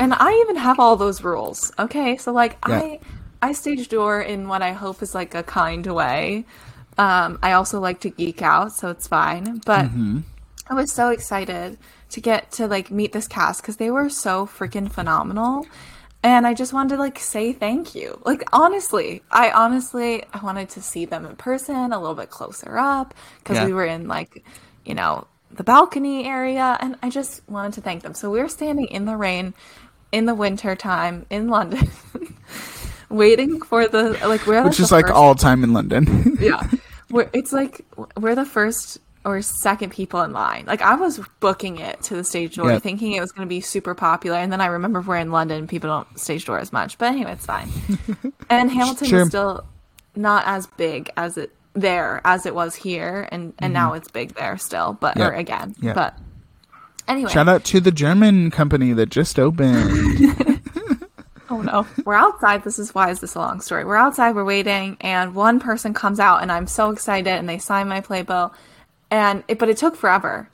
And 0.00 0.14
I 0.14 0.32
even 0.42 0.56
have 0.56 0.80
all 0.80 0.96
those 0.96 1.22
rules. 1.22 1.70
Okay, 1.78 2.16
so 2.16 2.32
like 2.32 2.56
Yeah. 2.68 2.78
I 2.80 3.00
I 3.40 3.52
stage 3.52 3.88
door 3.88 4.20
in 4.20 4.48
what 4.48 4.62
I 4.62 4.72
hope 4.72 5.00
is 5.00 5.14
like 5.14 5.34
a 5.36 5.44
kind 5.44 5.86
way. 5.86 6.44
Um, 6.98 7.38
I 7.42 7.52
also 7.52 7.80
like 7.80 8.00
to 8.02 8.10
geek 8.10 8.42
out, 8.42 8.72
so 8.72 8.90
it's 8.90 9.08
fine. 9.08 9.62
But 9.66 9.90
Mm-hmm. 9.90 10.20
I 10.68 10.74
was 10.74 10.92
so 10.92 11.10
excited 11.10 11.78
to 12.10 12.20
get 12.20 12.52
to 12.52 12.66
like 12.68 12.90
meet 12.90 13.12
this 13.12 13.28
cast 13.28 13.62
because 13.62 13.76
they 13.78 13.90
were 13.90 14.08
so 14.10 14.46
freaking 14.46 14.90
phenomenal. 14.92 15.66
And 16.22 16.46
I 16.46 16.54
just 16.54 16.72
wanted 16.72 16.96
to 16.96 17.00
like 17.00 17.18
say 17.20 17.52
thank 17.52 17.94
you. 17.94 18.20
Like 18.24 18.44
honestly, 18.52 19.22
I 19.30 19.50
honestly 19.52 20.24
I 20.32 20.40
wanted 20.44 20.70
to 20.70 20.82
see 20.82 21.06
them 21.06 21.26
in 21.26 21.36
person 21.36 21.92
a 21.92 22.00
little 22.00 22.16
bit 22.16 22.30
closer 22.30 22.78
up 22.78 23.14
because 23.38 23.60
Yeah. 23.60 23.66
we 23.66 23.72
were 23.72 23.86
in 23.86 24.08
like, 24.08 24.44
you 24.84 24.94
know, 24.94 25.26
the 25.52 25.64
balcony 25.64 26.26
area 26.26 26.76
and 26.80 26.96
I 27.02 27.10
just 27.10 27.48
wanted 27.48 27.74
to 27.74 27.80
thank 27.82 28.02
them. 28.02 28.14
So 28.14 28.30
we 28.30 28.40
were 28.40 28.48
standing 28.48 28.86
in 28.88 29.06
the 29.06 29.16
rain 29.16 29.54
in 30.12 30.26
the 30.26 30.34
winter 30.34 30.76
time 30.76 31.26
in 31.30 31.48
London 31.48 31.90
waiting 33.10 33.60
for 33.62 33.88
the 33.88 34.10
like 34.26 34.46
we're 34.46 34.62
Which 34.64 34.76
the 34.78 34.82
is 34.84 34.92
like 34.92 35.06
first- 35.06 35.14
all 35.16 35.34
time 35.34 35.64
in 35.64 35.72
London. 35.72 36.36
yeah 36.40 36.62
we're, 37.10 37.28
it's 37.32 37.52
like 37.52 37.84
we're 38.16 38.34
the 38.34 38.44
first 38.44 38.98
or 39.24 39.40
second 39.42 39.90
people 39.90 40.22
in 40.22 40.32
line 40.32 40.64
like 40.66 40.80
i 40.82 40.94
was 40.94 41.18
booking 41.40 41.78
it 41.78 42.00
to 42.02 42.14
the 42.14 42.22
stage 42.22 42.54
door 42.56 42.70
Yeah. 42.70 42.78
thinking 42.78 43.12
it 43.12 43.20
was 43.20 43.32
going 43.32 43.46
to 43.46 43.48
be 43.48 43.60
super 43.60 43.94
popular 43.94 44.36
and 44.38 44.52
then 44.52 44.60
i 44.60 44.66
remember 44.66 45.00
we're 45.00 45.16
in 45.16 45.32
london 45.32 45.66
people 45.66 45.88
don't 45.90 46.18
stage 46.20 46.44
door 46.44 46.58
as 46.58 46.72
much 46.72 46.96
but 46.98 47.06
anyway 47.06 47.32
it's 47.32 47.44
fine 47.46 47.68
and 48.50 48.70
hamilton 48.70 49.08
Sure. 49.08 49.22
is 49.22 49.28
still 49.28 49.66
not 50.14 50.44
as 50.46 50.66
big 50.66 51.10
as 51.16 51.36
it 51.36 51.50
there 51.74 52.20
as 52.24 52.46
it 52.46 52.54
was 52.54 52.74
here 52.74 53.28
and 53.32 53.52
and 53.58 53.72
now 53.72 53.92
it's 53.94 54.08
big 54.10 54.34
there 54.34 54.56
still 54.58 54.92
but 54.92 55.14
Mm-hmm. 55.16 55.22
Or 55.28 55.32
again 55.32 55.74
Yeah. 55.80 55.94
but 55.94 56.16
anyway 57.08 57.30
Shout 57.32 57.48
out 57.48 57.64
to 57.64 57.80
the 57.80 57.90
German 57.92 58.50
company 58.50 58.92
that 58.92 59.08
just 59.10 59.38
opened. 59.38 60.36
Oh 61.50 61.62
no. 61.62 61.86
We're 62.04 62.14
outside. 62.14 62.64
This 62.64 62.78
is 62.78 62.94
why 62.94 63.10
is 63.10 63.20
this 63.20 63.34
a 63.34 63.38
long 63.38 63.60
story? 63.60 63.84
We're 63.84 63.96
outside, 63.96 64.34
we're 64.34 64.44
waiting, 64.44 64.96
and 65.00 65.34
one 65.34 65.60
person 65.60 65.94
comes 65.94 66.20
out 66.20 66.42
and 66.42 66.52
I'm 66.52 66.66
so 66.66 66.90
excited 66.90 67.30
and 67.32 67.48
they 67.48 67.58
sign 67.58 67.88
my 67.88 68.00
playbill. 68.00 68.52
And 69.10 69.42
it 69.48 69.58
but 69.58 69.68
it 69.68 69.76
took 69.78 69.96
forever 69.96 70.50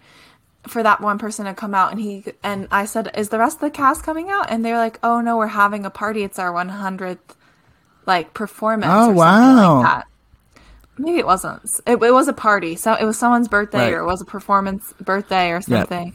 for 0.68 0.82
that 0.82 1.00
one 1.00 1.18
person 1.18 1.44
to 1.46 1.52
come 1.54 1.74
out 1.74 1.90
and 1.92 2.00
he 2.00 2.24
and 2.42 2.68
I 2.70 2.84
said, 2.86 3.10
Is 3.16 3.28
the 3.30 3.38
rest 3.38 3.56
of 3.56 3.60
the 3.62 3.70
cast 3.70 4.02
coming 4.04 4.30
out? 4.30 4.50
And 4.50 4.64
they're 4.64 4.78
like, 4.78 4.98
Oh 5.02 5.20
no, 5.20 5.36
we're 5.36 5.48
having 5.48 5.84
a 5.84 5.90
party. 5.90 6.22
It's 6.22 6.38
our 6.38 6.52
one 6.52 6.68
hundredth 6.68 7.36
like 8.06 8.32
performance. 8.34 8.92
Oh, 8.94 9.10
or 9.10 9.14
wow. 9.14 9.76
Like 9.78 9.86
that. 9.86 10.06
maybe 10.98 11.18
it 11.18 11.26
wasn't. 11.26 11.62
It, 11.86 12.00
it 12.02 12.12
was 12.12 12.28
a 12.28 12.32
party. 12.32 12.76
So 12.76 12.94
it 12.94 13.04
was 13.04 13.18
someone's 13.18 13.48
birthday 13.48 13.86
Right. 13.86 13.94
or 13.94 14.00
it 14.00 14.06
was 14.06 14.20
a 14.20 14.24
performance 14.26 14.92
birthday 15.00 15.50
or 15.50 15.60
something. 15.60 16.14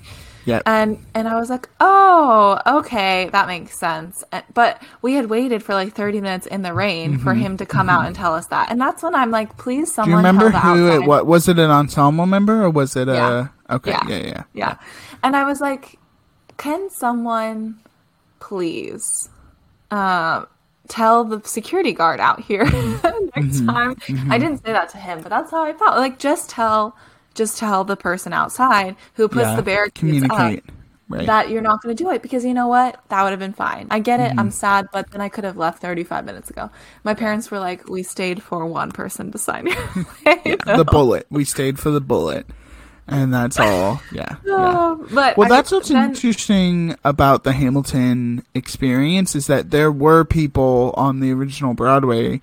Yeah. 0.49 0.61
And 0.65 0.97
and 1.13 1.27
I 1.27 1.39
was 1.39 1.49
like, 1.49 1.69
oh, 1.79 2.59
okay, 2.79 3.29
that 3.31 3.47
makes 3.47 3.77
sense. 3.79 4.23
But 4.53 4.81
we 5.01 5.13
had 5.13 5.29
waited 5.29 5.63
for 5.63 5.73
like 5.73 5.93
thirty 5.93 6.19
minutes 6.21 6.47
in 6.47 6.61
the 6.63 6.73
rain 6.73 7.17
for 7.19 7.33
him 7.33 7.57
to 7.57 7.65
come 7.65 7.89
out 7.89 8.05
and 8.07 8.15
tell 8.15 8.33
us 8.33 8.47
that. 8.47 8.71
And 8.71 8.79
that's 8.81 9.01
when 9.03 9.15
I'm 9.15 9.31
like, 9.31 9.57
please, 9.57 9.91
Mm-hmm. 9.93 10.03
Do 10.03 10.09
you 10.11 10.15
someone 10.15 10.25
remember 10.25 10.49
who 10.49 10.87
it 10.87 10.91
outside- 10.95 11.07
was? 11.07 11.23
Was 11.25 11.47
it 11.47 11.59
an 11.59 11.69
ensemble 11.71 12.25
member 12.25 12.63
or 12.63 12.69
was 12.69 12.95
it 12.95 13.07
a? 13.07 13.51
Okay. 13.69 13.91
Yeah. 13.91 14.07
Yeah. 14.07 14.17
Yeah. 14.17 14.25
yeah. 14.27 14.43
Yeah. 14.53 14.75
And 15.23 15.35
I 15.35 15.43
was 15.45 15.61
like, 15.61 15.97
can 16.57 16.89
someone 16.89 17.79
please 18.39 19.29
uh, 19.91 20.45
tell 20.87 21.23
the 21.23 21.41
security 21.47 21.93
guard 21.93 22.19
out 22.19 22.39
here 22.41 22.63
next 23.35 23.61
Mm-hmm. 23.61 23.69
time? 23.69 23.95
I 24.31 24.37
didn't 24.37 24.65
say 24.65 24.71
that 24.73 24.89
to 24.89 24.97
him, 24.97 25.21
but 25.21 25.29
that's 25.29 25.51
how 25.51 25.63
I 25.63 25.73
felt. 25.73 25.97
Like, 25.97 26.17
just 26.19 26.49
tell, 26.49 26.95
just 27.35 27.57
tell 27.57 27.83
the 27.83 27.95
person 27.95 28.33
outside 28.33 28.95
who 29.15 29.27
puts 29.27 29.47
Yeah. 29.47 29.55
the 29.55 29.61
barricades 29.63 29.99
Communicate. 29.99 30.59
up 30.67 30.75
Right. 31.11 31.25
that 31.25 31.49
you're 31.49 31.61
not 31.63 31.81
going 31.81 31.95
to 31.95 32.03
do 32.03 32.11
it 32.11 32.21
because 32.21 32.45
you 32.45 32.53
know 32.53 32.67
what? 32.67 32.99
That 33.09 33.23
would 33.23 33.31
have 33.31 33.39
been 33.39 33.53
fine. 33.53 33.87
I 33.89 33.97
get 33.97 34.19
it. 34.19 34.29
Mm-hmm. 34.29 34.39
I'm 34.39 34.51
sad, 34.51 34.89
but 34.93 35.09
then 35.09 35.21
I 35.21 35.29
could 35.29 35.43
have 35.43 35.57
left 35.57 35.81
35 35.81 36.23
minutes 36.23 36.51
ago. 36.51 36.69
My 37.03 37.15
parents 37.15 37.49
were 37.49 37.57
like, 37.57 37.89
we 37.89 38.03
stayed 38.03 38.43
for 38.43 38.63
one 38.67 38.91
person 38.91 39.31
to 39.31 39.39
sign 39.39 39.65
your 39.65 39.75
the 40.77 40.85
bullet. 40.87 41.25
We 41.31 41.45
stayed 41.45 41.79
for 41.79 41.89
the 41.89 41.99
bullet, 41.99 42.45
and 43.07 43.33
that's 43.33 43.59
all. 43.59 44.01
Yeah. 44.11 44.35
yeah. 44.45 44.53
Oh, 44.55 45.07
but 45.11 45.35
Well, 45.35 45.51
I- 45.51 45.55
that's 45.55 45.71
what's 45.71 45.89
then- 45.89 46.09
interesting 46.09 46.95
about 47.03 47.43
the 47.43 47.53
Hamilton 47.53 48.43
experience 48.53 49.35
is 49.35 49.47
that 49.47 49.71
there 49.71 49.91
were 49.91 50.23
people 50.25 50.93
on 50.95 51.21
the 51.21 51.31
original 51.31 51.73
Broadway 51.73 52.39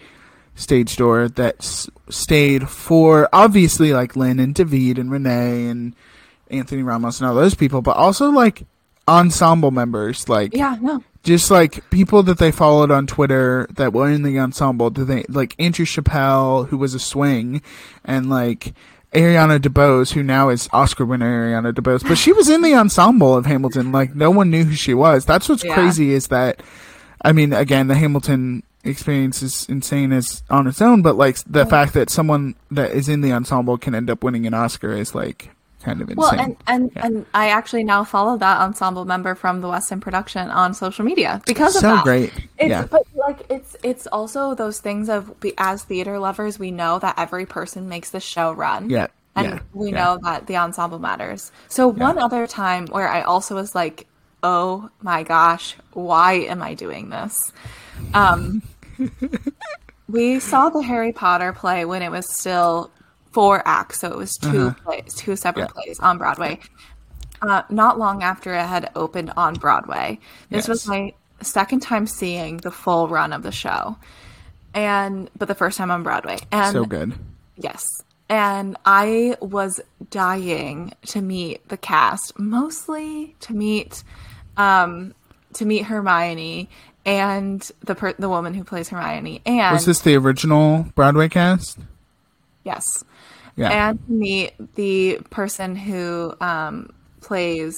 stage 0.56 0.96
door 0.96 1.28
that 1.28 1.56
s- 1.60 1.88
stayed 2.08 2.68
for 2.68 3.28
obviously 3.32 3.92
like 3.92 4.16
Lin 4.16 4.40
and 4.40 4.54
David 4.54 4.98
and 4.98 5.10
Renee 5.10 5.66
and 5.68 5.94
Anthony 6.50 6.82
Ramos 6.82 7.20
and 7.20 7.28
all 7.28 7.34
those 7.34 7.54
people, 7.54 7.82
but 7.82 7.96
also 7.96 8.30
like 8.30 8.64
ensemble 9.08 9.70
members, 9.70 10.28
like 10.28 10.52
Yeah, 10.54 10.76
no. 10.80 11.02
just 11.22 11.50
like 11.50 11.88
people 11.90 12.22
that 12.24 12.38
they 12.38 12.50
followed 12.50 12.90
on 12.90 13.06
Twitter 13.06 13.68
that 13.74 13.92
were 13.92 14.10
in 14.10 14.22
the 14.22 14.38
ensemble. 14.40 14.90
Did 14.90 15.06
they 15.06 15.24
like 15.28 15.54
Andrew 15.58 15.84
Chappelle, 15.86 16.66
who 16.68 16.76
was 16.78 16.94
a 16.94 16.98
swing, 16.98 17.62
and 18.04 18.28
like 18.28 18.74
Ariana 19.12 19.58
DeBose, 19.60 20.12
who 20.12 20.22
now 20.22 20.48
is 20.48 20.68
Oscar 20.72 21.04
winner 21.04 21.50
Ariana 21.52 21.72
DeBose, 21.72 22.06
but 22.06 22.18
she 22.18 22.32
was 22.32 22.48
in 22.48 22.62
the 22.62 22.74
ensemble 22.74 23.36
of 23.36 23.46
Hamilton. 23.46 23.92
Like 23.92 24.14
no 24.14 24.30
one 24.30 24.50
knew 24.50 24.64
who 24.64 24.74
she 24.74 24.94
was. 24.94 25.24
That's 25.24 25.48
what's 25.48 25.64
Yeah. 25.64 25.74
crazy 25.74 26.12
is 26.12 26.28
that, 26.28 26.62
I 27.22 27.32
mean, 27.32 27.52
again, 27.52 27.86
the 27.88 27.94
Hamilton 27.94 28.62
experience 28.86 29.42
is 29.42 29.66
insane 29.68 30.12
as 30.12 30.42
on 30.50 30.66
its 30.66 30.80
own, 30.80 31.02
but 31.02 31.16
like 31.16 31.38
the 31.44 31.66
fact 31.66 31.94
that 31.94 32.10
someone 32.10 32.54
that 32.70 32.92
is 32.92 33.08
in 33.08 33.20
the 33.20 33.32
ensemble 33.32 33.78
can 33.78 33.94
end 33.94 34.10
up 34.10 34.22
winning 34.24 34.46
an 34.46 34.54
Oscar 34.54 34.92
is 34.92 35.14
like 35.14 35.50
kind 35.82 36.00
of 36.02 36.10
insane. 36.10 36.16
Well, 36.16 36.40
and 36.40 36.56
and, 36.66 36.92
Yeah. 36.94 37.06
and 37.06 37.26
I 37.32 37.50
actually 37.50 37.84
now 37.84 38.02
follow 38.04 38.36
that 38.38 38.60
ensemble 38.60 39.04
member 39.04 39.34
from 39.34 39.60
the 39.60 39.68
West 39.68 39.92
End 39.92 40.02
production 40.02 40.50
on 40.50 40.74
social 40.74 41.04
media 41.04 41.40
because 41.46 41.76
of 41.76 41.82
so 41.82 41.88
that. 41.94 42.04
great. 42.04 42.32
It's, 42.58 42.70
yeah. 42.70 42.86
But 42.90 43.02
like 43.14 43.46
it's 43.48 43.76
it's 43.82 44.06
also 44.08 44.54
those 44.54 44.80
things 44.80 45.08
of 45.08 45.32
as 45.58 45.84
theater 45.84 46.18
lovers, 46.18 46.58
we 46.58 46.70
know 46.70 46.98
that 46.98 47.14
every 47.18 47.46
person 47.46 47.88
makes 47.88 48.10
the 48.10 48.20
show 48.20 48.52
run. 48.52 48.90
Yeah. 48.90 49.06
And 49.36 49.46
yeah. 49.46 49.58
we 49.74 49.90
yeah. 49.90 50.04
know 50.04 50.18
that 50.22 50.46
the 50.46 50.56
ensemble 50.56 50.98
matters. 50.98 51.52
So 51.68 51.88
one 51.88 52.18
other 52.18 52.46
time 52.46 52.86
where 52.86 53.08
I 53.08 53.20
also 53.22 53.54
was 53.54 53.74
like, 53.74 54.06
"Oh 54.42 54.88
my 55.02 55.22
gosh, 55.22 55.76
why 55.92 56.34
am 56.34 56.62
I 56.62 56.74
doing 56.74 57.10
this?" 57.10 57.52
Um, 58.14 58.62
we 60.08 60.40
saw 60.40 60.68
the 60.68 60.80
Harry 60.82 61.12
Potter 61.12 61.52
play 61.52 61.84
when 61.84 62.02
it 62.02 62.10
was 62.10 62.32
still 62.32 62.90
four 63.32 63.62
acts, 63.66 64.00
so 64.00 64.10
it 64.10 64.16
was 64.16 64.36
2 64.38 64.70
plays, 64.84 65.14
two 65.14 65.36
separate 65.36 65.64
Uh-huh. 65.64 65.72
Yeah. 65.76 65.82
plays 65.84 66.00
on 66.00 66.18
Broadway. 66.18 66.58
Uh, 67.42 67.62
not 67.68 67.98
long 67.98 68.22
after 68.22 68.54
it 68.54 68.64
had 68.64 68.90
opened 68.96 69.30
on 69.36 69.54
Broadway, 69.54 70.18
this 70.50 70.68
was 70.68 70.86
my 70.88 71.12
second 71.42 71.80
time 71.80 72.06
seeing 72.06 72.56
the 72.58 72.70
full 72.70 73.08
run 73.08 73.32
of 73.34 73.42
the 73.42 73.52
show, 73.52 73.96
and 74.72 75.28
but 75.36 75.46
the 75.48 75.54
first 75.54 75.76
time 75.76 75.90
on 75.90 76.02
Broadway, 76.02 76.38
and 76.50 76.72
So 76.72 76.84
good. 76.86 77.12
Yes. 77.56 77.84
And 78.30 78.76
I 78.86 79.36
was 79.40 79.80
dying 80.10 80.92
to 81.08 81.20
meet 81.20 81.68
the 81.68 81.76
cast, 81.76 82.38
mostly 82.38 83.36
to 83.40 83.52
meet 83.54 84.02
um 84.56 85.14
to 85.52 85.66
meet 85.66 85.82
Hermione 85.84 86.70
and 87.06 87.70
the 87.80 87.94
per- 87.94 88.12
the 88.18 88.28
woman 88.28 88.52
who 88.52 88.64
plays 88.64 88.88
Hermione 88.90 89.40
and 89.46 89.72
Was 89.72 89.86
this 89.86 90.00
the 90.00 90.16
original 90.16 90.86
Broadway 90.94 91.28
cast? 91.30 91.78
yes. 92.64 92.84
Yeah. 93.58 93.88
And 93.88 93.98
meet 94.08 94.52
the 94.74 95.18
person 95.30 95.76
who 95.76 96.34
um 96.42 96.90
plays 97.22 97.74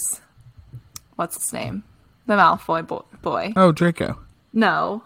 what's 1.15 1.37
his 1.37 1.53
name? 1.53 1.85
The 2.27 2.35
Malfoy 2.35 2.85
bo- 2.85 3.05
boy. 3.23 3.53
oh, 3.55 3.71
Draco. 3.71 4.19
No. 4.53 5.05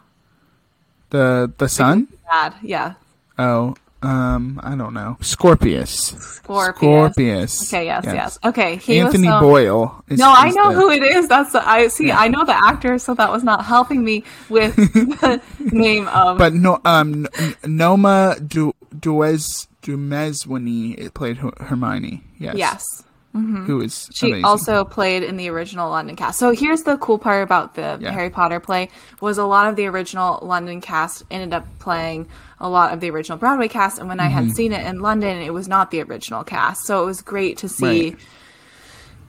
The 1.11 1.53
the 1.59 1.69
son? 1.69 2.09
Bad. 2.31 2.55
Yeah. 2.63 2.95
Oh, 3.39 3.75
um, 4.03 4.61
I 4.63 4.75
don't 4.75 4.95
know. 4.95 5.17
Scorpius. 5.21 5.91
Scorpius. 6.19 6.77
Scorpius. 6.79 7.73
Okay, 7.73 7.85
yes, 7.87 8.05
yes. 8.05 8.39
Okay, 8.45 8.77
he 8.77 9.03
was 9.03 9.15
Anthony 9.15 9.29
Boyle. 9.29 10.05
Is, 10.09 10.19
No, 10.19 10.33
I 10.33 10.51
know 10.51 10.71
the- 10.73 10.75
who 10.81 10.91
it 10.91 11.03
is. 11.03 11.29
That's 11.29 11.53
the, 11.53 11.67
I 11.67 11.89
see. 11.89 12.11
I 12.11 12.29
know 12.29 12.45
the 12.45 12.55
actor, 12.55 12.99
so 12.99 13.15
that 13.15 13.31
was 13.31 13.43
not 13.45 13.65
helping 13.65 14.05
me 14.05 14.25
with 14.49 14.75
the 14.77 15.41
name 15.61 16.09
of. 16.09 16.39
But 16.39 16.53
no, 16.55 16.81
um, 16.85 17.27
Noma 17.65 18.37
Du 18.47 18.73
Duez 18.95 19.67
Dumezweni 19.83 20.99
it 20.99 21.15
played 21.15 21.39
Her- 21.39 21.53
Hermione. 21.59 22.23
Yes. 22.39 22.57
yes, 22.57 22.85
Who 23.33 23.81
is 23.81 24.11
she 24.13 24.27
amazing. 24.29 24.45
also 24.45 24.85
played 24.85 25.23
in 25.23 25.39
the 25.39 25.49
original 25.49 25.89
London 25.89 26.17
cast. 26.17 26.39
So 26.39 26.51
here's 26.51 26.83
the 26.83 26.99
cool 26.99 27.19
part 27.19 27.43
about 27.43 27.75
the 27.75 27.97
Yeah. 28.01 28.11
Harry 28.13 28.29
Potter 28.29 28.61
play 28.61 28.91
was 29.23 29.39
a 29.39 29.45
lot 29.45 29.69
of 29.69 29.77
the 29.77 29.87
original 29.87 30.39
London 30.43 30.83
cast 30.83 31.23
ended 31.31 31.55
up 31.55 31.65
playing 31.79 32.29
a 32.61 32.69
lot 32.69 32.93
of 32.93 33.01
the 33.01 33.11
original 33.11 33.39
Broadway 33.39 33.69
cast, 33.69 33.99
and 33.99 34.09
when 34.09 34.21
I 34.21 34.29
Mm-hmm. 34.29 34.35
had 34.49 34.55
seen 34.57 34.73
it 34.73 34.87
in 34.87 35.01
London, 35.01 35.39
it 35.41 35.53
was 35.55 35.67
not 35.67 35.91
the 35.91 36.03
original 36.03 36.45
cast. 36.45 36.85
So 36.85 37.03
it 37.03 37.07
was 37.07 37.23
great 37.23 37.57
to 37.59 37.69
see. 37.71 38.11
Right. 38.11 38.19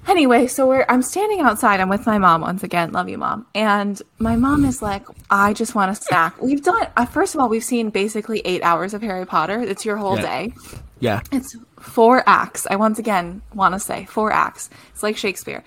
Anyway, 0.06 0.48
so 0.48 0.68
we're 0.68 0.86
I'm 0.90 1.02
standing 1.02 1.40
outside. 1.40 1.80
I'm 1.80 1.88
with 1.88 2.06
my 2.06 2.18
mom 2.18 2.42
once 2.42 2.62
again. 2.62 2.92
Love 2.92 3.08
you, 3.08 3.18
mom. 3.18 3.46
And 3.56 4.02
my 4.20 4.36
mom 4.36 4.66
is 4.66 4.82
like, 4.82 5.06
I 5.30 5.54
just 5.54 5.76
want 5.76 5.92
a 5.92 5.96
snack. 5.96 6.36
We've 6.42 6.62
done. 6.62 6.88
Uh, 6.98 7.06
first 7.06 7.36
of 7.36 7.40
all, 7.40 7.48
we've 7.48 7.64
seen 7.64 7.90
basically 7.90 8.42
eight 8.44 8.62
hours 8.64 8.94
of 8.94 9.02
Harry 9.02 9.26
Potter. 9.26 9.62
It's 9.62 9.86
your 9.86 9.96
whole 9.96 10.18
Yeah. 10.18 10.22
day. 10.22 10.54
Yeah. 11.00 11.22
It's 11.32 11.56
four 11.84 12.24
acts. 12.28 12.66
I 12.70 12.76
once 12.78 12.98
again 12.98 13.42
want 13.54 13.74
to 13.76 13.80
say 13.80 14.06
four 14.06 14.32
acts. 14.32 14.70
It's 14.92 15.04
like 15.04 15.18
Shakespeare. 15.18 15.64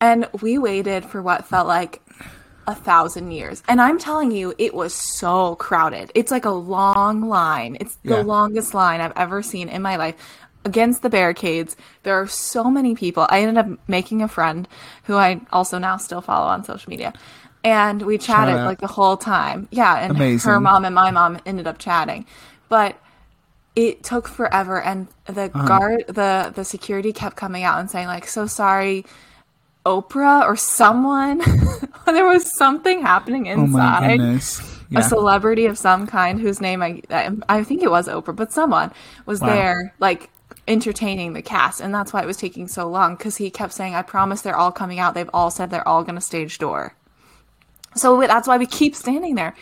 And 0.00 0.28
we 0.42 0.58
waited 0.58 1.04
for 1.04 1.22
what 1.22 1.46
felt 1.46 1.66
like 1.66 2.02
a 2.66 2.74
thousand 2.74 3.30
years. 3.32 3.62
And 3.68 3.80
I'm 3.80 3.98
telling 3.98 4.30
you, 4.30 4.54
it 4.58 4.74
was 4.74 4.92
so 4.94 5.54
crowded. 5.56 6.10
It's 6.14 6.30
like 6.30 6.44
a 6.44 6.50
long 6.50 7.28
line. 7.28 7.76
It's 7.80 7.96
the 8.04 8.16
Yeah. 8.16 8.22
longest 8.22 8.74
line 8.74 9.00
I've 9.00 9.12
ever 9.16 9.42
seen 9.42 9.68
in 9.68 9.82
my 9.82 9.96
life. 9.96 10.14
Against 10.66 11.02
the 11.02 11.10
barricades, 11.10 11.76
there 12.04 12.14
are 12.20 12.26
so 12.26 12.70
many 12.70 12.94
people. 12.94 13.26
I 13.28 13.40
ended 13.40 13.58
up 13.58 13.78
making 13.86 14.22
a 14.22 14.28
friend 14.28 14.66
who 15.04 15.14
I 15.16 15.40
also 15.52 15.78
now 15.78 15.98
still 15.98 16.22
follow 16.22 16.46
on 16.46 16.64
social 16.64 16.88
media. 16.88 17.12
And 17.62 18.02
we 18.02 18.16
chatted 18.18 18.56
like 18.56 18.80
the 18.80 18.86
whole 18.86 19.16
time. 19.16 19.68
Yeah. 19.70 19.96
And 19.96 20.12
Amazing. 20.12 20.50
her 20.50 20.60
mom 20.60 20.84
and 20.84 20.94
my 20.94 21.10
mom 21.10 21.38
ended 21.46 21.66
up 21.66 21.78
chatting. 21.78 22.26
But 22.68 22.96
it 23.76 24.02
took 24.04 24.28
forever 24.28 24.80
and 24.80 25.08
the 25.26 25.50
Uh-huh. 25.54 25.66
guard 25.66 26.04
the 26.08 26.52
the 26.54 26.64
security 26.64 27.12
kept 27.12 27.36
coming 27.36 27.64
out 27.64 27.80
and 27.80 27.90
saying 27.90 28.06
like 28.06 28.26
so 28.26 28.46
sorry 28.46 29.04
oprah 29.86 30.42
or 30.46 30.56
someone 30.56 31.38
there 32.06 32.24
was 32.26 32.56
something 32.56 33.02
happening 33.02 33.48
Oh 33.48 33.52
inside 33.64 34.18
goodness. 34.18 34.60
a 34.96 35.02
celebrity 35.02 35.66
of 35.66 35.76
some 35.76 36.06
kind 36.06 36.40
whose 36.40 36.60
name 36.60 36.82
I, 36.82 37.02
I 37.10 37.30
i 37.48 37.64
think 37.64 37.82
it 37.82 37.90
was 37.90 38.08
oprah 38.08 38.34
but 38.34 38.52
someone 38.52 38.92
was 39.26 39.40
Wow. 39.40 39.48
there 39.48 39.94
like 40.00 40.30
entertaining 40.66 41.34
the 41.34 41.42
cast 41.42 41.80
and 41.82 41.92
that's 41.94 42.12
why 42.14 42.22
it 42.22 42.26
was 42.26 42.38
taking 42.38 42.68
so 42.68 42.88
long 42.88 43.16
because 43.16 43.36
he 43.36 43.50
kept 43.50 43.72
saying 43.74 43.94
i 43.94 44.00
promise 44.02 44.40
they're 44.40 44.56
all 44.56 44.72
coming 44.72 44.98
out 44.98 45.12
they've 45.14 45.28
all 45.34 45.50
said 45.50 45.70
they're 45.70 45.86
all 45.86 46.02
going 46.02 46.14
to 46.14 46.20
stage 46.22 46.58
door 46.58 46.94
so 47.94 48.18
that's 48.22 48.48
why 48.48 48.56
we 48.56 48.66
keep 48.66 48.94
standing 48.94 49.34
there 49.34 49.54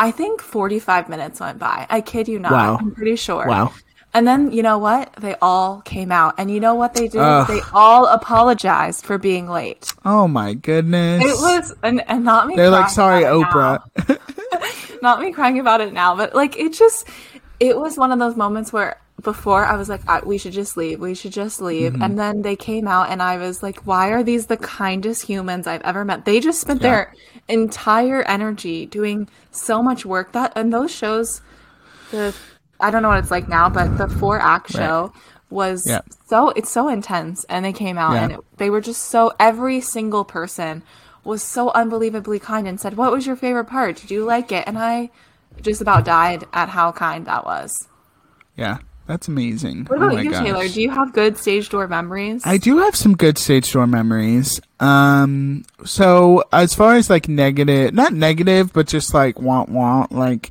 i 0.00 0.10
think 0.10 0.40
45 0.42 1.08
minutes 1.08 1.38
went 1.40 1.58
by 1.58 1.86
i 1.90 2.00
kid 2.00 2.26
you 2.26 2.38
not 2.40 2.52
Wow. 2.52 2.76
i'm 2.80 2.94
pretty 2.94 3.16
sure 3.16 3.46
Wow. 3.46 3.72
and 4.14 4.26
then 4.26 4.50
you 4.50 4.62
know 4.64 4.78
what? 4.78 5.12
They 5.20 5.36
all 5.40 5.82
came 5.82 6.10
out, 6.10 6.34
and 6.38 6.50
you 6.50 6.58
know 6.58 6.74
what 6.74 6.94
they 6.94 7.06
did? 7.06 7.20
Ugh. 7.20 7.46
They 7.46 7.60
all 7.72 8.06
apologized 8.06 9.04
for 9.06 9.18
being 9.18 9.46
late. 9.48 9.92
Oh 10.04 10.26
my 10.26 10.54
goodness. 10.54 11.22
It 11.22 11.36
was, 11.38 11.72
and, 11.84 12.02
and 12.10 12.24
not 12.24 12.48
me. 12.48 12.56
They're 12.56 12.70
like, 12.74 12.90
sorry, 12.90 13.22
about 13.22 13.36
it 13.36 14.08
now. 14.08 14.16
Oprah. 14.18 15.00
Not 15.02 15.20
me 15.20 15.30
crying 15.32 15.60
about 15.60 15.80
it 15.80 15.92
now, 15.92 16.16
but 16.16 16.34
like 16.34 16.58
it 16.58 16.72
just, 16.74 17.06
it 17.60 17.78
was 17.78 17.96
one 17.96 18.10
of 18.10 18.18
those 18.18 18.34
moments 18.36 18.72
where 18.72 19.00
before 19.22 19.64
I 19.64 19.76
was 19.76 19.88
like, 19.88 20.00
I, 20.08 20.20
we 20.20 20.38
should 20.38 20.52
just 20.52 20.76
leave. 20.76 21.00
We 21.00 21.14
should 21.14 21.32
just 21.32 21.60
leave. 21.60 21.92
Mm-hmm. 21.92 22.02
And 22.02 22.18
then 22.18 22.42
they 22.42 22.56
came 22.56 22.86
out, 22.88 23.10
and 23.10 23.22
I 23.22 23.36
was 23.36 23.62
like, 23.62 23.86
why 23.86 24.08
are 24.10 24.22
these 24.22 24.46
the 24.46 24.56
kindest 24.56 25.22
humans 25.26 25.66
I've 25.66 25.82
ever 25.82 26.04
met? 26.04 26.24
They 26.24 26.40
just 26.40 26.60
spent 26.60 26.80
their 26.82 27.14
entire 27.48 28.22
energy 28.22 28.86
doing 28.86 29.28
so 29.50 29.82
much 29.82 30.04
work. 30.06 30.32
That 30.32 30.52
and 30.56 30.72
those 30.72 30.90
shows, 30.90 31.40
the 32.10 32.34
I 32.78 32.90
don't 32.90 33.02
know 33.02 33.08
what 33.10 33.18
it's 33.18 33.30
like 33.30 33.48
now, 33.48 33.68
but 33.68 33.98
the 33.98 34.08
four 34.08 34.38
act 34.40 34.70
show 34.70 35.12
was 35.50 35.82
Yeah. 35.86 36.00
so 36.28 36.50
it's 36.50 36.70
so 36.70 36.88
intense, 36.88 37.44
and 37.44 37.64
they 37.64 37.72
came 37.72 37.98
out 37.98 38.12
Yeah. 38.14 38.22
and 38.22 38.32
it, 38.32 38.40
they 38.56 38.70
were 38.70 38.80
just 38.80 39.02
so 39.06 39.32
every 39.40 39.80
single 39.80 40.24
person 40.24 40.82
was 41.24 41.42
so 41.42 41.70
unbelievably 41.72 42.38
kind 42.38 42.66
and 42.66 42.80
said, 42.80 42.96
"What 42.96 43.12
was 43.12 43.26
your 43.26 43.36
favorite 43.36 43.66
part? 43.66 43.96
Did 43.96 44.10
you 44.10 44.24
like 44.24 44.52
it?" 44.52 44.64
And 44.66 44.78
I 44.78 45.10
just 45.60 45.80
about 45.82 46.04
died 46.04 46.44
at 46.52 46.70
how 46.70 46.92
kind 46.92 47.26
that 47.26 47.44
was. 47.44 47.70
Yeah, 48.56 48.78
that's 49.10 49.26
amazing. 49.26 49.86
What 49.86 49.98
Oh 49.98 50.04
about 50.04 50.14
my 50.14 50.22
you. 50.22 50.30
Taylor? 50.30 50.68
Do 50.68 50.80
you 50.80 50.88
have 50.90 51.12
good 51.12 51.36
stage 51.36 51.68
door 51.68 51.88
memories? 51.88 52.42
I 52.44 52.58
do 52.58 52.78
have 52.78 52.94
some 52.94 53.16
good 53.16 53.38
stage 53.38 53.72
door 53.72 53.88
memories. 53.88 54.60
Um, 54.80 55.64
so 55.84 56.42
as 56.52 56.74
far 56.74 56.96
as 56.96 57.10
like 57.10 57.28
negative, 57.28 57.92
not 57.92 58.14
negative, 58.14 58.72
but 58.72 58.88
just 58.88 59.12
like 59.12 59.38
want 59.38 59.68
want 59.68 60.10
like 60.10 60.50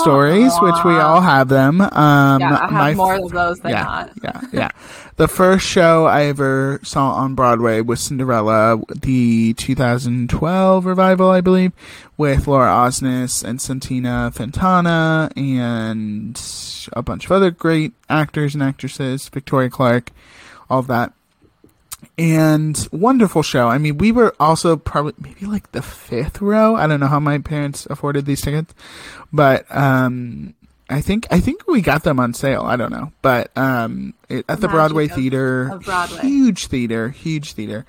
stories, 0.00 0.52
which 0.60 0.74
we 0.84 0.94
all 0.96 1.20
have 1.20 1.48
them. 1.48 1.80
Um, 1.80 2.40
yeah, 2.40 2.56
I 2.56 2.60
have 2.62 2.72
my 2.72 2.94
more 2.94 3.24
of 3.24 3.30
those 3.30 3.60
than 3.60 3.70
yeah, 3.70 3.84
not. 3.84 4.10
yeah, 4.22 4.40
yeah. 4.52 4.70
The 5.16 5.28
first 5.28 5.64
show 5.66 6.06
I 6.06 6.24
ever 6.24 6.80
saw 6.82 7.12
on 7.12 7.34
Broadway 7.34 7.80
was 7.80 8.00
Cinderella, 8.00 8.80
the 8.94 9.54
2012 9.54 10.84
revival, 10.84 11.30
I 11.30 11.40
believe, 11.40 11.72
with 12.16 12.46
Laura 12.46 12.70
Osnes 12.70 13.44
and 13.44 13.60
Santino 13.60 14.32
Fontana 14.34 15.30
and 15.36 16.40
a 16.92 17.02
bunch 17.02 17.24
of 17.26 17.32
other 17.32 17.50
great 17.50 17.92
actors 18.08 18.54
and 18.54 18.62
actresses, 18.62 19.28
Victoria 19.28 19.70
Clark, 19.70 20.10
all 20.68 20.80
of 20.80 20.86
that. 20.88 21.12
And 22.16 22.88
wonderful 22.92 23.42
show. 23.42 23.68
I 23.68 23.78
mean, 23.78 23.98
we 23.98 24.12
were 24.12 24.34
also 24.40 24.76
probably 24.76 25.14
maybe 25.18 25.46
like 25.46 25.70
the 25.72 25.82
fifth 25.82 26.40
row. 26.40 26.74
I 26.76 26.86
don't 26.86 27.00
know 27.00 27.06
how 27.06 27.20
my 27.20 27.38
parents 27.38 27.86
afforded 27.86 28.24
these 28.26 28.40
tickets, 28.40 28.74
but 29.32 29.64
um, 29.74 30.54
I 30.88 31.00
think 31.00 31.26
I 31.30 31.38
think 31.40 31.66
we 31.68 31.80
got 31.80 32.02
them 32.04 32.18
on 32.20 32.34
sale. 32.34 32.62
I 32.62 32.76
don't 32.76 32.90
know, 32.92 33.12
but 33.22 33.56
um, 33.56 34.14
it, 34.28 34.44
at 34.48 34.60
the 34.60 34.66
Magic 34.66 34.70
Broadway 34.70 35.04
of- 35.06 35.12
theater, 35.12 35.68
of 35.72 35.84
Broadway. 35.84 36.20
huge 36.20 36.66
theater, 36.66 37.08
huge 37.10 37.52
theater. 37.52 37.84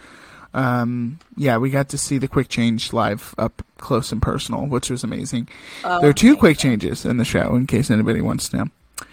Um, 0.55 1.19
yeah, 1.37 1.57
we 1.57 1.69
got 1.69 1.89
to 1.89 1.97
see 1.99 2.17
the 2.17 2.27
quick 2.27 2.49
change 2.49 2.91
live 2.93 3.35
up 3.37 3.63
close 3.77 4.11
and 4.11 4.21
personal, 4.21 4.65
which 4.65 4.89
was 4.89 5.03
amazing. 5.03 5.47
Oh, 5.83 6.01
there 6.01 6.09
are 6.09 6.13
two 6.13 6.27
amazing. 6.29 6.39
quick 6.39 6.57
changes 6.57 7.05
in 7.05 7.17
the 7.17 7.25
show, 7.25 7.55
in 7.55 7.67
case 7.67 7.91
anybody 7.91 8.21
wants 8.21 8.49
to 8.49 8.57
know. 8.57 8.65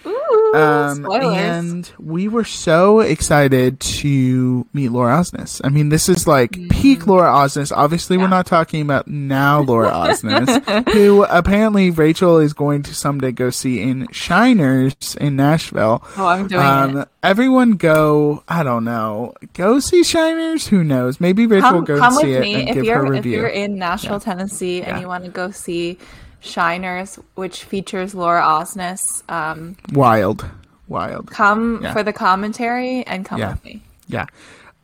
Ooh, 0.07 0.16
Um, 0.55 1.07
and 1.11 1.90
we 1.99 2.28
were 2.28 2.44
so 2.44 3.01
excited 3.01 3.80
to 3.80 4.66
meet 4.72 4.88
Laura 4.90 5.18
Osnes. 5.18 5.61
I 5.64 5.68
mean, 5.68 5.88
this 5.88 6.09
is 6.09 6.26
like 6.26 6.53
peak 6.70 7.07
Laura 7.07 7.30
Osnes. 7.32 7.76
Obviously, 7.76 8.16
we're 8.16 8.24
Mm-hmm. 8.24 8.30
Not 8.30 8.47
talking 8.47 8.82
about 8.82 9.07
now 9.09 9.61
Laura 9.61 9.90
Osnes, 9.92 10.92
who 10.92 11.24
apparently 11.24 11.90
Rachel 11.90 12.38
is 12.38 12.53
going 12.53 12.82
to 12.84 12.94
someday 12.94 13.32
go 13.32 13.51
see 13.51 13.80
in 13.80 14.07
Shiners 14.09 15.16
in 15.16 15.36
Nashville. 15.36 16.03
oh, 16.16 16.26
I'm 16.26 16.49
doing 16.49 16.64
Um, 16.64 16.97
it. 16.99 17.09
everyone 17.22 17.72
go, 17.72 18.42
I 18.49 18.62
don't 18.62 18.84
know, 18.84 19.34
go 19.55 19.78
see 19.80 20.03
Shiners? 20.03 20.66
Who 20.68 20.82
knows? 20.84 21.20
Maybe 21.20 21.47
Rachel 21.47 21.74
will 21.74 21.82
go 21.82 21.99
come 21.99 22.14
see 22.14 22.32
it 22.32 22.42
and 22.44 22.68
if 22.70 22.74
give 22.76 22.84
you're 22.84 23.05
her 23.07 23.14
if 23.14 23.24
you're 23.26 23.47
in 23.49 23.78
Nashville, 23.78 24.20
Tennessee, 24.20 24.82
and 24.82 24.97
Yeah. 24.97 25.01
you 25.01 25.09
want 25.09 25.24
to 25.24 25.30
go 25.30 25.51
see 25.51 25.99
Shiners, 26.43 27.18
which 27.34 27.64
features 27.64 28.14
Laura 28.14 28.43
Osnes. 28.43 29.22
Um, 29.30 29.76
Wild. 29.93 30.45
Wild. 30.89 31.30
come 31.30 31.80
Yeah. 31.82 31.93
for 31.93 32.03
the 32.03 32.12
commentary 32.12 33.05
and 33.07 33.24
come 33.24 33.41
Yeah. 33.41 33.53
with 33.53 33.64
me. 33.64 33.82
Yeah. 34.09 34.26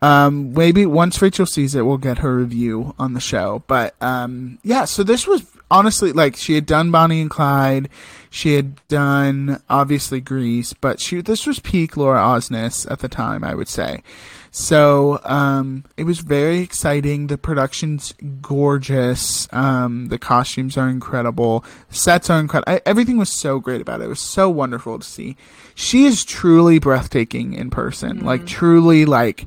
Um, 0.01 0.53
maybe 0.53 0.85
once 0.85 1.23
Rachel 1.23 1.47
sees 1.47 1.77
it, 1.77 1.83
we'll 1.87 1.97
get 1.99 2.19
her 2.19 2.37
review 2.37 2.93
on 2.99 3.15
the 3.15 3.21
show. 3.21 3.63
But 3.69 3.95
um, 4.03 4.59
yeah, 4.65 4.85
so 4.85 5.05
this 5.05 5.29
was 5.29 5.45
honestly 5.71 6.11
like 6.13 6.35
she 6.35 6.55
had 6.57 6.67
done 6.67 6.91
Bonnie 6.91 7.21
and 7.21 7.31
Clyde, 7.31 7.89
she 8.29 8.55
had 8.55 8.85
done 8.89 9.63
obviously 9.71 10.21
Grease, 10.21 10.73
but 10.73 10.99
she 10.99 11.21
this 11.21 11.47
was 11.47 11.61
peak 11.61 11.97
Laura 11.97 12.19
Osnes 12.21 12.91
at 12.91 12.99
the 12.99 13.09
time, 13.09 13.45
I 13.45 13.55
would 13.55 13.69
say. 13.69 14.03
So 14.55 15.19
um, 15.25 15.85
it 15.97 16.05
was 16.05 16.19
very 16.21 16.59
exciting. 16.59 17.29
The 17.29 17.39
production's 17.39 18.13
gorgeous. 18.43 19.49
Um, 19.51 20.09
the 20.09 20.19
costumes 20.19 20.77
are 20.77 20.91
incredible. 20.91 21.65
Sets 21.89 22.29
are 22.29 22.39
incredible. 22.39 22.79
Everything 22.85 23.17
was 23.17 23.31
so 23.31 23.61
great 23.61 23.81
about 23.81 24.03
it. 24.03 24.05
It 24.05 24.09
was 24.09 24.21
so 24.21 24.51
wonderful 24.51 24.99
to 24.99 25.05
see. 25.05 25.39
She 25.75 26.05
is 26.05 26.23
truly 26.23 26.79
breathtaking 26.79 27.55
in 27.55 27.71
person. 27.71 28.27
Like 28.27 28.45
truly, 28.47 29.07
like 29.07 29.47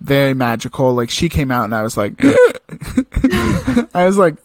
very 0.00 0.34
magical. 0.34 0.94
Like 0.94 1.10
she 1.10 1.28
came 1.28 1.50
out 1.50 1.64
and 1.64 1.74
I 1.74 1.82
was 1.82 1.96
like, 1.96 2.14
I 3.94 4.04
was 4.06 4.16
like, 4.16 4.36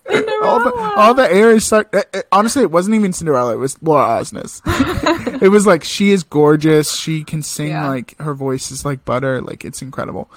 all 0.44 0.64
the 0.64 0.94
all 0.98 1.14
the 1.14 1.28
air 1.32 1.52
is 1.52 1.66
sucked. 1.66 1.96
eh, 1.96 2.04
eh, 2.14 2.22
Honestly, 2.32 2.62
it 2.64 2.72
wasn't 2.72 2.96
even 2.96 3.14
Cinderella. 3.14 3.54
It 3.54 3.58
was 3.60 3.82
Laura 3.82 4.06
Osnes. 4.22 4.62
it 5.42 5.50
was 5.50 5.66
like 5.66 5.84
she 5.84 6.12
is 6.12 6.24
gorgeous. 6.24 6.94
She 6.96 7.24
can 7.24 7.42
sing 7.42 7.70
Yeah. 7.70 7.88
like 7.90 8.18
her 8.20 8.34
voice 8.34 8.72
is 8.72 8.86
like 8.86 9.06
butter. 9.06 9.42
Like 9.42 9.64
it's 9.66 9.82
incredible. 9.82 10.30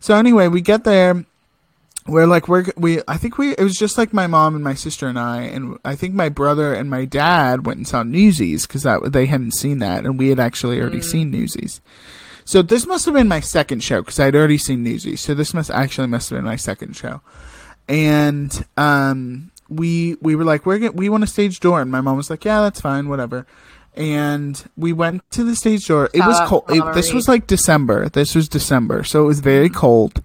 So 0.00 0.14
anyway, 0.16 0.48
we 0.48 0.60
get 0.60 0.84
there. 0.84 1.24
We're 2.06 2.26
like 2.26 2.48
we're 2.48 2.64
we. 2.76 3.00
I 3.06 3.16
think 3.16 3.38
we. 3.38 3.52
It 3.52 3.60
was 3.62 3.76
just 3.76 3.96
like 3.96 4.12
my 4.12 4.26
mom 4.26 4.56
and 4.56 4.64
my 4.64 4.74
sister 4.74 5.06
and 5.06 5.16
I, 5.18 5.42
and 5.42 5.78
I 5.84 5.94
think 5.94 6.14
my 6.14 6.28
brother 6.30 6.74
and 6.74 6.90
my 6.90 7.04
dad 7.04 7.64
went 7.64 7.76
and 7.78 7.86
saw 7.86 8.02
Newsies 8.02 8.66
because 8.66 8.82
that 8.82 9.12
they 9.12 9.26
hadn't 9.26 9.52
seen 9.52 9.78
that, 9.78 10.04
and 10.04 10.18
we 10.18 10.28
had 10.30 10.40
actually 10.40 10.80
already 10.80 11.00
seen 11.00 11.30
Newsies. 11.30 11.80
So 12.44 12.62
this 12.62 12.86
must 12.86 13.04
have 13.06 13.14
been 13.14 13.28
my 13.28 13.40
second 13.40 13.82
show 13.82 14.02
because 14.02 14.18
I'd 14.18 14.34
already 14.34 14.58
seen 14.58 14.82
Newsies. 14.82 15.20
So 15.20 15.34
this 15.34 15.54
must 15.54 15.70
actually 15.70 16.08
must 16.08 16.30
have 16.30 16.38
been 16.38 16.44
my 16.44 16.56
second 16.56 16.96
show, 16.96 17.20
and 17.88 18.64
um, 18.76 19.50
we 19.68 20.16
we 20.20 20.34
were 20.34 20.44
like 20.44 20.66
we're 20.66 20.78
get, 20.78 20.94
we 20.94 21.08
want 21.08 21.24
a 21.24 21.28
stage 21.28 21.60
door, 21.60 21.80
and 21.80 21.90
my 21.90 22.00
mom 22.00 22.16
was 22.16 22.30
like, 22.30 22.44
yeah, 22.44 22.60
that's 22.60 22.80
fine, 22.80 23.08
whatever. 23.08 23.46
And 23.94 24.62
we 24.76 24.94
went 24.94 25.30
to 25.32 25.44
the 25.44 25.54
stage 25.54 25.86
door. 25.86 26.08
It 26.14 26.20
was 26.20 26.48
cold. 26.48 26.64
It, 26.70 26.94
this 26.94 27.12
was 27.12 27.28
like 27.28 27.46
December. 27.46 28.08
This 28.08 28.34
was 28.34 28.48
December, 28.48 29.04
so 29.04 29.22
it 29.22 29.26
was 29.26 29.40
very 29.40 29.68
cold 29.68 30.22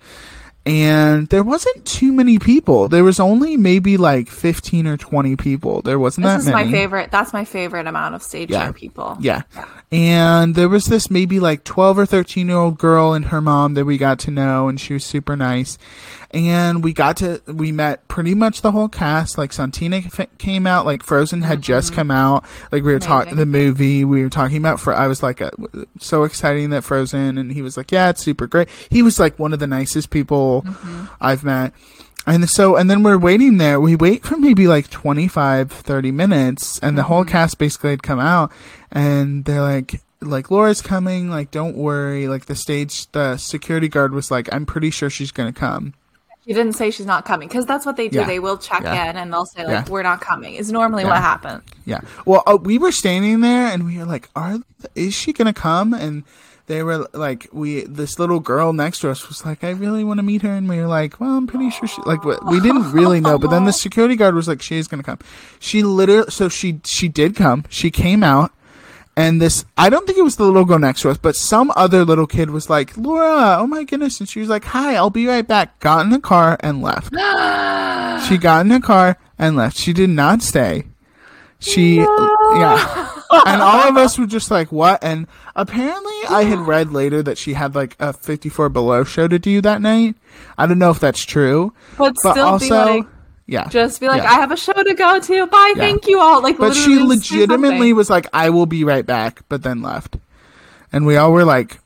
and 0.67 1.27
there 1.29 1.43
wasn't 1.43 1.85
too 1.85 2.11
many 2.11 2.37
people. 2.39 2.87
There 2.87 3.03
was 3.03 3.19
only 3.19 3.55
maybe 3.57 3.97
like 3.97 4.27
fifteen 4.29 4.85
or 4.85 4.97
twenty 4.97 5.35
people. 5.35 5.81
There 5.81 5.97
wasn't 5.97 6.25
This 6.25 6.33
that 6.33 6.39
is 6.41 6.45
many. 6.47 6.65
my 6.65 6.71
favorite. 6.71 7.11
That's 7.11 7.33
my 7.33 7.45
favorite 7.45 7.87
amount 7.87 8.15
of 8.15 8.21
stage 8.21 8.49
Yeah. 8.51 8.71
people. 8.71 9.17
Yeah. 9.19 9.43
And 9.91 10.53
there 10.55 10.67
was 10.69 10.85
this 10.85 11.09
maybe 11.09 11.39
like 11.39 11.63
12 11.63 11.97
or 11.99 12.05
13 12.05 12.47
year 12.49 12.57
old 12.57 12.77
girl 12.77 13.13
and 13.13 13.25
her 13.25 13.39
mom 13.39 13.73
that 13.75 13.85
we 13.85 13.97
got 13.97 14.19
to 14.19 14.31
know, 14.31 14.67
and 14.67 14.79
she 14.79 14.93
was 14.93 15.05
super 15.05 15.35
nice. 15.37 15.77
And 16.37 16.83
we 16.83 16.93
got 16.93 17.17
to, 17.17 17.41
we 17.47 17.71
met 17.71 18.07
pretty 18.07 18.35
much 18.35 18.61
the 18.61 18.71
whole 18.71 18.87
cast. 18.87 19.37
Like 19.37 19.51
Santino 19.51 20.05
f- 20.19 20.37
came 20.37 20.67
out, 20.67 20.85
like 20.85 21.01
Frozen 21.01 21.41
had 21.41 21.61
just 21.61 21.87
mm-hmm. 21.87 21.95
come 21.95 22.11
out. 22.11 22.45
Like 22.71 22.83
we 22.83 22.93
were 22.93 22.99
talking, 22.99 23.35
the 23.35 23.45
movie, 23.45 24.05
we 24.05 24.21
were 24.21 24.29
talking 24.29 24.57
about, 24.57 24.79
for, 24.79 24.93
I 24.93 25.07
was 25.07 25.23
like, 25.23 25.41
uh, 25.41 25.49
so 25.99 26.23
exciting 26.23 26.69
that 26.69 26.83
Frozen, 26.83 27.37
and 27.37 27.51
he 27.51 27.61
was 27.61 27.75
like, 27.75 27.91
yeah, 27.91 28.09
it's 28.09 28.21
super 28.21 28.45
great. 28.45 28.69
He 28.89 29.01
was 29.01 29.19
like 29.19 29.39
one 29.39 29.51
of 29.51 29.59
the 29.59 29.67
nicest 29.67 30.11
people 30.11 30.61
mm-hmm. 30.61 31.05
I've 31.19 31.43
met. 31.43 31.73
And 32.27 32.49
so, 32.49 32.75
and 32.75 32.89
then 32.89 33.03
we're 33.03 33.17
waiting 33.17 33.57
there. 33.57 33.79
We 33.79 33.95
wait 33.95 34.25
for 34.25 34.37
maybe 34.37 34.67
like 34.67 34.89
25, 34.89 35.71
30 35.71 36.11
minutes, 36.11 36.77
and 36.79 36.97
the 36.97 37.03
whole 37.03 37.21
mm-hmm. 37.21 37.31
cast 37.31 37.57
basically 37.57 37.91
had 37.91 38.03
come 38.03 38.19
out, 38.19 38.51
and 38.91 39.45
they're 39.45 39.61
like, 39.61 40.01
like, 40.19 40.51
Laura's 40.51 40.81
coming, 40.81 41.29
like, 41.29 41.51
don't 41.51 41.77
worry. 41.77 42.27
Like, 42.27 42.45
the 42.45 42.55
stage, 42.55 43.09
the 43.11 43.37
security 43.37 43.87
guard 43.87 44.13
was 44.13 44.29
like, 44.29 44.53
I'm 44.53 44.65
pretty 44.65 44.89
sure 44.89 45.09
she's 45.09 45.31
gonna 45.31 45.53
come. 45.53 45.93
She 46.47 46.53
didn't 46.53 46.73
say 46.73 46.91
she's 46.91 47.05
not 47.05 47.25
coming 47.25 47.49
because 47.49 47.65
that's 47.65 47.85
what 47.85 47.97
they 47.97 48.07
do. 48.07 48.19
Yeah. 48.19 48.25
They 48.25 48.39
will 48.39 48.57
check 48.57 48.83
Yeah. 48.83 49.09
in 49.09 49.17
and 49.17 49.33
they'll 49.33 49.45
say 49.45 49.65
like, 49.65 49.85
Yeah. 49.85 49.91
"We're 49.91 50.03
not 50.03 50.21
coming." 50.21 50.53
Is 50.55 50.71
normally 50.71 51.03
what 51.03 51.17
happens. 51.17 51.61
Yeah. 51.85 51.99
Well, 52.25 52.41
uh, 52.47 52.57
we 52.61 52.77
were 52.77 52.91
standing 52.93 53.41
there, 53.41 53.67
and 53.67 53.85
we 53.85 53.97
were 53.97 54.05
like, 54.05 54.29
are, 54.35 54.59
is 54.95 55.13
she 55.13 55.33
gonna 55.33 55.51
come? 55.53 55.93
And 55.93 56.23
they 56.67 56.83
were 56.83 57.07
like, 57.13 57.47
we, 57.53 57.83
this 57.83 58.19
little 58.19 58.39
girl 58.41 58.73
next 58.73 58.99
to 58.99 59.09
us 59.09 59.27
was 59.27 59.45
like, 59.45 59.63
I 59.63 59.69
really 59.71 60.03
want 60.03 60.17
to 60.19 60.23
meet 60.23 60.41
her. 60.41 60.51
And 60.51 60.67
we 60.67 60.77
were 60.79 60.87
like, 60.87 61.17
well, 61.19 61.31
I'm 61.37 61.47
pretty 61.47 61.69
sure 61.69 61.87
she, 61.87 62.01
like, 62.05 62.23
we 62.25 62.35
we 62.45 62.59
didn't 62.59 62.91
really 62.91 63.21
know. 63.21 63.37
But 63.37 63.51
then 63.51 63.63
the 63.65 63.71
security 63.73 64.15
guard 64.17 64.35
was 64.35 64.47
like, 64.49 64.61
she 64.61 64.77
is 64.77 64.87
going 64.89 64.99
to 65.01 65.05
come. 65.05 65.19
She 65.59 65.81
literally, 65.81 66.29
so 66.29 66.49
she, 66.49 66.81
she 66.83 67.07
did 67.07 67.35
come. 67.37 67.63
She 67.69 67.89
came 67.89 68.21
out. 68.21 68.51
And 69.17 69.41
this, 69.41 69.65
I 69.75 69.89
don't 69.89 70.05
think 70.05 70.19
it 70.19 70.23
was 70.23 70.35
the 70.35 70.43
little 70.43 70.63
girl 70.63 70.77
next 70.77 71.01
to 71.01 71.09
us, 71.09 71.17
but 71.17 71.35
some 71.35 71.73
other 71.75 72.05
little 72.05 72.27
kid 72.27 72.51
was 72.51 72.69
like, 72.69 72.95
Laura, 72.95 73.57
oh 73.59 73.65
my 73.65 73.83
goodness. 73.83 74.19
And 74.19 74.29
she 74.29 74.39
was 74.39 74.47
like, 74.47 74.63
hi, 74.63 74.93
I'll 74.93 75.09
be 75.09 75.25
right 75.25 75.45
back. 75.45 75.79
Got 75.79 76.05
in 76.05 76.11
the 76.11 76.19
car 76.19 76.55
and 76.59 76.83
left. 76.83 77.07
she 78.27 78.37
got 78.37 78.61
in 78.61 78.67
the 78.67 78.79
car 78.79 79.17
and 79.39 79.55
left. 79.55 79.75
She 79.75 79.91
did 79.91 80.11
not 80.11 80.43
stay. 80.43 80.83
She, 81.57 81.95
yeah. 81.95 83.11
and 83.47 83.59
all 83.59 83.89
of 83.89 83.97
us 83.97 84.19
were 84.19 84.27
just 84.27 84.51
like, 84.51 84.71
what? 84.71 85.03
And 85.03 85.25
apparently 85.55 86.13
I 86.29 86.43
had 86.43 86.59
read 86.59 86.91
later 86.91 87.23
that 87.23 87.39
she 87.39 87.53
had 87.53 87.73
like 87.73 87.95
a 87.99 88.13
54 88.13 88.69
Below 88.69 89.03
show 89.03 89.27
to 89.27 89.39
do 89.39 89.61
that 89.61 89.81
night. 89.81 90.13
I 90.59 90.67
don't 90.67 90.77
know 90.77 90.91
if 90.91 90.99
that's 90.99 91.25
true. 91.25 91.73
But, 91.97 92.15
But 92.21 92.33
still 92.33 92.45
also, 92.45 92.65
be 92.67 93.01
like, 93.01 93.07
yeah. 93.47 93.67
just 93.69 93.99
be 93.99 94.07
like, 94.07 94.21
yeah. 94.21 94.31
"I 94.31 94.35
have 94.35 94.51
a 94.51 94.57
show 94.57 94.73
to 94.73 94.93
go 94.93 95.19
to. 95.19 95.47
Bye, 95.47 95.73
Yeah. 95.75 95.81
thank 95.83 96.07
you 96.07 96.19
all." 96.19 96.41
Like, 96.43 96.57
But 96.57 96.73
she 96.75 96.91
literally 96.95 97.15
just 97.17 97.29
say 97.29 97.35
legitimately 97.39 97.93
was 97.93 98.09
like, 98.09 98.27
I 98.33 98.49
will 98.51 98.65
be 98.67 98.83
right 98.83 99.05
back, 99.05 99.41
but 99.49 99.63
then 99.63 99.81
left. 99.81 100.17
And 100.93 101.05
we 101.05 101.17
all 101.17 101.31
were 101.33 101.43
like, 101.45 101.79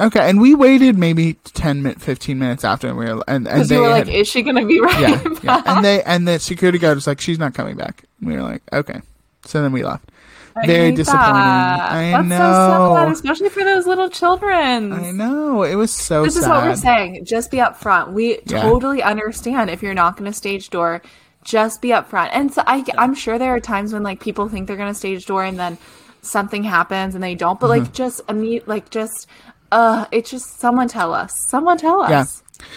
okay. 0.00 0.28
And 0.28 0.40
we 0.40 0.54
waited 0.54 0.96
maybe 0.98 1.34
10 1.52 1.82
minutes, 1.82 2.04
15 2.04 2.38
minutes 2.38 2.64
after, 2.64 2.88
and 2.88 2.96
we 2.96 3.04
were, 3.12 3.22
and, 3.28 3.46
and 3.48 3.64
they 3.68 3.74
you 3.74 3.80
were 3.82 3.88
like, 3.88 4.06
had- 4.06 4.14
"Is 4.14 4.28
she 4.28 4.42
gonna 4.42 4.64
be 4.66 4.80
right?" 4.88 5.00
yeah, 5.00 5.22
yeah. 5.42 5.62
And 5.66 5.84
they 5.84 6.02
and 6.04 6.26
the 6.28 6.38
security 6.38 6.78
guard 6.78 6.96
was 6.96 7.06
like, 7.06 7.20
"She's 7.20 7.38
not 7.38 7.54
coming 7.54 7.76
back." 7.76 8.04
And 8.20 8.28
we 8.30 8.36
were 8.36 8.42
like, 8.42 8.62
"Okay." 8.72 9.00
So 9.44 9.60
then 9.62 9.72
we 9.72 9.82
left. 9.84 10.08
I 10.56 10.66
very 10.66 10.92
disappointing. 10.92 11.32
that. 11.34 11.92
I 11.92 12.10
That's 12.12 12.28
know. 12.28 12.36
so 12.38 12.94
sad, 12.96 13.12
especially 13.12 13.48
for 13.48 13.64
those 13.64 13.86
little 13.86 14.08
children. 14.10 14.92
I 14.92 15.10
know. 15.10 15.62
It 15.62 15.74
was 15.76 15.90
so 15.90 16.24
This 16.24 16.34
sad. 16.34 16.42
is 16.42 16.48
what 16.48 16.64
we're 16.64 16.76
saying. 16.76 17.24
Just 17.24 17.50
be 17.50 17.58
upfront. 17.58 18.12
We 18.12 18.38
Yeah. 18.46 18.62
totally 18.62 19.02
understand 19.02 19.70
if 19.70 19.82
you're 19.82 19.94
not 19.94 20.16
going 20.16 20.30
to 20.30 20.36
stage 20.36 20.70
door. 20.70 21.02
Just 21.44 21.80
be 21.82 21.88
upfront. 21.88 22.30
And 22.32 22.52
so 22.52 22.62
I, 22.66 22.84
I'm 22.98 23.14
sure 23.14 23.38
there 23.38 23.54
are 23.54 23.60
times 23.60 23.92
when 23.92 24.02
like 24.02 24.20
people 24.20 24.48
think 24.48 24.66
they're 24.68 24.76
going 24.76 24.92
to 24.92 24.98
stage 24.98 25.26
door 25.26 25.42
and 25.44 25.58
then 25.58 25.78
something 26.20 26.62
happens 26.64 27.14
and 27.14 27.22
they 27.24 27.34
don't. 27.34 27.58
But 27.58 27.70
Mm-hmm. 27.70 27.84
like 27.84 27.92
just 27.92 28.20
immediate, 28.28 28.68
like 28.68 28.90
just, 28.90 29.26
uh, 29.72 30.04
it's 30.12 30.30
just 30.30 30.60
someone 30.60 30.86
tell 30.86 31.12
us. 31.14 31.32
Someone 31.48 31.78
tell 31.78 32.02
us. 32.02 32.10
Yeah. 32.10 32.24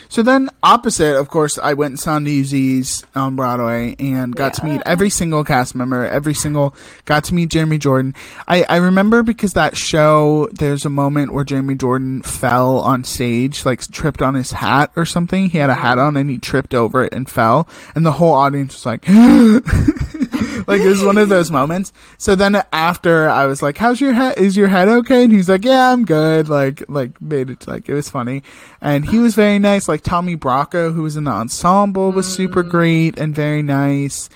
So 0.09 0.23
then, 0.23 0.49
opposite, 0.63 1.15
of 1.17 1.29
course, 1.29 1.57
I 1.57 1.73
went 1.73 1.91
and 1.93 1.99
saw 1.99 2.19
Newsies 2.19 3.03
on 3.15 3.35
Broadway 3.35 3.95
and 3.99 4.35
got 4.35 4.53
to 4.55 4.65
meet 4.65 4.81
every 4.85 5.09
single 5.09 5.43
cast 5.43 5.75
member, 5.75 6.05
every 6.05 6.33
single, 6.33 6.75
got 7.05 7.23
to 7.25 7.33
meet 7.33 7.49
Jeremy 7.49 7.77
Jordan. 7.77 8.13
I, 8.47 8.63
I 8.69 8.77
remember 8.77 9.23
because 9.23 9.53
that 9.53 9.77
show, 9.77 10.47
there's 10.53 10.85
a 10.85 10.89
moment 10.89 11.33
where 11.33 11.43
Jeremy 11.43 11.75
Jordan 11.75 12.21
fell 12.21 12.79
on 12.79 13.03
stage, 13.03 13.65
like 13.65 13.81
tripped 13.91 14.21
on 14.21 14.35
his 14.35 14.51
hat 14.51 14.91
or 14.95 15.05
something. 15.05 15.49
He 15.49 15.57
had 15.57 15.69
a 15.69 15.75
hat 15.75 15.97
mm-hmm. 15.97 16.07
on 16.07 16.17
and 16.17 16.29
he 16.29 16.37
tripped 16.37 16.73
over 16.73 17.03
it 17.03 17.13
and 17.13 17.29
fell. 17.29 17.67
And 17.95 18.05
the 18.05 18.13
whole 18.13 18.33
audience 18.33 18.73
was 18.73 18.85
like, 18.85 19.05
like 20.67 20.81
it 20.81 20.87
was 20.87 21.03
one 21.03 21.17
of 21.17 21.29
those 21.29 21.51
moments. 21.51 21.91
So 22.17 22.35
then 22.35 22.61
after 22.73 23.29
I 23.29 23.45
was 23.45 23.61
like, 23.61 23.77
"How's 23.77 23.99
your 24.01 24.13
head? 24.13 24.37
Is 24.37 24.55
your 24.57 24.67
head 24.67 24.87
okay?" 24.87 25.23
And 25.23 25.31
he's 25.33 25.49
like, 25.49 25.63
"Yeah, 25.65 25.91
I'm 25.91 26.05
good." 26.05 26.49
Like, 26.49 26.83
like 26.89 27.19
made 27.21 27.49
it 27.49 27.67
like 27.67 27.87
it 27.89 27.93
was 27.93 28.09
funny, 28.09 28.43
and 28.81 29.05
he 29.07 29.19
was 29.19 29.35
very 29.35 29.59
nice. 29.59 29.87
Like 29.87 30.01
Tommy 30.01 30.35
Bracco, 30.35 30.93
who 30.93 31.03
was 31.03 31.15
in 31.17 31.23
the 31.25 31.31
ensemble, 31.31 32.11
was 32.11 32.27
super 32.27 32.63
Mm. 32.63 32.69
great 32.69 33.19
and 33.19 33.33
very 33.35 33.61
nice. 33.61 34.29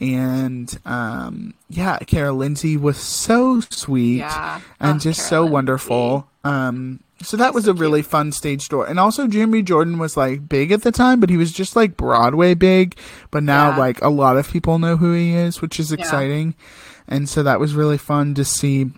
And 0.00 0.76
um, 0.84 1.54
yeah, 1.70 1.98
Kara 1.98 2.32
Lindsay 2.32 2.76
was 2.76 2.96
so 2.96 3.60
sweet 3.60 4.18
Yeah. 4.18 4.60
and 4.80 4.96
Oh, 4.96 4.98
just 4.98 5.22
so 5.28 5.42
Kara 5.44 5.52
wonderful. 5.52 6.28
Um, 6.42 7.00
so 7.22 7.36
that 7.36 7.54
was 7.54 7.66
a 7.68 7.74
really 7.74 8.02
fun 8.02 8.32
stage 8.32 8.68
door. 8.68 8.86
And 8.86 8.98
also 9.00 9.26
Jeremy 9.26 9.62
Jordan 9.62 9.98
was 9.98 10.16
like 10.16 10.48
big 10.48 10.72
at 10.72 10.82
the 10.82 10.92
time, 10.92 11.20
but 11.20 11.30
he 11.30 11.36
was 11.36 11.52
just 11.52 11.76
like 11.76 11.96
Broadway 11.96 12.54
big. 12.54 12.96
But 13.30 13.42
now 13.42 13.70
Yeah. 13.70 13.76
like 13.78 14.02
a 14.02 14.08
lot 14.08 14.36
of 14.36 14.50
people 14.50 14.78
know 14.78 14.96
who 14.96 15.12
he 15.12 15.32
is, 15.32 15.62
which 15.62 15.78
is 15.80 15.92
exciting. 15.92 16.54
And 17.08 17.28
so 17.28 17.42
that 17.42 17.60
was 17.60 17.74
really 17.74 17.98
fun 17.98 18.34
to 18.34 18.44
see 18.44 18.90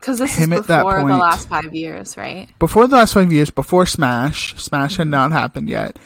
Because 0.00 0.18
this 0.18 0.36
Him 0.36 0.52
is 0.52 0.60
at 0.60 0.66
that 0.66 0.78
before 0.84 0.96
the 0.96 1.02
point. 1.02 1.18
last 1.20 1.48
five 1.48 1.74
years, 1.74 2.16
right? 2.16 2.48
before 2.58 2.86
the 2.88 2.96
last 2.96 3.14
five 3.14 3.32
years, 3.32 3.50
before 3.50 3.86
Smash. 3.86 4.54
Smash 4.56 4.96
had 4.96 5.08
not 5.08 5.32
happened 5.32 5.68
yet. 5.68 5.96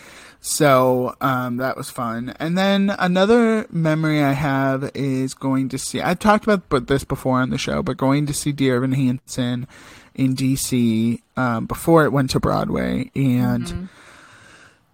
So 0.41 1.17
um, 1.21 1.57
that 1.57 1.77
was 1.77 1.91
fun. 1.91 2.35
And 2.39 2.57
then 2.57 2.95
another 2.99 3.67
memory 3.71 4.23
I 4.23 4.33
have 4.33 4.91
is 4.95 5.35
going 5.35 5.69
to 5.71 5.79
see. 5.79 6.01
I've 6.01 6.19
talked 6.21 6.47
about 6.47 6.87
this 6.87 7.03
before 7.05 7.41
on 7.41 7.51
the 7.51 7.59
show, 7.59 7.83
but 7.83 7.97
going 7.97 8.27
to 8.27 8.35
see 8.35 8.53
Dear 8.53 8.77
Evan 8.77 8.93
Hansen 8.93 9.67
in 10.15 10.35
DC 10.37 11.21
um, 11.37 11.67
before 11.67 12.05
it 12.05 12.13
went 12.13 12.31
to 12.31 12.41
Broadway, 12.41 13.11
and 13.15 13.89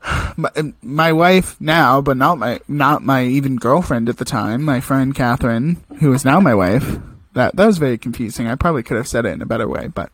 my, 0.37 0.51
my 0.83 1.13
wife 1.13 1.61
now, 1.61 2.01
but 2.01 2.17
not 2.17 2.39
my 2.39 2.61
not 2.69 3.03
my 3.03 3.25
even 3.25 3.57
girlfriend 3.57 4.09
at 4.09 4.19
the 4.19 4.25
time, 4.25 4.63
my 4.63 4.81
friend 4.81 5.15
Catherine, 5.15 5.83
who 6.01 6.13
is 6.13 6.25
now 6.25 6.41
my 6.41 6.55
wife. 6.55 6.99
That 7.35 7.57
that 7.57 7.67
was 7.67 7.79
very 7.79 7.97
confusing. 7.97 8.47
I 8.47 8.57
probably 8.57 8.83
could 8.83 8.99
have 8.99 9.09
said 9.09 9.25
it 9.25 9.31
in 9.31 9.41
a 9.41 9.47
better 9.47 9.67
way, 9.67 9.89
but 9.89 10.11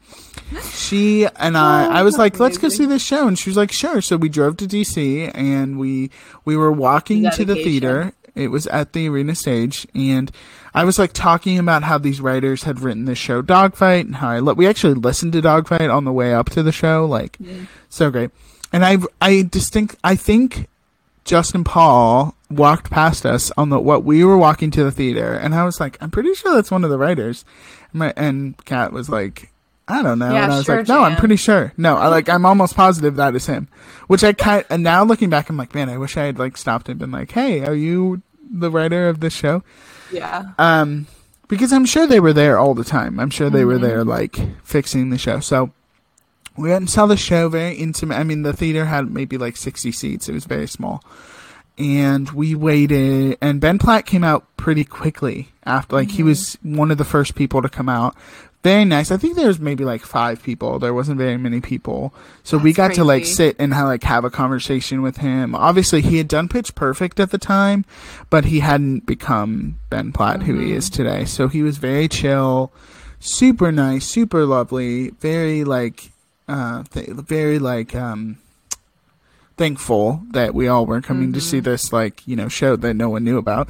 she 0.70 1.26
and 1.26 1.58
I, 1.58 1.98
I 1.98 2.02
was 2.02 2.16
like, 2.16 2.38
let's 2.38 2.58
go 2.58 2.68
see 2.68 2.86
this 2.86 3.02
show, 3.04 3.26
and 3.26 3.36
she 3.36 3.50
was 3.50 3.56
like, 3.56 3.72
sure. 3.72 4.00
So 4.00 4.16
we 4.16 4.28
drove 4.28 4.56
to 4.58 4.66
DC, 4.66 5.32
and 5.34 5.78
we 5.80 6.10
we 6.44 6.56
were 6.56 6.70
walking 6.70 7.28
to 7.30 7.44
the 7.44 7.56
theater. 7.56 8.12
It 8.36 8.52
was 8.52 8.68
at 8.68 8.92
the 8.92 9.08
arena 9.08 9.34
stage, 9.34 9.84
and 9.96 10.30
I 10.78 10.84
was 10.84 10.96
like 10.96 11.12
talking 11.12 11.58
about 11.58 11.82
how 11.82 11.98
these 11.98 12.20
writers 12.20 12.62
had 12.62 12.78
written 12.78 13.04
this 13.04 13.18
show 13.18 13.42
Dogfight, 13.42 14.06
and 14.06 14.14
how 14.14 14.28
I 14.28 14.38
lo- 14.38 14.52
we 14.52 14.68
actually 14.68 14.94
listened 14.94 15.32
to 15.32 15.40
Dogfight 15.40 15.90
on 15.90 16.04
the 16.04 16.12
way 16.12 16.32
up 16.32 16.50
to 16.50 16.62
the 16.62 16.70
show, 16.70 17.04
like 17.04 17.36
so 17.88 18.12
great. 18.12 18.30
And 18.72 18.84
I 18.84 18.98
I 19.20 19.42
distinct 19.42 19.96
I 20.04 20.14
think 20.14 20.68
Justin 21.24 21.64
Paul 21.64 22.36
walked 22.48 22.92
past 22.92 23.26
us 23.26 23.50
on 23.56 23.70
the 23.70 23.80
what 23.80 24.04
we 24.04 24.22
were 24.22 24.38
walking 24.38 24.70
to 24.70 24.84
the 24.84 24.92
theater, 24.92 25.34
and 25.34 25.52
I 25.52 25.64
was 25.64 25.80
like, 25.80 25.98
I'm 26.00 26.12
pretty 26.12 26.32
sure 26.34 26.54
that's 26.54 26.70
one 26.70 26.84
of 26.84 26.90
the 26.90 26.98
writers. 26.98 27.44
And, 27.92 27.98
my, 27.98 28.14
and 28.16 28.64
Kat 28.64 28.92
was 28.92 29.08
like, 29.08 29.50
I 29.88 30.00
don't 30.00 30.20
know, 30.20 30.32
Yeah, 30.32 30.44
and 30.44 30.52
I 30.52 30.56
was 30.58 30.66
sure, 30.66 30.76
like, 30.76 30.86
No, 30.86 31.02
I'm 31.02 31.16
pretty 31.16 31.36
sure. 31.36 31.72
No, 31.76 31.96
I 31.96 32.06
like 32.06 32.28
I'm 32.28 32.46
almost 32.46 32.76
positive 32.76 33.16
that 33.16 33.34
is 33.34 33.46
him. 33.46 33.66
Which 34.06 34.22
I 34.22 34.32
kind 34.32 34.64
and 34.70 34.84
now 34.84 35.02
looking 35.02 35.28
back, 35.28 35.50
I'm 35.50 35.56
like, 35.56 35.74
man, 35.74 35.88
I 35.88 35.98
wish 35.98 36.16
I 36.16 36.26
had 36.26 36.38
like 36.38 36.56
stopped 36.56 36.88
and 36.88 37.00
been 37.00 37.10
like, 37.10 37.32
Hey, 37.32 37.64
are 37.64 37.74
you 37.74 38.22
the 38.48 38.70
writer 38.70 39.08
of 39.08 39.18
this 39.18 39.32
show? 39.32 39.64
Yeah. 40.12 40.50
Um, 40.58 41.06
because 41.48 41.72
I'm 41.72 41.86
sure 41.86 42.06
they 42.06 42.20
were 42.20 42.32
there 42.32 42.58
all 42.58 42.74
the 42.74 42.84
time. 42.84 43.18
I'm 43.18 43.30
sure 43.30 43.48
they 43.50 43.60
Mm-hmm. 43.60 43.68
were 43.68 43.78
there 43.78 44.04
like 44.04 44.36
fixing 44.64 45.10
the 45.10 45.18
show. 45.18 45.40
So 45.40 45.72
we 46.56 46.68
went 46.70 46.82
and 46.82 46.90
saw 46.90 47.06
the 47.06 47.16
show 47.16 47.48
very 47.48 47.74
intimate. 47.76 48.16
I 48.16 48.24
mean, 48.24 48.42
the 48.42 48.52
theater 48.52 48.84
had 48.86 49.10
maybe 49.10 49.38
like 49.38 49.56
60 49.56 49.92
seats. 49.92 50.28
It 50.28 50.32
was 50.32 50.44
very 50.44 50.66
small. 50.66 51.02
And 51.78 52.28
we 52.30 52.56
waited, 52.56 53.38
and 53.40 53.60
Ben 53.60 53.78
Platt 53.78 54.04
came 54.04 54.24
out 54.24 54.44
pretty 54.56 54.82
quickly 54.82 55.50
after, 55.64 55.94
like, 55.94 56.10
he 56.10 56.24
was 56.24 56.58
one 56.62 56.90
of 56.90 56.98
the 56.98 57.04
first 57.04 57.36
people 57.36 57.62
to 57.62 57.68
come 57.68 57.88
out. 57.88 58.16
Very 58.64 58.84
nice. 58.84 59.12
I 59.12 59.16
think 59.16 59.36
there 59.36 59.46
was 59.46 59.60
maybe 59.60 59.84
like 59.84 60.02
five 60.02 60.42
people. 60.42 60.80
There 60.80 60.92
wasn't 60.92 61.18
very 61.18 61.36
many 61.36 61.60
people. 61.60 62.12
So 62.42 62.58
we 62.58 62.72
got 62.72 62.88
That's 62.88 62.98
to 62.98 63.04
like 63.04 63.24
sit 63.24 63.54
and 63.58 63.72
have, 63.72 63.86
like 63.86 64.02
have 64.02 64.24
a 64.24 64.30
conversation 64.30 65.00
with 65.00 65.18
him. 65.18 65.54
Obviously, 65.54 66.00
he 66.02 66.18
had 66.18 66.26
done 66.26 66.48
Pitch 66.48 66.74
Perfect 66.74 67.20
at 67.20 67.30
the 67.30 67.38
time, 67.38 67.84
but 68.30 68.46
he 68.46 68.60
hadn't 68.60 69.06
become 69.06 69.78
Ben 69.90 70.12
Platt 70.12 70.42
who 70.42 70.58
he 70.58 70.72
is 70.72 70.90
today. 70.90 71.24
So 71.24 71.46
he 71.46 71.62
was 71.62 71.78
very 71.78 72.08
chill, 72.08 72.72
super 73.20 73.70
nice, 73.70 74.06
super 74.06 74.44
lovely, 74.44 75.10
very 75.10 75.62
like, 75.62 76.10
uh, 76.48 76.82
th- 76.92 77.10
very 77.10 77.60
like 77.60 77.94
um, 77.94 78.38
thankful 79.56 80.22
that 80.30 80.52
we 80.52 80.66
all 80.66 80.84
were 80.84 81.00
coming 81.00 81.32
to 81.32 81.40
see 81.40 81.60
this 81.60 81.92
like 81.92 82.26
you 82.26 82.34
know 82.34 82.48
show 82.48 82.74
that 82.76 82.94
no 82.94 83.08
one 83.08 83.22
knew 83.22 83.38
about. 83.38 83.68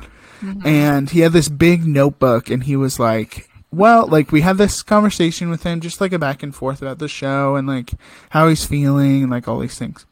And 0.65 1.11
he 1.11 1.21
had 1.21 1.33
this 1.33 1.49
big 1.49 1.85
notebook, 1.85 2.49
and 2.49 2.63
he 2.63 2.77
was 2.77 3.01
like, 3.01 3.48
well, 3.71 4.07
like 4.07 4.33
we 4.33 4.41
had 4.41 4.59
this 4.59 4.83
conversation 4.83 5.51
with 5.51 5.63
him, 5.63 5.81
just 5.81 6.01
like 6.01 6.13
a 6.13 6.19
back 6.19 6.43
and 6.43 6.55
forth 6.55 6.81
about 6.81 6.99
the 6.99 7.09
show 7.09 7.57
and 7.57 7.69
like 7.69 7.91
how 8.31 8.49
he's 8.49 8.65
feeling 8.65 9.25
and 9.25 9.31
like 9.31 9.47
all 9.47 9.59
these 9.59 9.79
things. 9.79 10.07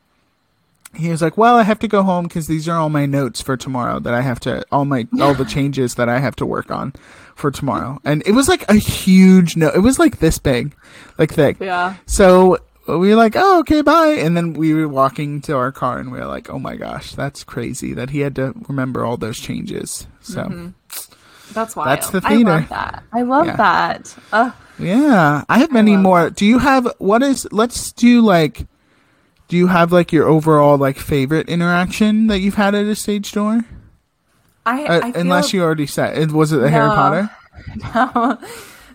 He 0.94 1.10
was 1.10 1.20
like, 1.20 1.36
"Well, 1.36 1.56
I 1.56 1.62
have 1.62 1.78
to 1.80 1.88
go 1.88 2.02
home 2.02 2.24
because 2.24 2.46
these 2.46 2.68
are 2.68 2.76
all 2.76 2.88
my 2.88 3.06
notes 3.06 3.40
for 3.40 3.56
tomorrow 3.56 3.98
that 4.00 4.14
I 4.14 4.22
have 4.22 4.40
to 4.40 4.64
all 4.70 4.84
my 4.84 5.06
all 5.20 5.34
the 5.34 5.44
changes 5.56 5.94
that 5.96 6.08
I 6.08 6.18
have 6.18 6.36
to 6.36 6.46
work 6.46 6.70
on 6.70 6.92
for 7.34 7.50
tomorrow." 7.50 8.00
And 8.04 8.22
it 8.26 8.32
was 8.32 8.48
like 8.48 8.68
a 8.70 8.74
huge 8.74 9.56
note. 9.56 9.74
It 9.74 9.80
was 9.80 9.98
like 9.98 10.18
this 10.18 10.38
big, 10.38 10.74
like 11.18 11.32
thick. 11.32 11.58
Yeah. 11.60 11.96
So 12.06 12.58
we 12.86 13.10
were 13.10 13.16
like, 13.16 13.34
"Oh, 13.36 13.60
okay, 13.60 13.82
bye." 13.82 14.16
And 14.18 14.36
then 14.36 14.52
we 14.52 14.72
were 14.74 14.88
walking 14.88 15.40
to 15.42 15.56
our 15.56 15.72
car, 15.72 15.98
and 15.98 16.12
we 16.12 16.18
were 16.18 16.26
like, 16.26 16.48
"Oh 16.48 16.58
my 16.58 16.76
gosh, 16.76 17.12
that's 17.12 17.44
crazy 17.44 17.92
that 17.94 18.10
he 18.10 18.20
had 18.20 18.34
to 18.36 18.54
remember 18.68 19.04
all 19.04 19.16
those 19.16 19.38
changes." 19.38 20.06
So 20.20 20.44
mm-hmm. 20.44 20.68
That's 21.56 21.74
wild. 21.74 21.88
That's 21.88 22.10
the 22.10 22.20
I 22.24 22.28
theater. 22.28 22.44
love 22.50 22.68
that. 22.68 23.02
I 23.12 23.22
love 23.22 23.46
Yeah. 23.46 23.56
that. 23.56 24.16
Uh, 24.32 24.50
Yeah, 24.78 25.42
I 25.48 25.58
have 25.58 25.72
many 25.72 25.94
love 25.94 26.02
more. 26.02 26.30
Do 26.30 26.46
you 26.46 26.58
have 26.60 26.86
what 26.98 27.22
is? 27.24 27.48
Let's 27.50 27.90
do 27.92 28.20
like. 28.20 28.66
Do 29.48 29.56
you 29.56 29.66
have 29.68 29.90
like 29.90 30.12
your 30.12 30.28
overall 30.28 30.76
like 30.76 30.98
favorite 30.98 31.48
interaction 31.48 32.26
that 32.28 32.40
you've 32.40 32.54
had 32.56 32.74
at 32.74 32.84
a 32.86 32.94
stage 32.94 33.32
door? 33.32 33.64
I, 34.66 34.84
Uh, 34.84 35.00
I 35.06 35.12
feel, 35.12 35.20
unless 35.22 35.52
you 35.52 35.62
already 35.62 35.86
said 35.86 36.18
it, 36.18 36.30
was 36.32 36.52
it 36.52 36.58
the 36.58 36.70
Harry 36.70 36.90
Potter. 36.90 37.30
No. 37.94 38.38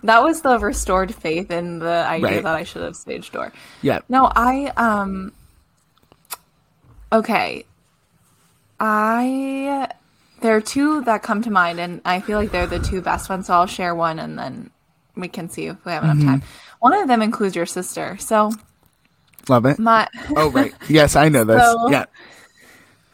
That 0.04 0.24
was 0.24 0.42
the 0.42 0.58
restored 0.60 1.14
faith 1.14 1.50
in 1.52 1.80
the 1.80 2.06
idea 2.08 2.30
Right. 2.30 2.44
that 2.44 2.56
I 2.56 2.64
should 2.64 2.82
have 2.84 2.96
stage 2.96 3.32
door. 3.32 3.52
Yeah. 3.82 4.00
No, 4.10 4.32
I 4.36 4.72
um 4.78 5.32
okay. 7.14 7.66
I 8.80 9.88
there 10.42 10.56
are 10.56 10.62
two 10.62 11.02
that 11.02 11.24
come 11.24 11.42
to 11.44 11.52
mind 11.52 11.80
and 11.80 12.02
I 12.06 12.20
feel 12.20 12.38
like 12.38 12.52
they're 12.52 12.68
the 12.68 12.80
two 12.80 13.02
best 13.02 13.30
ones, 13.30 13.48
so 13.48 13.54
I'll 13.54 13.68
share 13.68 13.96
one 13.96 14.20
and 14.20 14.38
then 14.38 14.72
we 15.16 15.28
can 15.28 15.50
see 15.50 15.68
if 15.68 15.84
we 15.86 15.92
have 15.92 16.04
enough 16.04 16.20
time. 16.20 16.42
Mm-hmm. 16.42 16.76
One 16.80 16.94
of 16.94 17.08
them 17.08 17.22
includes 17.22 17.56
your 17.56 17.66
sister. 17.66 18.18
So 18.18 18.52
Love 19.50 19.66
it. 19.66 19.80
my 19.80 20.08
Oh 20.36 20.50
right. 20.52 20.74
Yes, 20.90 21.16
I 21.16 21.30
know 21.30 21.44
this. 21.44 21.62
So- 21.62 21.90
yeah. 21.90 22.06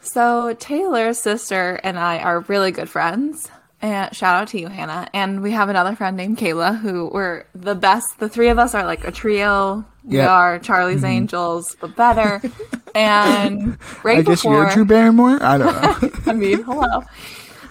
So 0.00 0.54
Taylor's 0.54 1.18
sister 1.18 1.78
and 1.84 1.98
I 1.98 2.18
are 2.20 2.40
really 2.40 2.70
good 2.70 2.88
friends. 2.88 3.50
And 3.80 4.14
shout 4.14 4.34
out 4.42 4.48
to 4.48 4.60
you, 4.60 4.68
Hannah. 4.68 5.08
And 5.14 5.40
we 5.42 5.52
have 5.52 5.68
another 5.68 5.94
friend 5.94 6.16
named 6.16 6.38
Kayla 6.38 6.80
who 6.80 7.06
we're 7.12 7.44
the 7.54 7.74
best. 7.76 8.18
The 8.18 8.28
three 8.28 8.48
of 8.48 8.58
us 8.58 8.74
are 8.74 8.84
like 8.84 9.06
a 9.06 9.12
trio. 9.12 9.84
We 10.04 10.20
are 10.20 10.58
Charlie's 10.58 11.04
Angels, 11.04 11.76
but 11.80 11.94
better. 11.94 12.40
and 12.94 13.78
right 14.02 14.18
I 14.18 14.22
guess 14.22 14.42
before, 14.42 14.62
you're 14.64 14.70
Drew 14.72 14.84
Barrymore. 14.84 15.38
I 15.42 15.58
don't 15.58 16.02
know. 16.02 16.10
I 16.26 16.32
mean, 16.34 16.62
hello. 16.64 17.04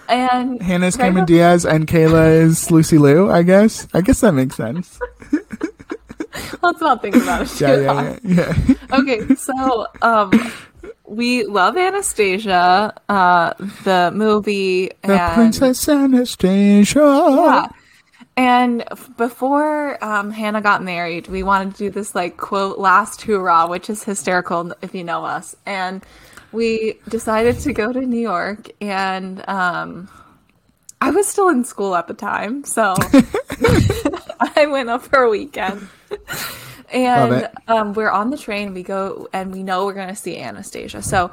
And 0.08 0.62
Hannah's 0.62 0.96
right 0.96 1.06
Cameron 1.06 1.26
before- 1.26 1.36
Diaz 1.36 1.66
and 1.66 1.86
Kayla 1.86 2.40
is 2.42 2.70
Lucy 2.70 2.96
Liu. 2.96 3.30
I 3.30 3.42
guess. 3.42 3.86
I 3.92 4.00
guess 4.00 4.20
that 4.20 4.32
makes 4.32 4.56
sense. 4.56 4.98
let's 6.62 6.80
not 6.80 7.02
think 7.02 7.16
about 7.16 7.42
it 7.42 7.60
Yeah, 7.60 7.76
yeah, 7.76 8.18
yeah. 8.22 8.54
yeah. 8.66 8.74
okay, 8.98 9.34
so 9.34 9.86
um, 10.02 10.30
we 11.08 11.44
love 11.44 11.76
Anastasia, 11.76 12.94
uh, 13.08 13.54
the 13.84 14.12
movie, 14.14 14.90
The 15.02 15.20
and 15.20 15.34
Princess 15.34 15.88
Anastasia. 15.88 16.98
yeah. 16.98 17.68
And 18.36 18.84
before 19.16 20.02
um, 20.04 20.30
Hannah 20.30 20.60
got 20.60 20.84
married, 20.84 21.26
we 21.26 21.42
wanted 21.42 21.72
to 21.72 21.78
do 21.78 21.90
this 21.90 22.14
like 22.14 22.36
quote 22.36 22.78
last 22.78 23.22
hurrah, 23.22 23.66
which 23.66 23.90
is 23.90 24.04
hysterical 24.04 24.72
if 24.80 24.94
you 24.94 25.02
know 25.02 25.24
us. 25.24 25.56
And 25.66 26.04
we 26.52 27.00
decided 27.08 27.58
to 27.60 27.72
go 27.72 27.92
to 27.92 28.00
New 28.00 28.20
York, 28.20 28.70
and 28.80 29.46
um, 29.48 30.08
I 31.00 31.10
was 31.10 31.26
still 31.26 31.48
in 31.48 31.64
school 31.64 31.96
at 31.96 32.06
the 32.06 32.14
time, 32.14 32.64
so 32.64 32.94
I 34.56 34.66
went 34.70 34.88
up 34.88 35.02
for 35.02 35.22
a 35.22 35.28
weekend. 35.28 35.88
And 36.92 37.48
um, 37.68 37.92
we're 37.94 38.10
on 38.10 38.30
the 38.30 38.38
train. 38.38 38.74
We 38.74 38.82
go, 38.82 39.28
and 39.32 39.52
we 39.52 39.62
know 39.62 39.84
we're 39.86 39.94
going 39.94 40.08
to 40.08 40.16
see 40.16 40.38
Anastasia. 40.38 41.02
So 41.02 41.30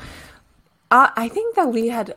uh, 0.92 1.10
I 1.16 1.30
think 1.30 1.56
that 1.56 1.72
we 1.72 1.88
had 1.90 2.16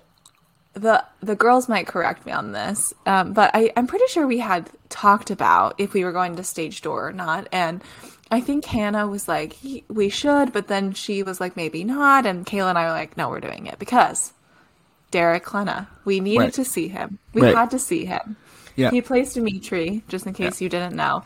the 0.74 1.04
the 1.22 1.34
girls 1.34 1.68
might 1.68 1.86
correct 1.86 2.24
me 2.26 2.32
on 2.32 2.52
this, 2.52 2.92
um, 3.06 3.32
but 3.32 3.50
I, 3.54 3.72
I'm 3.76 3.86
pretty 3.86 4.06
sure 4.08 4.26
we 4.26 4.38
had 4.38 4.70
talked 4.88 5.30
about 5.30 5.74
if 5.78 5.92
we 5.92 6.04
were 6.04 6.12
going 6.12 6.36
to 6.36 6.44
stage 6.44 6.82
door 6.82 7.08
or 7.08 7.12
not. 7.12 7.48
And 7.52 7.82
I 8.30 8.40
think 8.40 8.64
Hannah 8.64 9.06
was 9.08 9.26
like, 9.26 9.56
we 9.88 10.08
should, 10.08 10.52
but 10.52 10.68
then 10.68 10.92
she 10.92 11.22
was 11.22 11.40
like, 11.40 11.56
maybe 11.56 11.82
not. 11.84 12.26
And 12.26 12.44
Kayla 12.46 12.68
and 12.70 12.78
I 12.78 12.84
were 12.86 12.92
like, 12.92 13.16
no, 13.16 13.28
we're 13.30 13.40
doing 13.40 13.66
it 13.66 13.78
because 13.78 14.32
Derek 15.10 15.44
Klena, 15.44 15.86
we 16.04 16.20
needed 16.20 16.38
Right. 16.40 16.52
to 16.54 16.64
see 16.64 16.88
him. 16.88 17.18
We 17.32 17.42
Right. 17.42 17.54
had 17.56 17.70
to 17.70 17.78
see 17.78 18.04
him. 18.04 18.36
Yeah. 18.76 18.90
He 18.90 19.00
plays 19.00 19.32
Dimitri, 19.32 20.04
just 20.08 20.26
in 20.26 20.34
case 20.34 20.60
you 20.60 20.68
didn't 20.68 20.94
know. 20.94 21.24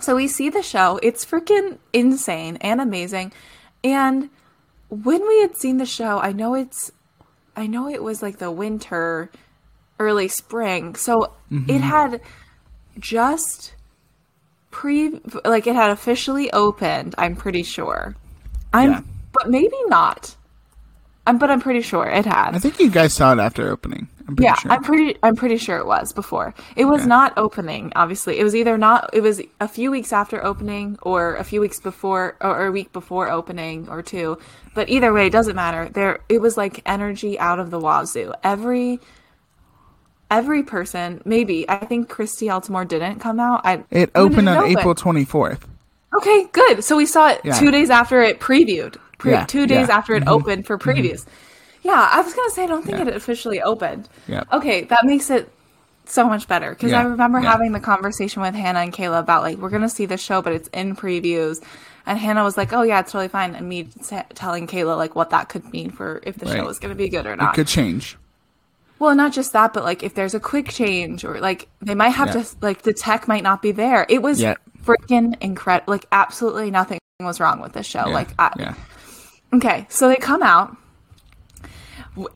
So 0.00 0.16
we 0.16 0.28
see 0.28 0.48
the 0.50 0.62
show. 0.62 0.98
It's 1.02 1.24
freaking 1.24 1.78
insane 1.92 2.56
and 2.60 2.80
amazing. 2.80 3.32
And 3.84 4.30
when 4.88 5.26
we 5.26 5.40
had 5.40 5.56
seen 5.56 5.76
the 5.78 5.86
show, 5.86 6.18
I 6.18 6.32
know 6.32 6.54
it's 6.54 6.90
I 7.56 7.66
know 7.66 7.88
it 7.88 8.02
was 8.02 8.22
like 8.22 8.38
the 8.38 8.50
winter, 8.50 9.30
early 9.98 10.28
spring. 10.28 10.94
So 10.94 11.32
Mm-hmm. 11.50 11.70
it 11.70 11.80
had 11.80 12.20
just 12.98 13.74
pre 14.70 15.18
like 15.44 15.66
it 15.66 15.74
had 15.74 15.90
officially 15.90 16.52
opened, 16.52 17.14
I'm 17.16 17.36
pretty 17.36 17.62
sure. 17.62 18.14
I'm 18.72 18.90
Yeah. 18.90 19.00
but 19.32 19.48
maybe 19.48 19.76
not. 19.86 20.36
I'm 21.26 21.38
but 21.38 21.50
I'm 21.50 21.60
pretty 21.60 21.80
sure 21.82 22.06
it 22.06 22.26
had. 22.26 22.54
I 22.54 22.58
think 22.58 22.78
you 22.80 22.90
guys 22.90 23.14
saw 23.14 23.32
it 23.32 23.38
after 23.38 23.70
opening. 23.70 24.08
I'm 24.28 24.36
pretty 24.36 24.44
Yeah, 24.44 24.54
sure. 24.54 24.72
I'm 24.72 24.82
pretty. 24.82 25.18
I'm 25.22 25.36
pretty 25.36 25.56
sure 25.56 25.78
it 25.78 25.86
was 25.86 26.12
before. 26.12 26.54
It 26.76 26.84
was 26.84 27.06
not 27.06 27.32
opening. 27.38 27.92
Obviously, 27.96 28.38
it 28.38 28.44
was 28.44 28.54
either 28.54 28.76
not. 28.76 29.08
It 29.14 29.22
was 29.22 29.40
a 29.58 29.66
few 29.66 29.90
weeks 29.90 30.12
after 30.12 30.44
opening, 30.44 30.98
or 31.00 31.34
a 31.36 31.44
few 31.44 31.60
weeks 31.62 31.80
before, 31.80 32.36
or 32.42 32.66
a 32.66 32.70
week 32.70 32.92
before 32.92 33.30
opening, 33.30 33.88
or 33.88 34.02
two. 34.02 34.38
But 34.74 34.90
either 34.90 35.12
way, 35.14 35.26
it 35.26 35.30
doesn't 35.32 35.56
matter. 35.56 35.88
There, 35.88 36.20
it 36.28 36.42
was 36.42 36.58
like 36.58 36.82
energy 36.84 37.38
out 37.38 37.58
of 37.58 37.70
the 37.70 37.80
wazoo. 37.80 38.34
Every, 38.44 39.00
every 40.30 40.62
person. 40.62 41.22
Maybe 41.24 41.68
I 41.68 41.84
think 41.86 42.10
Christy 42.10 42.46
Altomare 42.48 42.86
didn't 42.86 43.20
come 43.20 43.40
out. 43.40 43.62
I 43.64 43.84
it 43.90 44.10
opened 44.14 44.48
on 44.48 44.58
open? 44.58 44.78
April 44.78 44.94
24th. 44.94 45.62
Okay, 46.16 46.46
good. 46.52 46.84
So 46.84 46.96
we 46.96 47.06
saw 47.06 47.30
it 47.30 47.40
Yeah. 47.44 47.58
two 47.58 47.70
days 47.70 47.88
after 47.88 48.22
it 48.22 48.40
previewed. 48.40 48.96
Pre- 49.18 49.32
Yeah, 49.32 49.46
two 49.46 49.66
days 49.66 49.88
yeah. 49.88 49.96
after 49.96 50.14
it 50.14 50.20
mm-hmm. 50.20 50.28
opened 50.28 50.66
for 50.66 50.78
mm-hmm. 50.78 50.90
previews. 50.90 51.24
Yeah, 51.88 52.08
I 52.12 52.20
was 52.20 52.34
gonna 52.34 52.50
say 52.50 52.64
I 52.64 52.66
don't 52.66 52.84
think 52.84 52.98
Yeah. 52.98 53.08
it 53.08 53.16
officially 53.16 53.62
opened. 53.62 54.08
Yeah. 54.26 54.44
Okay, 54.52 54.84
that 54.84 55.04
makes 55.04 55.30
it 55.30 55.50
so 56.04 56.26
much 56.28 56.46
better 56.48 56.70
because 56.70 56.92
I 56.92 57.02
remember 57.02 57.40
yeah. 57.40 57.50
having 57.52 57.72
the 57.72 57.80
conversation 57.80 58.42
with 58.42 58.54
Hannah 58.54 58.80
and 58.80 58.92
Kayla 58.92 59.18
about 59.20 59.42
like 59.42 59.56
we're 59.58 59.70
gonna 59.70 59.88
see 59.88 60.06
the 60.06 60.18
show, 60.18 60.42
but 60.42 60.52
it's 60.52 60.68
in 60.68 60.94
previews. 60.96 61.62
And 62.06 62.18
Hannah 62.18 62.42
was 62.42 62.56
like, 62.56 62.72
"Oh 62.72 62.82
yeah, 62.82 63.00
it's 63.00 63.12
totally 63.12 63.28
fine." 63.28 63.54
And 63.54 63.68
me 63.68 63.84
t- 63.84 64.16
telling 64.34 64.66
Kayla 64.66 64.96
like 64.96 65.14
what 65.14 65.30
that 65.30 65.48
could 65.50 65.70
mean 65.72 65.90
for 65.90 66.20
if 66.24 66.36
the 66.36 66.46
show 66.46 66.64
was 66.64 66.78
going 66.78 66.88
to 66.90 66.94
be 66.96 67.08
good 67.10 67.26
or 67.26 67.36
not. 67.36 67.52
It 67.54 67.56
could 67.56 67.66
change. 67.66 68.16
Well, 68.98 69.14
not 69.14 69.32
just 69.32 69.52
that, 69.52 69.72
but 69.74 69.84
like 69.84 70.02
if 70.02 70.14
there's 70.14 70.34
a 70.34 70.40
quick 70.40 70.68
change 70.70 71.24
or 71.24 71.38
like 71.40 71.68
they 71.80 71.94
might 71.94 72.10
have 72.10 72.34
Yeah. 72.34 72.42
to 72.42 72.56
like 72.62 72.82
the 72.82 72.92
tech 72.94 73.28
might 73.28 73.42
not 73.42 73.60
be 73.62 73.72
there. 73.72 74.04
It 74.08 74.22
was 74.22 74.40
Yeah. 74.40 74.54
freaking 74.84 75.36
incredible. 75.40 75.92
Like 75.92 76.06
absolutely 76.12 76.70
nothing 76.70 76.98
was 77.20 77.40
wrong 77.40 77.60
with 77.60 77.72
this 77.74 77.86
show. 77.86 78.04
Yeah, 78.06 78.14
Like 78.14 78.28
I, 78.38 78.52
yeah. 78.58 78.74
okay, 79.54 79.86
so 79.90 80.08
they 80.08 80.16
come 80.16 80.42
out. 80.42 80.76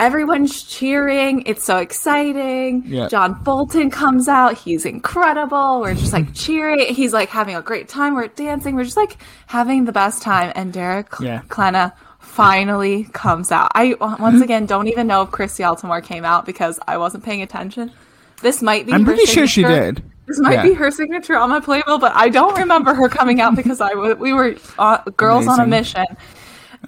Everyone's 0.01 0.63
cheering. 0.63 1.43
It's 1.47 1.65
so 1.65 1.79
exciting. 1.79 2.83
Yeah. 2.87 3.09
John 3.09 3.35
Bolton 3.43 3.91
comes 3.91 4.29
out. 4.29 4.57
He's 4.59 4.85
incredible. 4.85 5.81
We're 5.81 5.95
just 5.95 6.13
like 6.13 6.33
cheering. 6.35 6.95
He's 6.95 7.13
like 7.13 7.29
having 7.29 7.55
a 7.55 7.63
great 7.63 7.89
time. 7.89 8.15
We're 8.15 8.29
dancing. 8.29 8.75
We're 8.77 8.85
just 8.85 8.97
like 8.97 9.17
having 9.47 9.85
the 9.85 9.93
best 9.93 10.23
time. 10.23 10.53
And 10.55 10.73
Derek 10.73 11.09
Yeah. 11.21 11.43
Klena 11.49 11.93
finally 12.19 13.05
comes 13.13 13.51
out. 13.53 13.71
I 13.75 13.95
once 14.01 14.41
again 14.47 14.67
don't 14.67 14.89
even 14.89 15.07
know 15.07 15.23
if 15.23 15.31
Christy 15.31 15.63
Altomare 15.63 16.03
came 16.03 16.25
out 16.25 16.47
because 16.47 16.79
I 16.87 16.97
wasn't 16.99 17.25
paying 17.25 17.43
attention. 17.43 17.93
This 18.41 18.63
might 18.63 18.87
be. 18.87 18.93
I'm 18.93 19.05
pretty 19.05 19.27
sure 19.27 19.47
she 19.47 19.63
did. 19.63 20.03
This 20.27 20.39
might 20.39 20.55
Yeah. 20.55 20.63
be 20.63 20.73
her 20.75 20.91
signature 20.91 21.37
on 21.37 21.51
my 21.51 21.61
playbill, 21.61 21.99
but 21.99 22.13
I 22.15 22.29
don't 22.29 22.57
remember 22.57 22.95
her 22.95 23.09
coming 23.09 23.41
out 23.41 23.57
because 23.57 23.81
I 23.81 23.93
we 23.95 24.33
were 24.33 24.55
uh, 24.79 24.99
girls 25.17 25.47
on 25.47 25.61
a 25.61 25.65
Amazing. 25.65 25.71
mission, 26.05 26.17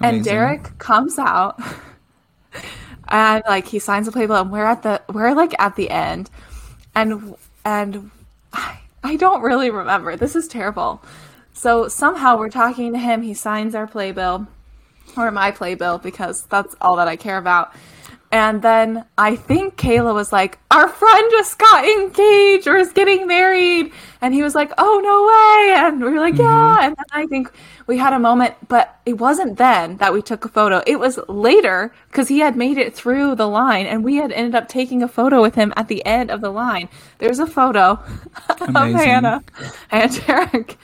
and 0.00 0.24
Derek 0.24 0.78
comes 0.78 1.18
out, 1.18 1.60
and 3.08 3.42
like 3.46 3.66
he 3.66 3.78
signs 3.78 4.06
the 4.06 4.12
playbill, 4.12 4.42
and 4.42 4.50
we're 4.52 4.64
at 4.64 4.82
the 4.82 5.02
we're 5.12 5.34
like 5.34 5.54
at 5.58 5.76
the 5.76 5.90
end, 5.90 6.30
and 6.94 7.34
and 7.64 8.10
I, 8.52 8.78
I 9.02 9.16
don't 9.16 9.42
really 9.42 9.70
remember. 9.70 10.16
This 10.16 10.36
is 10.36 10.48
terrible. 10.48 11.02
So 11.52 11.88
somehow 11.88 12.38
we're 12.38 12.50
talking 12.50 12.92
to 12.92 12.98
him. 12.98 13.22
He 13.22 13.34
signs 13.34 13.74
our 13.74 13.86
playbill, 13.86 14.46
or 15.16 15.30
my 15.30 15.50
playbill, 15.50 15.98
because 15.98 16.44
that's 16.46 16.74
all 16.80 16.96
that 16.96 17.08
I 17.08 17.16
care 17.16 17.38
about. 17.38 17.72
And 18.34 18.62
then 18.62 19.04
I 19.16 19.36
think 19.36 19.76
Kayla 19.76 20.12
was 20.12 20.32
like, 20.32 20.58
Our 20.72 20.88
friend 20.88 21.28
just 21.30 21.56
got 21.56 21.84
engaged 21.84 22.66
or 22.66 22.74
is 22.76 22.92
getting 22.92 23.28
married. 23.28 23.92
And 24.20 24.34
he 24.34 24.42
was 24.42 24.56
like, 24.56 24.72
Oh, 24.76 24.98
no 25.04 25.16
way. 25.30 25.86
And 25.86 26.02
we 26.02 26.10
were 26.10 26.18
like, 26.18 26.34
mm-hmm. 26.34 26.42
Yeah. 26.42 26.78
And 26.84 26.96
then 26.96 27.04
I 27.12 27.26
think 27.26 27.52
we 27.86 27.96
had 27.96 28.12
a 28.12 28.18
moment, 28.18 28.56
but 28.66 28.98
it 29.06 29.18
wasn't 29.18 29.56
then 29.56 29.98
that 29.98 30.12
we 30.12 30.20
took 30.20 30.44
a 30.44 30.48
photo. 30.48 30.82
It 30.84 30.98
was 30.98 31.20
later 31.28 31.94
because 32.10 32.26
he 32.26 32.40
had 32.40 32.56
made 32.56 32.76
it 32.76 32.92
through 32.92 33.36
the 33.36 33.46
line 33.46 33.86
and 33.86 34.02
we 34.02 34.16
had 34.16 34.32
ended 34.32 34.56
up 34.56 34.66
taking 34.66 35.00
a 35.04 35.08
photo 35.08 35.40
with 35.40 35.54
him 35.54 35.72
at 35.76 35.86
the 35.86 36.04
end 36.04 36.32
of 36.32 36.40
the 36.40 36.50
line. 36.50 36.88
There's 37.18 37.38
a 37.38 37.46
photo 37.46 38.00
of 38.48 38.58
Hannah 38.74 39.44
and 39.92 40.26
Derek. 40.26 40.76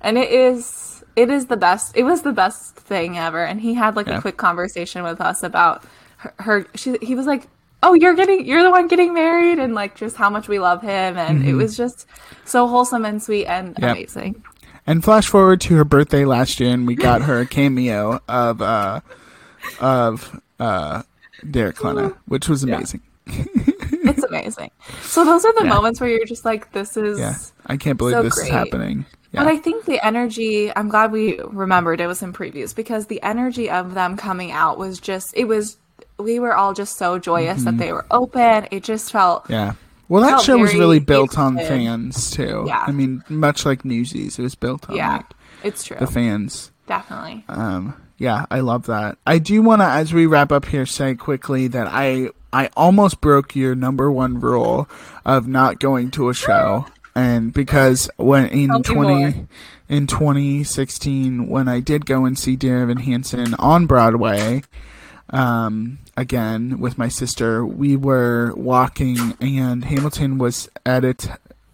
And 0.00 0.16
it 0.16 0.30
is 0.30 1.04
it 1.16 1.28
is 1.28 1.46
the 1.48 1.58
best. 1.58 1.94
It 1.98 2.04
was 2.04 2.22
the 2.22 2.32
best 2.32 2.76
thing 2.76 3.18
ever. 3.18 3.44
And 3.44 3.60
he 3.60 3.74
had 3.74 3.94
like 3.94 4.06
Yeah. 4.06 4.16
a 4.16 4.20
quick 4.22 4.38
conversation 4.38 5.02
with 5.02 5.20
us 5.20 5.42
about 5.42 5.84
her, 6.24 6.34
her 6.38 6.66
she 6.74 6.96
he 7.02 7.14
was 7.14 7.26
like 7.26 7.46
oh 7.82 7.94
you're 7.94 8.14
getting 8.14 8.46
you're 8.46 8.62
the 8.62 8.70
one 8.70 8.88
getting 8.88 9.12
married 9.14 9.58
and 9.58 9.74
like 9.74 9.94
just 9.94 10.16
how 10.16 10.30
much 10.30 10.48
we 10.48 10.58
love 10.58 10.80
him 10.82 11.16
and 11.18 11.44
it 11.46 11.54
was 11.54 11.76
just 11.76 12.06
so 12.44 12.66
wholesome 12.66 13.04
and 13.04 13.22
sweet 13.22 13.46
and 13.46 13.76
Yep. 13.80 13.90
amazing 13.96 14.42
And 14.86 15.02
flash 15.04 15.28
forward 15.28 15.60
to 15.62 15.76
her 15.76 15.84
birthday 15.84 16.24
last 16.26 16.60
year, 16.60 16.70
and 16.72 16.86
we 16.86 16.94
got 16.94 17.22
her 17.22 17.40
a 17.40 17.46
cameo 17.46 18.20
of 18.28 18.60
uh, 18.60 19.00
of 19.80 20.40
uh, 20.60 21.02
Derek 21.50 21.76
Klena, 21.76 22.16
which 22.26 22.48
was 22.48 22.62
amazing. 22.64 23.00
it's 23.26 24.22
amazing 24.24 24.70
so 25.02 25.24
those 25.24 25.44
are 25.44 25.54
the 25.54 25.64
Yeah. 25.64 25.70
moments 25.70 26.00
where 26.00 26.10
you're 26.10 26.26
just 26.26 26.44
like 26.44 26.72
this 26.72 26.96
is 26.96 27.18
Yeah, 27.18 27.34
I 27.66 27.76
can't 27.78 27.96
believe 27.98 28.16
So 28.16 28.22
this 28.22 28.34
great. 28.34 28.48
is 28.48 28.50
happening. 28.52 29.06
yeah. 29.32 29.42
But 29.44 29.48
I 29.52 29.56
think 29.56 29.86
the 29.86 30.04
energy, 30.04 30.70
I'm 30.76 30.88
glad 30.90 31.10
we 31.10 31.40
remembered 31.40 32.00
it 32.00 32.06
was 32.06 32.22
in 32.22 32.32
previews 32.34 32.74
because 32.76 33.06
the 33.06 33.22
energy 33.22 33.70
of 33.70 33.94
them 33.94 34.16
coming 34.18 34.52
out 34.52 34.76
was 34.78 35.00
just, 35.00 35.32
it 35.34 35.44
was, 35.46 35.78
we 36.18 36.38
were 36.38 36.54
all 36.54 36.74
just 36.74 36.96
so 36.96 37.18
joyous 37.18 37.58
Mm-hmm. 37.58 37.64
that 37.64 37.78
they 37.78 37.92
were 37.92 38.06
open. 38.10 38.68
It 38.70 38.82
just 38.84 39.12
felt, 39.12 39.48
yeah. 39.50 39.74
Well, 40.08 40.22
that 40.22 40.42
show 40.42 40.58
was 40.58 40.74
really 40.74 40.98
built 40.98 41.38
on 41.38 41.56
fans 41.56 42.30
too. 42.30 42.64
Yeah. 42.66 42.84
I 42.86 42.92
mean, 42.92 43.24
much 43.28 43.64
like 43.64 43.84
Newsies, 43.84 44.38
it 44.38 44.42
was 44.42 44.54
built 44.54 44.88
on 44.90 44.96
yeah, 44.96 45.16
like, 45.16 45.26
it's 45.62 45.84
true. 45.84 45.96
the 45.98 46.06
fans. 46.06 46.70
Definitely. 46.86 47.44
Um, 47.48 47.94
yeah, 48.18 48.44
I 48.50 48.60
love 48.60 48.86
that. 48.86 49.16
I 49.26 49.38
do 49.38 49.62
want 49.62 49.80
to, 49.80 49.86
as 49.86 50.12
we 50.12 50.26
wrap 50.26 50.52
up 50.52 50.66
here, 50.66 50.84
say 50.84 51.14
quickly 51.14 51.68
that 51.68 51.88
I 51.90 52.28
I 52.52 52.68
almost 52.76 53.20
broke 53.22 53.56
your 53.56 53.74
number 53.74 54.12
one 54.12 54.40
rule 54.40 54.88
of 55.24 55.48
not 55.48 55.80
going 55.80 56.10
to 56.12 56.28
a 56.28 56.34
show, 56.34 56.86
and 57.14 57.52
because 57.52 58.10
when 58.16 58.46
in 58.48 58.82
twenty 58.82 59.46
in 59.88 60.06
twenty 60.06 60.64
sixteen 60.64 61.48
when 61.48 61.66
I 61.66 61.80
did 61.80 62.04
go 62.06 62.26
and 62.26 62.38
see 62.38 62.56
Dear 62.56 62.82
Evan 62.82 62.98
Hansen 62.98 63.54
on 63.54 63.86
Broadway, 63.86 64.62
um, 65.30 65.98
again 66.16 66.78
with 66.78 66.98
my 66.98 67.08
sister, 67.08 67.64
we 67.64 67.96
were 67.96 68.52
walking 68.54 69.36
and 69.40 69.84
Hamilton 69.84 70.38
was 70.38 70.68
at 70.84 71.04
its 71.04 71.28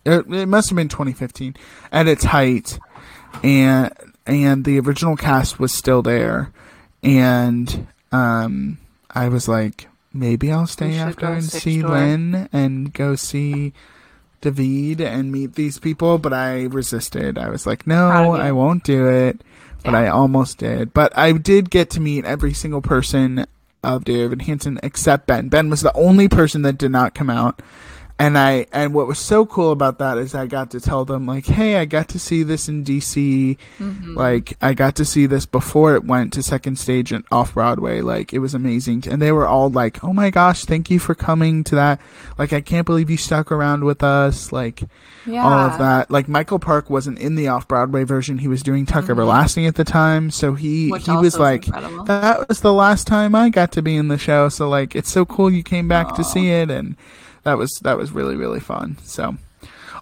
it, 0.05 0.33
it 0.33 0.47
must 0.47 0.71
have 0.71 0.77
been 0.77 0.89
2015 0.89 1.57
at 1.93 2.09
its 2.09 2.25
height. 2.25 2.79
And 3.43 3.93
and 4.27 4.65
the 4.65 4.81
original 4.81 5.17
cast 5.17 5.59
was 5.59 5.73
still 5.73 6.03
there. 6.03 6.53
And 7.03 7.87
um 8.13 8.79
I 9.11 9.29
was 9.29 9.49
like 9.49 9.89
maybe 10.13 10.51
I'll 10.51 10.67
stay 10.67 10.97
after 10.97 11.27
and 11.27 11.45
see 11.45 11.83
door. 11.83 11.93
Lin 11.93 12.49
and 12.53 12.93
go 12.93 13.15
see 13.15 13.73
David 14.41 15.01
and 15.01 15.31
meet 15.31 15.55
these 15.55 15.79
people. 15.79 16.19
But 16.19 16.33
I 16.33 16.65
resisted. 16.65 17.37
I 17.37 17.51
was 17.51 17.67
like 17.67 17.87
no. 17.87 18.09
I 18.09 18.53
won't 18.53 18.85
do 18.85 19.07
it 19.09 19.43
but. 19.85 19.95
I 19.95 20.09
almost 20.09 20.59
did. 20.59 20.93
But 20.93 21.17
I 21.17 21.33
did 21.33 21.71
get 21.71 21.91
to 21.91 22.01
meet 22.01 22.25
every 22.25 22.53
single 22.53 22.83
person 22.83 23.47
of 23.83 24.05
Dear 24.05 24.27
Evan 24.27 24.41
Hansen 24.41 24.79
except 24.83 25.27
Ben. 25.27 25.49
Ben 25.49 25.71
was 25.71 25.81
the 25.81 25.95
only 25.95 26.29
person 26.29 26.63
that 26.63 26.79
did 26.79 26.91
not 26.91 27.15
come 27.15 27.31
out 27.31 27.63
and 28.21 28.37
I 28.37 28.67
and 28.71 28.93
what 28.93 29.07
was 29.07 29.19
so 29.19 29.47
cool 29.47 29.73
about 29.73 29.99
that 29.99 30.19
is 30.19 30.35
I 30.35 30.47
got 30.47 30.71
to 30.73 30.81
tell 30.81 31.07
them 31.07 31.27
like, 31.27 31.47
hey, 31.47 31.77
I 31.77 31.87
got 31.87 32.09
to 32.11 32.19
see 32.19 32.43
this 32.43 32.69
in 32.69 32.85
DC. 32.85 33.57
Mm-hmm. 33.79 34.15
Like 34.15 34.57
I 34.61 34.75
got 34.75 34.97
to 34.97 35.07
see 35.07 35.25
this 35.25 35.47
before 35.47 35.95
it 35.95 36.05
went 36.05 36.35
to 36.35 36.43
second 36.43 36.79
stage 36.79 37.13
and 37.13 37.25
off 37.33 37.55
Broadway. 37.55 38.03
Like 38.03 38.35
it 38.35 38.41
was 38.41 38.53
amazing, 38.55 39.05
and 39.11 39.23
they 39.23 39.33
were 39.33 39.49
all 39.49 39.71
like, 39.71 40.05
oh 40.05 40.13
my 40.13 40.29
gosh, 40.29 40.67
thank 40.67 40.91
you 40.91 40.99
for 40.99 41.15
coming 41.15 41.65
to 41.65 41.75
that. 41.77 41.99
Like 42.39 42.53
I 42.53 42.61
can't 42.61 42.85
believe 42.85 43.09
you 43.09 43.17
stuck 43.17 43.51
around 43.51 43.85
with 43.85 44.03
us. 44.03 44.53
Like 44.53 44.83
Yeah. 45.25 45.43
all 45.43 45.53
of 45.71 45.79
that. 45.79 46.11
Like 46.11 46.29
Michael 46.29 46.59
Park 46.59 46.91
wasn't 46.91 47.19
in 47.19 47.37
the 47.37 47.49
off 47.49 47.67
Broadway 47.67 48.05
version; 48.05 48.37
he 48.39 48.49
was 48.49 48.63
doing 48.63 48.85
Tuck 48.85 49.09
Everlasting 49.09 49.65
at 49.65 49.77
the 49.77 49.85
time, 49.85 50.31
so 50.31 50.53
he 50.55 50.71
Mm-hmm. 50.91 50.93
Which 50.93 51.07
he 51.07 51.17
was 51.17 51.39
like, 51.39 51.67
incredible. 51.67 52.05
that 52.05 52.49
was 52.49 52.61
the 52.61 52.73
last 52.75 53.07
time 53.07 53.35
I 53.35 53.49
got 53.49 53.73
to 53.73 53.83
be 53.83 53.97
in 53.97 54.09
the 54.09 54.19
show. 54.19 54.51
So 54.51 54.69
like, 54.69 54.95
it's 54.95 55.11
so 55.11 55.25
cool 55.25 55.51
you 55.51 55.63
came 55.63 55.89
back 55.89 56.15
to 56.17 56.23
see 56.25 56.51
it, 56.51 56.71
and 56.71 56.97
that 57.45 57.59
was 57.59 57.71
that 57.83 57.97
was 57.97 58.13
really 58.13 58.37
really 58.37 58.61
fun. 58.61 58.97
So 59.05 59.37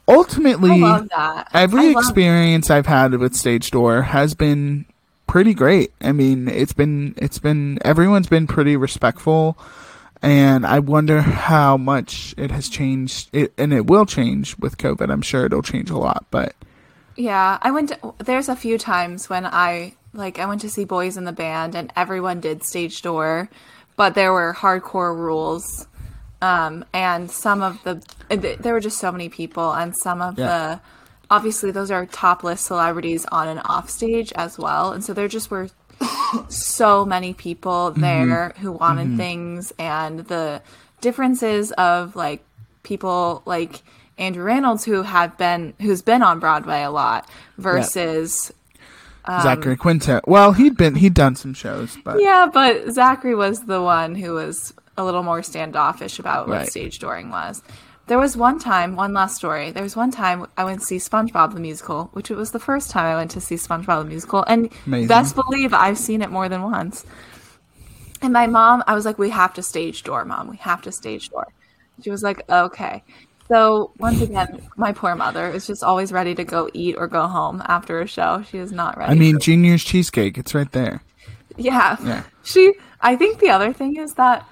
ultimately, 0.06 0.70
I 0.70 0.76
love 0.76 1.08
that. 1.10 1.48
every 1.54 1.90
experience 1.90 2.70
I've 2.70 2.86
had 2.86 3.14
with 3.14 3.34
Stage 3.34 3.70
Door 3.70 4.02
has 4.02 4.34
been 4.34 4.86
pretty 5.26 5.54
great. 5.54 5.92
I 6.00 6.12
mean, 6.12 6.48
it's 6.48 6.72
been 6.72 7.14
it's 7.16 7.38
been 7.38 7.78
everyone's 7.84 8.28
been 8.28 8.46
pretty 8.46 8.76
respectful, 8.76 9.58
and 10.22 10.66
I 10.66 10.78
wonder 10.80 11.20
how 11.20 11.76
much 11.76 12.34
it 12.36 12.50
has 12.50 12.68
changed. 12.68 13.28
It 13.32 13.52
and 13.58 13.72
it 13.72 13.86
will 13.86 14.06
change 14.06 14.56
with 14.58 14.78
COVID. 14.78 15.10
I'm 15.12 15.22
sure 15.22 15.46
it'll 15.46 15.62
change 15.62 15.90
a 15.90 15.98
lot, 15.98 16.24
but 16.30 16.54
Yeah, 17.16 17.58
I 17.60 17.70
went. 17.70 17.90
To, 17.90 18.14
there's 18.18 18.48
a 18.48 18.56
few 18.56 18.78
times 18.78 19.28
when 19.28 19.44
I 19.44 19.94
like 20.14 20.38
I 20.38 20.46
went 20.46 20.60
to 20.60 20.70
see 20.70 20.84
Boys 20.84 21.16
in 21.16 21.24
the 21.24 21.32
Band, 21.32 21.74
and 21.74 21.92
everyone 21.96 22.40
did 22.40 22.62
stage 22.62 23.02
door, 23.02 23.48
but 23.96 24.14
there 24.14 24.32
were 24.32 24.54
hardcore 24.56 25.16
rules, 25.16 25.87
um, 26.40 26.84
and 26.92 27.30
some 27.30 27.62
of 27.62 27.82
the 27.84 28.02
there 28.60 28.72
were 28.72 28.80
just 28.80 28.98
so 28.98 29.10
many 29.10 29.28
people, 29.28 29.72
and 29.72 29.96
some 29.96 30.20
of 30.20 30.38
Yeah. 30.38 30.46
the 30.46 30.80
obviously 31.30 31.70
those 31.70 31.90
are 31.90 32.06
top 32.06 32.42
list 32.42 32.66
celebrities 32.66 33.26
on 33.32 33.48
and 33.48 33.60
off 33.64 33.90
stage 33.90 34.32
as 34.32 34.58
well, 34.58 34.92
and 34.92 35.04
so 35.04 35.12
there 35.12 35.28
just 35.28 35.50
were 35.50 35.68
so 36.48 37.04
many 37.04 37.34
people 37.34 37.90
mm-hmm. 37.90 38.00
there 38.00 38.54
who 38.58 38.72
wanted 38.72 39.08
mm-hmm. 39.08 39.16
things. 39.16 39.72
And 39.78 40.20
the 40.20 40.62
differences 41.00 41.72
of 41.72 42.16
like 42.16 42.44
people 42.82 43.42
like 43.44 43.82
Andrew 44.16 44.44
Rannells 44.44 44.84
who 44.84 45.02
have 45.02 45.36
been 45.38 45.74
who's 45.80 46.02
been 46.02 46.22
on 46.22 46.40
Broadway 46.40 46.82
a 46.82 46.90
lot 46.90 47.28
versus 47.56 48.52
um, 49.24 49.42
Zachary 49.42 49.76
Quinto. 49.76 50.20
Well, 50.26 50.52
he'd 50.52 50.76
been 50.76 50.94
he'd 50.96 51.14
done 51.14 51.36
some 51.36 51.54
shows, 51.54 51.96
but 52.04 52.20
yeah, 52.20 52.48
but 52.52 52.90
Zachary 52.90 53.34
was 53.34 53.66
the 53.66 53.82
one 53.82 54.14
who 54.14 54.32
was 54.34 54.74
a 54.98 55.04
little 55.04 55.22
more 55.22 55.42
standoffish 55.42 56.18
about 56.18 56.48
what 56.48 56.58
Right. 56.58 56.68
stage 56.70 56.98
dooring 56.98 57.30
was. 57.30 57.62
There 58.08 58.18
was 58.18 58.36
one 58.36 58.58
time, 58.58 58.96
one 58.96 59.12
last 59.12 59.36
story. 59.36 59.70
There 59.70 59.82
was 59.82 59.94
one 59.94 60.10
time 60.10 60.46
I 60.56 60.64
went 60.64 60.80
to 60.80 60.86
see 60.86 60.96
SpongeBob 60.96 61.52
the 61.54 61.60
musical, 61.60 62.08
which 62.14 62.30
it 62.30 62.36
was 62.36 62.50
the 62.52 62.58
first 62.58 62.90
time 62.90 63.04
I 63.04 63.16
went 63.16 63.30
to 63.32 63.40
see 63.40 63.56
SpongeBob 63.56 64.02
the 64.04 64.08
musical, 64.08 64.44
and 64.48 64.70
Amazing. 64.86 65.08
best 65.08 65.34
believe 65.34 65.72
I've 65.74 65.98
seen 65.98 66.22
it 66.22 66.30
more 66.30 66.48
than 66.48 66.62
once. 66.62 67.04
And 68.22 68.32
my 68.32 68.46
mom, 68.46 68.82
I 68.86 68.94
was 68.94 69.04
like, 69.04 69.18
"We 69.18 69.30
have 69.30 69.54
to 69.54 69.62
stage 69.62 70.02
door, 70.02 70.24
mom. 70.24 70.48
We 70.48 70.56
have 70.56 70.82
to 70.82 70.92
stage 70.92 71.28
door." 71.30 71.46
She 72.02 72.10
was 72.10 72.22
like, 72.22 72.42
"Okay." 72.50 73.04
So 73.46 73.92
once 73.98 74.20
again, 74.20 74.60
my 74.76 74.92
poor 74.92 75.14
mother 75.14 75.48
is 75.50 75.66
just 75.66 75.82
always 75.84 76.10
ready 76.12 76.34
to 76.34 76.44
go 76.44 76.68
eat 76.74 76.96
or 76.98 77.06
go 77.06 77.26
home 77.26 77.62
after 77.66 78.00
a 78.00 78.06
show. 78.06 78.42
She 78.50 78.58
is 78.58 78.72
not 78.72 78.98
ready. 78.98 79.12
I 79.12 79.14
mean, 79.14 79.38
Junior's 79.38 79.84
cheesecake. 79.84 80.36
It's 80.36 80.54
right 80.54 80.70
there. 80.72 81.02
yeah. 81.56 81.96
Yeah. 82.04 82.22
She 82.42 82.74
I 83.00 83.16
think 83.16 83.38
the 83.38 83.50
other 83.50 83.72
thing 83.72 83.96
is 83.96 84.14
that 84.14 84.44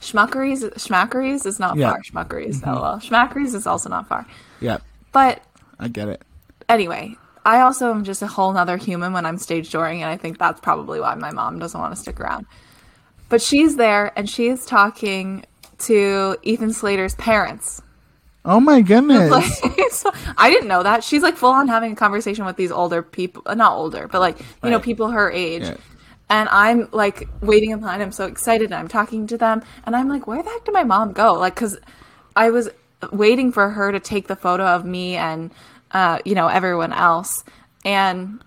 Schmuckeries 0.00 0.62
Schmackary's 0.74 1.46
is 1.46 1.58
not 1.58 1.76
Yeah. 1.76 1.90
far. 1.90 2.02
Schmuckeries, 2.02 2.56
mm-hmm. 2.60 2.70
lol. 2.70 2.98
Schmackary's 2.98 3.54
is 3.54 3.66
also 3.66 3.88
not 3.88 4.08
far. 4.08 4.26
Yep, 4.60 4.82
But 5.12 5.42
I 5.78 5.88
get 5.88 6.08
it. 6.08 6.22
anyway, 6.68 7.14
I 7.44 7.60
also 7.60 7.90
am 7.90 8.04
just 8.04 8.22
a 8.22 8.26
whole 8.26 8.52
nother 8.52 8.76
human 8.76 9.12
when 9.12 9.24
I'm 9.26 9.38
stage 9.38 9.70
dooring, 9.70 9.96
and 9.96 10.06
I 10.06 10.16
think 10.16 10.38
that's 10.38 10.60
probably 10.60 11.00
why 11.00 11.14
my 11.14 11.30
mom 11.30 11.58
doesn't 11.58 11.80
want 11.80 11.94
to 11.94 12.00
stick 12.00 12.20
around. 12.20 12.46
But 13.28 13.40
she's 13.42 13.76
there 13.76 14.12
and 14.16 14.28
she's 14.28 14.64
talking 14.66 15.44
to 15.78 16.36
Ethan 16.42 16.72
Slater's 16.72 17.14
parents. 17.16 17.82
Oh 18.44 18.60
my 18.60 18.80
goodness! 18.80 19.28
Like, 19.30 19.44
so- 19.90 20.12
I 20.36 20.50
didn't 20.50 20.68
know 20.68 20.84
that. 20.84 21.02
She's 21.02 21.22
like 21.22 21.36
full 21.36 21.50
on 21.50 21.66
having 21.66 21.92
a 21.92 21.96
conversation 21.96 22.44
with 22.44 22.56
these 22.56 22.70
older 22.70 23.02
people, 23.02 23.42
not 23.56 23.72
older, 23.72 24.06
but 24.06 24.20
like, 24.20 24.38
you 24.62 24.70
know, 24.70 24.78
people 24.78 25.08
her 25.10 25.30
age. 25.30 25.62
Yeah. 25.64 25.76
And 26.28 26.48
I'm 26.48 26.88
like 26.92 27.28
waiting 27.40 27.70
in 27.70 27.80
line. 27.80 28.00
I'm 28.00 28.12
so 28.12 28.26
excited. 28.26 28.66
And 28.66 28.74
I'm 28.74 28.88
talking 28.88 29.26
to 29.28 29.38
them. 29.38 29.62
And 29.84 29.94
I'm 29.94 30.08
like, 30.08 30.26
where 30.26 30.42
the 30.42 30.50
heck 30.50 30.64
did 30.64 30.74
my 30.74 30.84
mom 30.84 31.12
go? 31.12 31.34
Like, 31.34 31.54
cause 31.54 31.78
I 32.34 32.50
was 32.50 32.68
waiting 33.12 33.52
for 33.52 33.70
her 33.70 33.92
to 33.92 34.00
take 34.00 34.26
the 34.26 34.36
photo 34.36 34.64
of 34.64 34.84
me 34.84 35.16
and, 35.16 35.50
uh, 35.92 36.18
you 36.24 36.34
know, 36.34 36.48
everyone 36.48 36.92
else. 36.92 37.44
And 37.84 38.42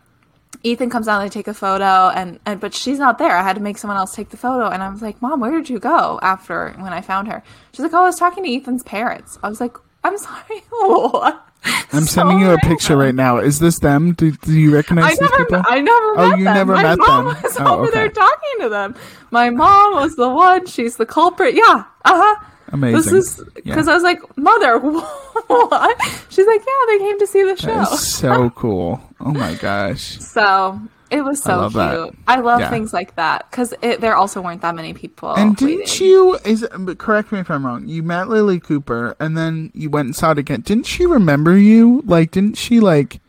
Ethan 0.63 0.89
comes 0.89 1.07
out 1.07 1.21
and 1.21 1.29
they 1.29 1.33
take 1.33 1.47
a 1.47 1.53
photo 1.53 2.09
and, 2.09 2.39
and 2.45 2.59
but 2.59 2.73
she's 2.73 2.99
not 2.99 3.17
there. 3.17 3.35
I 3.37 3.43
had 3.43 3.55
to 3.55 3.61
make 3.61 3.77
someone 3.77 3.97
else 3.97 4.13
take 4.13 4.29
the 4.29 4.37
photo 4.37 4.67
and 4.67 4.83
I 4.83 4.89
was 4.89 5.01
like, 5.01 5.21
Mom, 5.21 5.39
where 5.39 5.51
did 5.51 5.69
you 5.69 5.79
go 5.79 6.19
after 6.21 6.71
when 6.79 6.91
I 6.91 7.01
found 7.01 7.29
her? 7.29 7.41
She's 7.71 7.81
like, 7.81 7.93
Oh, 7.93 8.03
I 8.03 8.07
was 8.07 8.17
talking 8.19 8.43
to 8.43 8.51
Ethan's 8.53 8.83
parents. 8.83 9.39
I 9.41 9.47
was 9.49 9.61
like, 9.61 9.77
I'm 10.03 10.17
sorry. 10.27 10.63
I'm 11.93 12.03
sending 12.03 12.39
you 12.39 12.51
a 12.51 12.57
picture 12.59 12.95
right 12.95 13.13
now. 13.15 13.37
Is 13.39 13.59
this 13.59 13.79
them? 13.79 14.13
Do, 14.13 14.31
do 14.31 14.53
you 14.53 14.73
recognize 14.73 15.05
I 15.05 15.09
these 15.11 15.19
never, 15.21 15.37
people? 15.45 15.61
I 15.67 15.81
never 15.81 16.05
Oh, 16.19 16.27
met 16.29 16.37
you 16.39 16.43
them. 16.45 16.53
never 16.53 16.73
My 16.73 16.83
met 16.83 16.97
mom 16.99 17.25
them. 17.25 17.37
was 17.43 17.57
Oh, 17.59 17.79
over 17.79 17.91
there 17.91 18.09
talking 18.09 18.55
to 18.61 18.69
them. 18.69 18.95
My 19.31 19.49
mom 19.49 19.93
was 19.95 20.15
the 20.15 20.29
one. 20.29 20.65
She's 20.67 20.97
the 20.97 21.05
culprit. 21.05 21.55
Yeah. 21.55 21.83
Uh 22.05 22.21
huh. 22.21 22.45
Amazing. 22.71 23.13
This 23.13 23.37
is 23.39 23.43
Yeah. 23.57 23.61
because 23.75 23.87
I 23.87 23.93
was 23.95 24.03
like, 24.03 24.21
Mother, 24.37 24.77
what? 25.47 26.25
She's 26.29 26.45
like, 26.47 26.61
Yeah, 26.65 26.85
they 26.87 26.97
came 26.99 27.19
to 27.19 27.27
see 27.27 27.43
the 27.43 27.55
show. 27.57 27.83
So 27.95 28.49
cool. 28.55 29.01
Oh 29.19 29.31
my 29.33 29.55
gosh. 29.55 30.19
So 30.19 30.79
it 31.11 31.21
was 31.23 31.41
so 31.41 31.57
love 31.57 31.71
cute. 31.73 31.81
that. 31.83 32.11
I 32.27 32.39
love 32.39 32.59
Yeah. 32.59 32.69
things 32.69 32.93
like 32.93 33.15
that 33.15 33.49
because 33.49 33.73
there 33.81 34.15
also 34.15 34.41
weren't 34.41 34.61
that 34.61 34.75
many 34.75 34.93
people. 34.93 35.33
And 35.33 35.55
didn't 35.55 35.79
waiting. 35.79 36.07
you? 36.07 36.35
Is 36.45 36.67
correct 36.97 37.31
me 37.31 37.39
if 37.39 37.49
I'm 37.49 37.65
wrong. 37.65 37.87
You 37.87 38.03
met 38.03 38.27
Lilli 38.27 38.61
Cooper, 38.61 39.15
and 39.19 39.37
then 39.37 39.71
you 39.73 39.89
went 39.89 40.05
and 40.07 40.15
saw 40.15 40.31
it 40.31 40.37
again. 40.37 40.61
Didn't 40.61 40.85
she 40.85 41.05
remember 41.05 41.57
you? 41.57 42.03
Like, 42.05 42.31
didn't 42.31 42.57
she 42.57 42.79
like 42.79 43.19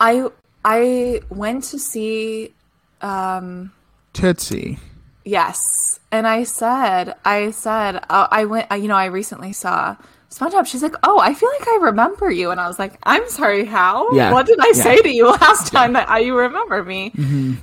I 0.00 0.28
I 0.64 1.20
went 1.30 1.64
to 1.64 1.78
see 1.78 2.54
um 3.02 3.72
Tootsie? 4.12 4.78
Yes. 5.24 6.00
And 6.10 6.26
I 6.26 6.44
said, 6.44 7.14
I 7.24 7.50
said, 7.50 7.96
uh, 8.08 8.28
I 8.30 8.46
went, 8.46 8.72
uh, 8.72 8.76
you 8.76 8.88
know, 8.88 8.96
I 8.96 9.06
recently 9.06 9.52
saw 9.52 9.96
SpongeBob. 10.30 10.66
She's 10.66 10.82
like, 10.82 10.94
oh, 11.02 11.18
I 11.18 11.32
feel 11.34 11.48
like 11.58 11.66
I 11.68 11.78
remember 11.82 12.30
you. 12.30 12.50
And 12.50 12.60
I 12.60 12.68
was 12.68 12.78
like, 12.78 12.98
I'm 13.04 13.28
sorry, 13.28 13.64
how? 13.64 14.10
Yeah. 14.12 14.32
What 14.32 14.46
did 14.46 14.58
I 14.60 14.66
Yeah. 14.66 14.72
Mm-hmm. 14.72 14.82
say 14.82 14.96
to 15.02 15.08
you 15.08 15.30
last 15.30 15.72
time 15.72 15.94
that 15.94 16.08
I, 16.08 16.18
you 16.18 16.36
remember 16.36 16.84
me? 16.84 17.12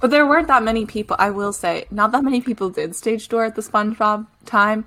But 0.01 0.09
there 0.11 0.25
weren't 0.25 0.47
that 0.47 0.63
many 0.63 0.85
people. 0.85 1.15
I 1.19 1.29
will 1.29 1.53
say, 1.53 1.85
not 1.91 2.11
that 2.11 2.23
many 2.23 2.41
people 2.41 2.69
did 2.69 2.95
stage 2.95 3.27
door 3.29 3.45
at 3.45 3.55
the 3.55 3.61
SpongeBob 3.61 4.25
time. 4.45 4.85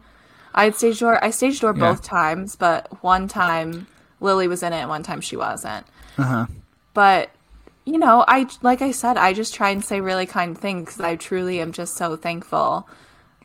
I 0.54 0.64
had 0.64 0.74
stage 0.76 0.98
door. 0.98 1.22
I 1.22 1.30
stage 1.30 1.60
door 1.60 1.72
Yeah. 1.76 1.92
both 1.92 2.02
times, 2.02 2.56
but 2.56 3.02
one 3.02 3.28
time 3.28 3.86
Lilli 4.20 4.48
was 4.48 4.62
in 4.64 4.72
it, 4.72 4.78
and 4.78 4.88
one 4.88 5.04
time 5.04 5.20
she 5.20 5.36
wasn't. 5.36 5.86
Uh 6.16 6.22
huh. 6.24 6.46
But 6.94 7.30
you 7.84 7.98
know, 7.98 8.24
I 8.26 8.48
like 8.62 8.82
I 8.82 8.90
said, 8.90 9.16
I 9.16 9.32
just 9.34 9.54
try 9.54 9.70
and 9.70 9.84
say 9.84 10.00
really 10.00 10.26
kind 10.26 10.58
things 10.58 10.86
because 10.86 11.00
I 11.00 11.14
truly 11.16 11.60
am 11.60 11.70
just 11.72 11.94
so 11.96 12.16
thankful. 12.16 12.88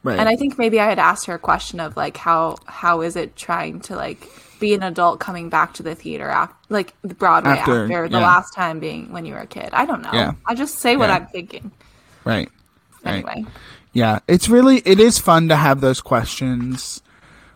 Right. 0.04 0.20
And 0.20 0.28
I 0.28 0.36
think 0.36 0.58
maybe 0.58 0.80
I 0.80 0.86
had 0.90 1.00
asked 1.00 1.26
her 1.28 1.36
a 1.36 1.40
question 1.40 1.80
of 1.80 1.96
like 1.96 2.18
how 2.18 2.58
how 2.66 3.02
is 3.02 3.16
it 3.16 3.36
trying 3.36 3.80
to 3.82 3.96
like 3.96 4.28
be 4.60 4.74
an 4.74 4.84
adult 4.84 5.20
coming 5.20 5.50
back 5.50 5.74
to 5.76 5.84
the 5.84 5.96
theater 5.96 6.28
after 6.30 6.56
like 6.70 6.94
the 7.02 7.14
Broadway 7.14 7.52
After, 7.52 7.84
after, 7.84 8.10
the 8.10 8.18
yeah. 8.20 8.24
last 8.24 8.54
time 8.54 8.80
being 8.80 9.12
when 9.12 9.26
you 9.26 9.34
were 9.34 9.40
a 9.42 9.48
kid. 9.48 9.70
I 9.74 9.86
don't 9.86 10.02
know. 10.02 10.12
Yeah. 10.14 10.34
I 10.46 10.56
just 10.56 10.80
say 10.80 10.96
what 10.98 11.10
Yeah. 11.10 11.16
I'm 11.16 11.28
thinking. 11.28 11.72
right. 12.24 12.50
Right. 13.04 13.16
Anyway. 13.16 13.46
Yeah, 13.94 14.20
it's 14.28 14.50
really 14.50 14.78
it 14.86 15.00
is 15.00 15.20
fun 15.20 15.50
to 15.50 15.56
have 15.56 15.82
those 15.82 16.02
questions 16.02 17.02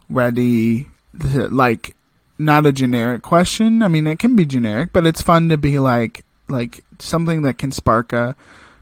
ready 0.09 0.87
to, 1.19 1.47
like 1.47 1.95
not 2.37 2.65
a 2.65 2.71
generic 2.71 3.23
question. 3.23 3.81
I 3.81 3.87
mean, 3.87 4.05
it 4.07 4.19
can 4.19 4.35
be 4.35 4.45
generic, 4.45 4.91
but 4.93 5.05
it's 5.07 5.21
fun 5.21 5.49
to 5.49 5.57
be 5.57 5.79
like 5.79 6.23
like 6.47 6.83
something 6.99 7.41
that 7.41 7.57
can 7.57 7.71
spark 7.71 8.13
a 8.13 8.35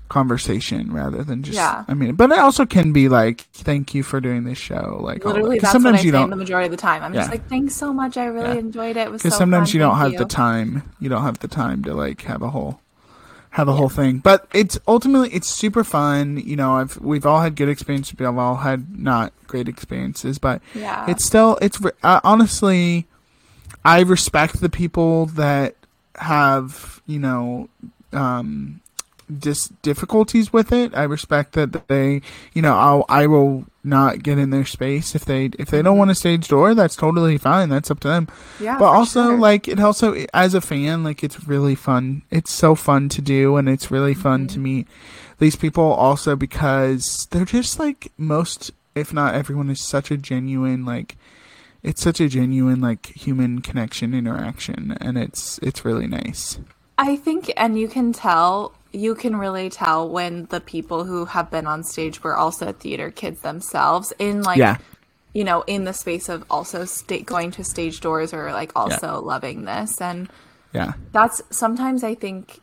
conversation 0.08 0.92
rather 0.94 1.24
than 1.24 1.42
just 1.44 1.56
Yeah. 1.56 1.84
I 1.88 1.94
mean, 1.94 2.16
but 2.16 2.32
it 2.32 2.38
also 2.40 2.66
can 2.66 2.94
be 2.94 3.10
like 3.10 3.42
thank 3.54 3.94
you 3.96 4.04
for 4.04 4.22
doing 4.22 4.44
this 4.44 4.58
show 4.58 5.00
like 5.02 5.24
literally 5.24 5.24
that. 5.24 5.26
Literally 5.26 5.60
'Cause 5.60 5.62
that's 5.62 5.74
what 5.74 5.80
I 5.80 5.84
sometimes 5.84 6.06
you 6.06 6.12
don't 6.12 6.30
the 6.30 6.36
majority 6.36 6.66
of 6.66 6.72
the 6.72 6.78
time. 6.78 7.04
I'm 7.04 7.14
just 7.14 7.32
like, 7.32 7.48
thanks 7.50 7.74
so 7.76 7.92
much. 7.92 8.16
I 8.18 8.26
really 8.26 8.54
Yeah. 8.54 8.60
enjoyed 8.60 8.98
it. 8.98 9.08
It 9.08 9.12
was 9.12 9.22
because 9.24 9.34
so 9.34 9.40
sometimes 9.40 9.70
fun. 9.70 9.74
you 9.74 9.80
don't 9.80 9.98
Thank 9.98 10.14
have 10.14 10.20
the 10.20 10.34
time 10.34 10.84
you 11.00 11.10
don't 11.10 11.24
have 11.24 11.40
the 11.40 11.48
time 11.48 11.84
to 11.84 11.94
like 11.94 12.22
have 12.24 12.42
a 12.42 12.50
whole 12.52 12.80
have 13.52 13.68
a 13.70 13.74
whole 13.74 13.88
thing 13.88 14.18
but 14.18 14.48
it's 14.54 14.78
ultimately 14.86 15.30
it's 15.30 15.48
super 15.48 15.86
fun 15.86 16.36
you 16.36 16.58
know 16.58 16.74
i've 16.76 16.98
we've 17.00 17.26
all 17.26 17.40
had 17.40 17.56
good 17.56 17.70
experiences 17.70 18.14
we've 18.20 18.28
all 18.38 18.58
had 18.58 19.00
not 19.00 19.32
great 19.48 19.70
experiences 19.70 20.38
but 20.38 20.62
Yeah. 20.74 21.06
it's 21.10 21.24
still 21.24 21.58
it's 21.62 21.80
uh, 22.04 22.20
honestly 22.26 23.08
i 23.86 24.02
respect 24.02 24.60
the 24.60 24.68
people 24.68 25.28
that 25.28 25.76
have 26.18 27.02
you 27.08 27.18
know 27.18 27.70
um 28.12 28.82
dis- 29.40 29.70
difficulties 29.82 30.52
with 30.54 30.72
it. 30.72 30.96
I 30.96 31.04
respect 31.04 31.54
that 31.54 31.88
they, 31.88 32.22
you 32.54 32.62
know, 32.62 32.76
I'll, 32.76 33.06
I 33.10 33.28
will 33.28 33.66
not 33.84 34.24
get 34.24 34.38
in 34.38 34.50
their 34.50 34.66
space 34.66 35.14
if 35.16 35.26
they 35.26 35.52
if 35.60 35.70
they 35.70 35.82
don't 35.82 35.98
want 35.98 36.12
a 36.12 36.16
stage 36.16 36.48
door. 36.48 36.74
That's 36.74 36.96
totally 36.96 37.38
fine. 37.38 37.70
That's 37.70 37.92
up 37.92 38.00
to 38.02 38.08
them. 38.08 38.28
Yeah, 38.60 38.78
but 38.80 38.86
also 38.86 39.26
sure. 39.30 39.38
like 39.38 39.68
it 39.68 39.80
also 39.80 40.26
as 40.34 40.54
a 40.54 40.62
fan, 40.62 41.04
like 41.04 41.24
it's 41.24 41.48
really 41.48 41.76
fun. 41.76 42.24
It's 42.32 42.52
so 42.52 42.76
fun 42.76 43.10
to 43.10 43.22
do, 43.22 43.58
and 43.58 43.70
it's 43.70 43.92
really 43.92 44.14
fun 44.14 44.42
Mm-hmm. 44.48 44.54
to 44.54 44.60
meet 44.60 44.88
these 45.40 45.56
people. 45.56 45.84
Also 45.84 46.36
because 46.36 47.28
they're 47.32 47.46
just 47.46 47.78
like 47.80 48.12
most, 48.18 48.72
if 48.96 49.14
not 49.14 49.36
everyone, 49.36 49.70
is 49.70 49.82
such 49.82 50.12
a 50.12 50.18
genuine 50.18 50.86
like. 50.86 51.16
It's 51.84 52.02
such 52.02 52.20
a 52.20 52.28
genuine 52.28 52.82
like 52.82 53.06
human 53.14 53.62
connection 53.62 54.16
interaction, 54.16 54.98
and 55.00 55.20
it's 55.20 55.60
it's 55.60 55.86
really 55.86 56.08
nice. 56.08 56.58
I 56.98 57.16
think, 57.16 57.54
and 57.56 57.78
you 57.78 57.88
can 57.88 58.12
tell, 58.12 58.74
you 58.96 59.14
can 59.16 59.36
really 59.36 59.70
tell 59.70 60.08
when 60.10 60.46
the 60.46 60.62
people 60.62 61.04
who 61.04 61.26
have 61.26 61.52
been 61.52 61.68
on 61.68 61.84
stage 61.84 62.24
were 62.24 62.36
also 62.36 62.72
theater 62.72 63.12
kids 63.12 63.42
themselves 63.42 64.14
in 64.20 64.42
like, 64.42 64.58
Yeah. 64.58 64.78
you 65.34 65.44
know, 65.44 65.62
in 65.68 65.84
the 65.84 65.94
space 65.94 66.30
of 66.30 66.44
also 66.50 66.86
sta- 66.86 67.24
going 67.24 67.52
to 67.52 67.64
stage 67.64 68.00
doors 68.00 68.34
or 68.34 68.52
like 68.54 68.72
also 68.76 69.22
loving 69.22 69.66
this. 69.66 70.00
And 70.02 70.30
Yeah. 70.74 70.94
that's 71.12 71.42
sometimes 71.50 72.04
I 72.04 72.16
think, 72.16 72.62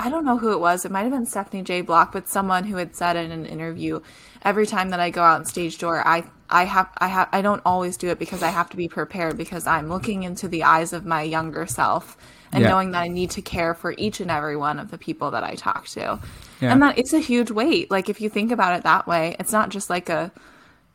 I 0.00 0.08
don't 0.10 0.24
know 0.24 0.38
who 0.38 0.52
it 0.52 0.60
was. 0.60 0.84
It 0.84 0.90
might 0.90 1.02
have 1.02 1.12
been 1.12 1.26
Stephanie 1.26 1.62
J. 1.62 1.82
Block, 1.82 2.12
but 2.12 2.26
someone 2.28 2.64
who 2.64 2.76
had 2.76 2.96
said 2.96 3.16
in 3.16 3.30
an 3.30 3.46
interview, 3.46 4.00
every 4.42 4.66
time 4.66 4.90
that 4.90 5.00
I 5.00 5.10
go 5.10 5.22
out 5.22 5.40
on 5.40 5.44
stage 5.44 5.78
door, 5.78 6.02
I, 6.06 6.24
I 6.48 6.64
have, 6.64 6.88
I 6.98 7.08
have, 7.08 7.28
I 7.32 7.42
don't 7.42 7.62
always 7.66 7.96
do 7.96 8.08
it 8.08 8.18
because 8.18 8.42
I 8.42 8.48
have 8.48 8.70
to 8.70 8.76
be 8.76 8.88
prepared 8.88 9.36
because 9.36 9.66
I'm 9.66 9.88
looking 9.88 10.22
into 10.22 10.48
the 10.48 10.64
eyes 10.64 10.92
of 10.92 11.04
my 11.04 11.22
younger 11.22 11.66
self 11.66 12.16
and 12.52 12.62
Yeah. 12.62 12.70
knowing 12.70 12.92
that 12.92 13.02
I 13.02 13.08
need 13.08 13.30
to 13.32 13.42
care 13.42 13.74
for 13.74 13.94
each 13.98 14.20
and 14.20 14.30
every 14.30 14.56
one 14.56 14.78
of 14.78 14.90
the 14.90 14.98
people 14.98 15.30
that 15.32 15.44
I 15.44 15.54
talk 15.54 15.86
to. 15.88 16.18
Yeah. 16.60 16.72
And 16.72 16.82
that 16.82 16.98
it's 16.98 17.12
a 17.12 17.20
huge 17.20 17.50
weight. 17.50 17.90
Like 17.90 18.08
if 18.08 18.20
you 18.20 18.28
think 18.30 18.50
about 18.50 18.76
it 18.76 18.82
that 18.84 19.06
way, 19.06 19.36
it's 19.38 19.52
not 19.52 19.68
just 19.68 19.90
like 19.90 20.08
a, 20.08 20.32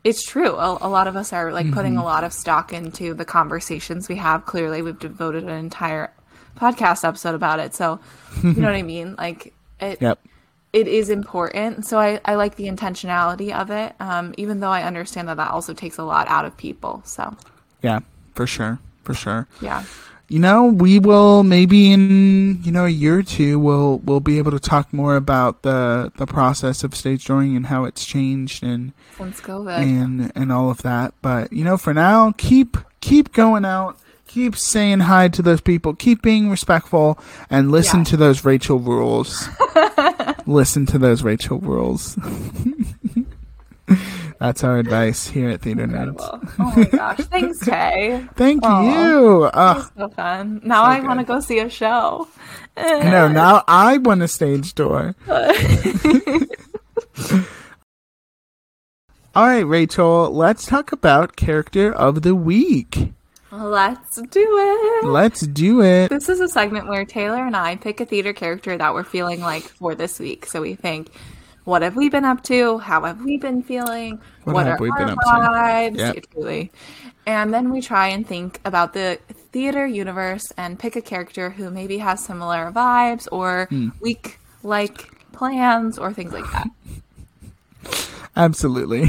it's 0.04 0.22
true. 0.24 0.54
A, 0.56 0.78
a 0.82 0.88
lot 0.88 1.08
of 1.08 1.16
us 1.16 1.32
are 1.32 1.52
like 1.52 1.72
putting 1.72 1.92
Mm-hmm. 1.94 2.02
a 2.02 2.04
lot 2.04 2.24
of 2.24 2.32
stock 2.32 2.72
into 2.72 3.14
the 3.14 3.24
conversations 3.24 4.08
we 4.08 4.16
have. 4.16 4.44
Clearly, 4.46 4.82
we've 4.82 4.98
devoted 4.98 5.44
an 5.44 5.50
entire 5.50 6.12
podcast 6.56 7.06
episode 7.06 7.34
about 7.34 7.60
it. 7.60 7.74
So, 7.74 8.00
you 8.42 8.52
know 8.54 8.68
what 8.68 8.74
I 8.76 8.82
mean? 8.96 9.14
Like, 9.16 9.52
it, 9.80 10.00
Yep. 10.00 10.18
it 10.72 10.88
is 10.88 11.10
important. 11.10 11.86
So, 11.86 11.98
I, 11.98 12.20
I 12.24 12.34
like 12.34 12.56
the 12.56 12.66
intentionality 12.68 13.52
of 13.54 13.70
it, 13.70 13.94
um, 14.00 14.34
even 14.38 14.60
though 14.60 14.70
I 14.70 14.82
understand 14.82 15.28
that 15.28 15.36
that 15.36 15.50
also 15.50 15.74
takes 15.74 15.98
a 15.98 16.04
lot 16.04 16.28
out 16.28 16.44
of 16.44 16.56
people. 16.56 17.02
So, 17.04 17.36
Yeah. 17.82 18.00
For 18.34 18.46
sure. 18.46 18.78
For 19.04 19.14
sure. 19.14 19.46
yeah. 19.60 19.84
you 20.28 20.40
know 20.40 20.64
we 20.64 20.98
will 20.98 21.44
maybe 21.44 21.92
in 21.92 22.60
you 22.64 22.72
know 22.72 22.84
a 22.84 22.88
year 22.90 23.20
or 23.20 23.22
two 23.22 23.56
we'll 23.60 23.98
we'll 23.98 24.18
be 24.18 24.38
able 24.38 24.50
to 24.50 24.58
talk 24.58 24.92
more 24.92 25.14
about 25.14 25.62
the 25.62 26.10
the 26.16 26.26
process 26.26 26.82
of 26.82 26.92
stage 26.96 27.24
dooring 27.26 27.54
and 27.56 27.66
how 27.66 27.84
it's 27.84 28.04
changed 28.04 28.64
and 28.64 28.92
and 29.84 30.32
and 30.34 30.50
all 30.50 30.68
of 30.68 30.82
that 30.82 31.14
but 31.22 31.52
you 31.52 31.62
know 31.62 31.76
for 31.76 31.94
now 31.94 32.32
keep 32.36 32.76
keep 33.00 33.32
going 33.32 33.64
out 33.64 33.96
keep 34.26 34.56
saying 34.56 35.00
hi 35.00 35.28
to 35.28 35.42
those 35.42 35.60
people 35.60 35.94
keep 35.94 36.22
being 36.22 36.50
respectful 36.50 37.18
and 37.50 37.70
listen 37.70 38.00
Yeah. 38.00 38.04
to 38.04 38.16
those 38.16 38.44
rachel 38.44 38.78
rules 38.78 39.48
listen 40.46 40.86
to 40.86 40.98
those 40.98 41.22
rachel 41.22 41.58
rules 41.58 42.18
that's 44.38 44.64
our 44.64 44.78
advice 44.78 45.28
here 45.28 45.48
at 45.50 45.62
theater 45.62 45.86
nerds 45.86 46.16
Oh 46.58 46.72
my 46.76 46.84
gosh. 46.84 47.18
Thanks, 47.20 47.60
Tay. 47.64 48.26
thank 48.34 48.62
Aw. 48.64 48.82
you 48.82 49.44
Ugh. 49.44 49.50
Ah. 49.54 49.90
So 49.96 50.08
fun. 50.10 50.60
Now 50.64 50.82
I 50.82 51.00
want 51.00 51.20
to 51.20 51.24
go 51.24 51.40
see 51.40 51.58
a 51.60 51.70
show. 51.70 52.28
I 52.76 53.04
know. 53.04 53.28
Now 53.28 53.62
I 53.68 53.96
want 53.98 54.22
a 54.22 54.28
stage 54.28 54.74
door. 54.74 55.14
All 59.34 59.46
right, 59.46 59.66
Rachel. 59.66 60.30
Let's 60.30 60.64
talk 60.66 60.92
about 60.92 61.36
character 61.36 61.92
of 61.92 62.22
the 62.22 62.34
week. 62.34 63.12
Let's 63.56 64.20
do 64.20 64.46
it. 64.58 65.04
Let's 65.06 65.40
do 65.40 65.82
it. 65.82 66.08
This 66.10 66.28
is 66.28 66.40
a 66.40 66.48
segment 66.48 66.88
where 66.88 67.04
Taylor 67.04 67.44
and 67.46 67.56
I 67.56 67.76
pick 67.76 68.00
a 68.00 68.04
theater 68.04 68.32
character 68.32 68.76
that 68.76 68.92
we're 68.94 69.04
feeling 69.04 69.40
like 69.40 69.62
for 69.62 69.94
this 69.94 70.18
week. 70.18 70.46
So 70.46 70.60
we 70.60 70.74
think, 70.74 71.10
what 71.64 71.82
have 71.82 71.96
we 71.96 72.08
been 72.08 72.24
up 72.24 72.42
to? 72.44 72.78
How 72.78 73.02
have 73.04 73.24
we 73.24 73.38
been 73.38 73.62
feeling? 73.62 74.20
What 74.44 74.66
have 74.66 74.78
are 74.78 74.82
we 74.82 74.90
been 74.98 75.10
up 75.10 75.18
to? 75.18 75.24
vibes? 75.24 75.96
Yep. 75.96 76.14
Yeah, 76.14 76.20
truly. 76.32 76.72
And 77.26 77.52
then 77.52 77.70
we 77.72 77.80
try 77.80 78.08
and 78.08 78.26
think 78.26 78.60
about 78.64 78.92
the 78.92 79.18
theater 79.52 79.86
universe 79.86 80.52
and 80.56 80.78
pick 80.78 80.94
a 80.96 81.02
character 81.02 81.50
who 81.50 81.70
maybe 81.70 81.98
has 81.98 82.24
similar 82.24 82.70
vibes 82.70 83.26
or 83.32 83.66
Hmm. 83.70 83.88
week 84.00 84.38
like 84.62 85.10
plans 85.32 85.98
or 85.98 86.12
things 86.12 86.32
like 86.32 86.50
that. 86.52 86.68
Absolutely. 88.36 89.02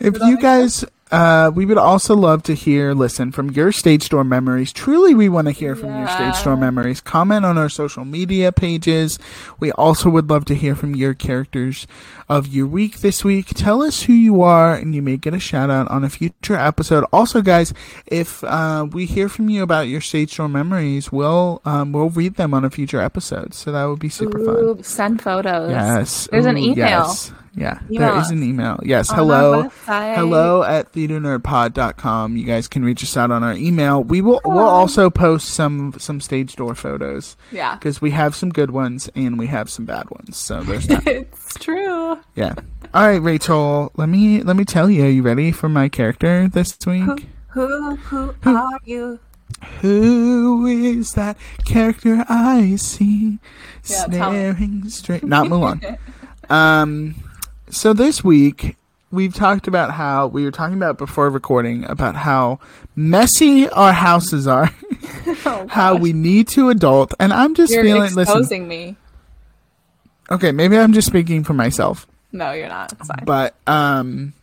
if 0.00 0.18
you 0.20 0.38
guys, 0.38 0.84
uh, 1.10 1.50
we 1.54 1.64
would 1.66 1.78
also 1.78 2.14
love 2.14 2.42
to 2.44 2.54
hear, 2.54 2.92
listen, 2.94 3.32
from 3.32 3.50
your 3.50 3.72
stage 3.72 4.08
door 4.08 4.24
memories. 4.24 4.72
Truly, 4.72 5.14
we 5.14 5.28
want 5.28 5.46
to 5.46 5.52
hear 5.52 5.74
from 5.74 5.96
your 5.96 6.08
stage 6.08 6.34
Yeah. 6.36 6.44
door 6.44 6.56
memories. 6.56 7.00
Comment 7.00 7.44
on 7.44 7.56
our 7.56 7.68
social 7.68 8.04
media 8.04 8.52
pages. 8.52 9.18
We 9.58 9.72
also 9.72 10.10
would 10.10 10.28
love 10.30 10.44
to 10.46 10.54
hear 10.54 10.74
from 10.74 10.94
your 10.94 11.14
characters 11.14 11.86
of 12.28 12.48
your 12.48 12.66
week 12.66 12.98
this 13.00 13.24
week. 13.24 13.48
Tell 13.54 13.82
us 13.82 14.02
who 14.02 14.12
you 14.12 14.42
are, 14.42 14.74
and 14.74 14.94
you 14.94 15.00
may 15.02 15.16
get 15.16 15.32
a 15.34 15.38
shout 15.38 15.70
out 15.70 15.88
on 15.90 16.04
a 16.04 16.10
future 16.10 16.56
episode. 16.56 17.04
Also, 17.12 17.40
guys, 17.42 17.72
if 18.06 18.44
uh, 18.44 18.86
we 18.90 19.06
hear 19.06 19.28
from 19.28 19.48
you 19.48 19.62
about 19.62 19.88
your 19.88 20.00
stage 20.02 20.36
door 20.36 20.48
memories, 20.48 21.10
we'll 21.10 21.60
um, 21.64 21.92
we'll 21.92 22.10
read 22.10 22.34
them 22.36 22.52
on 22.52 22.64
a 22.64 22.70
future 22.70 23.00
episode. 23.00 23.54
So 23.54 23.72
that 23.72 23.84
would 23.86 23.98
be 24.00 24.08
super 24.10 24.38
fun. 24.44 24.82
Send 24.82 25.22
photos. 25.22 25.70
Yes. 25.70 26.28
There's 26.30 26.46
an 26.46 26.58
email. 26.58 26.76
Yes. 26.76 27.32
Yeah. 27.58 27.80
Email 27.90 27.98
there 28.00 28.16
is 28.18 28.26
us. 28.26 28.30
an 28.30 28.42
email. 28.42 28.78
Yes. 28.84 29.10
On 29.10 29.16
hello. 29.16 29.62
Hello 29.86 30.62
at 30.62 30.92
theaternerdpod.com. 30.92 32.36
You 32.36 32.44
guys 32.44 32.68
can 32.68 32.84
reach 32.84 33.02
us 33.02 33.16
out 33.16 33.30
on 33.30 33.42
our 33.42 33.54
email. 33.54 34.02
We 34.04 34.20
will 34.20 34.40
we'll 34.44 34.58
also 34.60 35.10
post 35.10 35.48
some 35.50 35.94
some 35.98 36.20
stage 36.20 36.56
door 36.56 36.74
photos 36.74 37.36
Yeah. 37.50 37.74
because 37.74 38.00
we 38.00 38.10
have 38.12 38.34
some 38.36 38.50
good 38.50 38.70
ones 38.70 39.10
and 39.14 39.38
we 39.38 39.46
have 39.48 39.68
some 39.68 39.84
bad 39.84 40.08
ones. 40.10 40.36
So 40.36 40.62
there's 40.62 40.86
that. 40.86 41.06
It's 41.06 41.54
true. 41.58 42.18
yeah. 42.34 42.54
All 42.94 43.06
right, 43.06 43.20
Rachel. 43.20 43.90
Let 43.96 44.08
me 44.08 44.42
let 44.42 44.56
me 44.56 44.64
tell 44.64 44.88
you. 44.88 45.04
Are 45.04 45.08
you 45.10 45.22
ready 45.22 45.50
for 45.52 45.68
my 45.68 45.88
character 45.88 46.48
this 46.48 46.76
week? 46.86 47.26
Who 47.48 47.96
who 47.96 48.34
are 48.44 48.78
you? 48.84 49.18
Who 49.80 50.66
is 50.66 51.14
that 51.14 51.36
character 51.64 52.24
I 52.28 52.76
see 52.76 53.38
Yeah, 53.84 54.04
staring 54.06 54.88
straight? 54.90 55.24
Not 55.24 55.46
Mulan. 55.48 55.98
um, 56.50 57.14
so 57.70 57.92
this 57.92 58.22
week 58.24 58.76
we've 59.10 59.34
talked 59.34 59.66
about 59.66 59.92
how 59.92 60.26
we 60.26 60.44
were 60.44 60.50
talking 60.50 60.76
about 60.76 60.98
before 60.98 61.30
recording 61.30 61.84
about 61.84 62.14
how 62.16 62.58
messy 62.94 63.68
our 63.70 63.92
houses 63.92 64.46
are, 64.46 64.70
Oh, 65.46 65.66
how 65.68 65.94
we 65.96 66.12
need 66.12 66.48
to 66.48 66.68
adult, 66.70 67.14
and 67.20 67.32
I'm 67.32 67.54
just 67.54 67.72
You're 67.72 67.84
feeling. 67.84 68.02
Listen, 68.14 68.20
exposing 68.22 68.68
me. 68.68 68.96
okay, 70.30 70.52
maybe 70.52 70.76
I'm 70.78 70.92
just 70.92 71.06
speaking 71.08 71.44
for 71.44 71.54
myself. 71.54 72.06
No, 72.32 72.52
you're 72.52 72.68
not. 72.68 72.92
But 73.24 73.54
um 73.66 74.34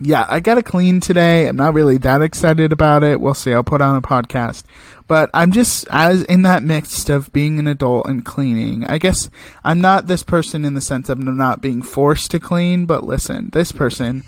yeah, 0.00 0.26
I 0.28 0.40
got 0.40 0.56
to 0.56 0.62
clean 0.62 1.00
today. 1.00 1.46
I'm 1.46 1.56
not 1.56 1.74
really 1.74 1.98
that 1.98 2.22
excited 2.22 2.72
about 2.72 3.04
it. 3.04 3.20
We'll 3.20 3.34
see. 3.34 3.52
I'll 3.52 3.64
put 3.64 3.80
on 3.80 3.96
a 3.96 4.02
podcast. 4.02 4.64
But 5.06 5.30
I'm 5.34 5.52
just 5.52 5.86
as 5.90 6.22
in 6.24 6.42
that 6.42 6.62
mix 6.62 7.08
of 7.10 7.32
being 7.32 7.58
an 7.58 7.66
adult 7.66 8.06
and 8.06 8.24
cleaning. 8.24 8.84
I 8.84 8.98
guess 8.98 9.28
I'm 9.62 9.80
not 9.80 10.06
this 10.06 10.22
person 10.22 10.64
in 10.64 10.74
the 10.74 10.80
sense 10.80 11.08
of 11.08 11.18
not 11.18 11.60
being 11.60 11.82
forced 11.82 12.30
to 12.30 12.40
clean, 12.40 12.86
but 12.86 13.04
listen, 13.04 13.50
this 13.52 13.70
person 13.70 14.24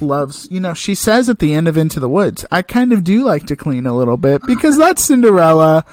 loves, 0.00 0.48
you 0.50 0.60
know, 0.60 0.74
she 0.74 0.94
says 0.94 1.28
at 1.28 1.40
the 1.40 1.54
end 1.54 1.68
of 1.68 1.76
Into 1.76 2.00
the 2.00 2.08
Woods, 2.08 2.44
I 2.50 2.62
kind 2.62 2.92
of 2.92 3.04
do 3.04 3.24
like 3.24 3.46
to 3.46 3.56
clean 3.56 3.86
a 3.86 3.96
little 3.96 4.16
bit 4.16 4.42
because 4.46 4.78
that's 4.78 5.04
Cinderella. 5.04 5.84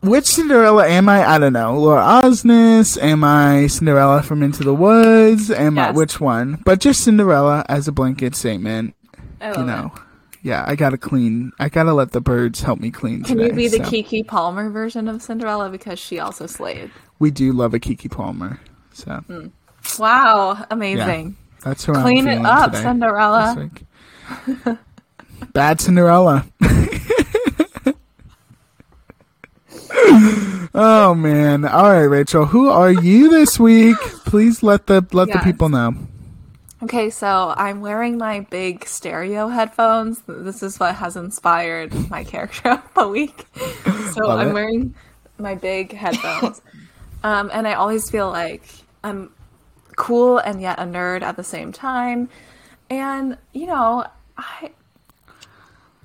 Which 0.00 0.26
Cinderella 0.26 0.86
am 0.86 1.08
I? 1.08 1.28
I 1.28 1.38
don't 1.38 1.52
know. 1.52 1.76
Laura 1.76 2.02
Osnes? 2.02 3.00
Am 3.02 3.24
I 3.24 3.66
Cinderella 3.66 4.22
from 4.22 4.42
Into 4.42 4.62
the 4.62 4.74
Woods? 4.74 5.50
Am 5.50 5.76
I 5.78 5.90
which 5.90 6.20
one? 6.20 6.62
But 6.64 6.80
just 6.80 7.02
Cinderella 7.02 7.64
as 7.68 7.88
a 7.88 7.92
blanket 7.92 8.36
statement. 8.36 8.94
You 9.42 9.64
know. 9.64 9.92
it. 9.94 10.02
Yeah, 10.42 10.64
I 10.66 10.76
gotta 10.76 10.98
clean. 10.98 11.52
I 11.58 11.68
gotta 11.68 11.92
let 11.92 12.12
the 12.12 12.20
birds 12.20 12.62
help 12.62 12.78
me 12.80 12.90
clean 12.90 13.24
Can 13.24 13.38
today. 13.38 13.48
you 13.48 13.52
be 13.54 13.68
the 13.68 13.84
so. 13.84 13.90
Keke 13.90 14.26
Palmer 14.26 14.70
version 14.70 15.08
of 15.08 15.20
Cinderella 15.20 15.68
because 15.68 15.98
she 15.98 16.20
also 16.20 16.46
slayed? 16.46 16.90
We 17.18 17.30
do 17.32 17.52
love 17.52 17.74
a 17.74 17.80
Keke 17.80 18.10
Palmer. 18.10 18.60
So 18.92 19.12
hmm. 19.26 19.48
Wow, 19.98 20.64
amazing. 20.70 21.36
that's 21.64 21.84
who 21.84 21.94
I'm 21.94 22.02
Clean 22.02 22.28
it 22.28 22.44
up, 22.44 22.70
today, 22.70 22.82
Cinderella. 22.84 23.70
Bad 25.52 25.80
Cinderella. 25.80 26.46
oh 30.74 31.14
man. 31.16 31.64
All 31.64 31.90
right, 31.92 32.02
Rachel. 32.02 32.46
Who 32.46 32.68
are 32.68 32.92
you 32.92 33.30
this 33.30 33.58
week? 33.58 33.96
Please 34.24 34.62
let 34.62 34.86
the 34.86 35.04
let 35.12 35.30
the 35.30 35.38
people 35.38 35.68
know. 35.68 35.94
Okay, 36.82 37.10
so 37.10 37.52
I'm 37.56 37.80
wearing 37.80 38.18
my 38.18 38.40
big 38.40 38.86
stereo 38.86 39.48
headphones. 39.48 40.22
This 40.28 40.62
is 40.62 40.78
what 40.78 40.94
has 40.94 41.16
inspired 41.16 41.92
my 42.08 42.22
character 42.22 42.68
of 42.70 42.94
the 42.94 43.08
week. 43.08 43.46
So 44.12 44.26
Love 44.26 44.40
I'm 44.40 44.48
it. 44.48 44.52
wearing 44.54 44.94
my 45.38 45.56
big 45.56 45.92
headphones. 45.92 46.62
um, 47.24 47.50
and 47.52 47.66
I 47.66 47.74
always 47.74 48.08
feel 48.08 48.30
like 48.30 48.64
I'm 49.02 49.30
cool 49.96 50.38
and 50.38 50.60
yet 50.62 50.78
a 50.78 50.82
nerd 50.84 51.22
at 51.22 51.36
the 51.36 51.42
same 51.44 51.72
time. 51.72 52.28
And, 52.90 53.36
you 53.52 53.66
know, 53.66 54.06
I 54.36 54.70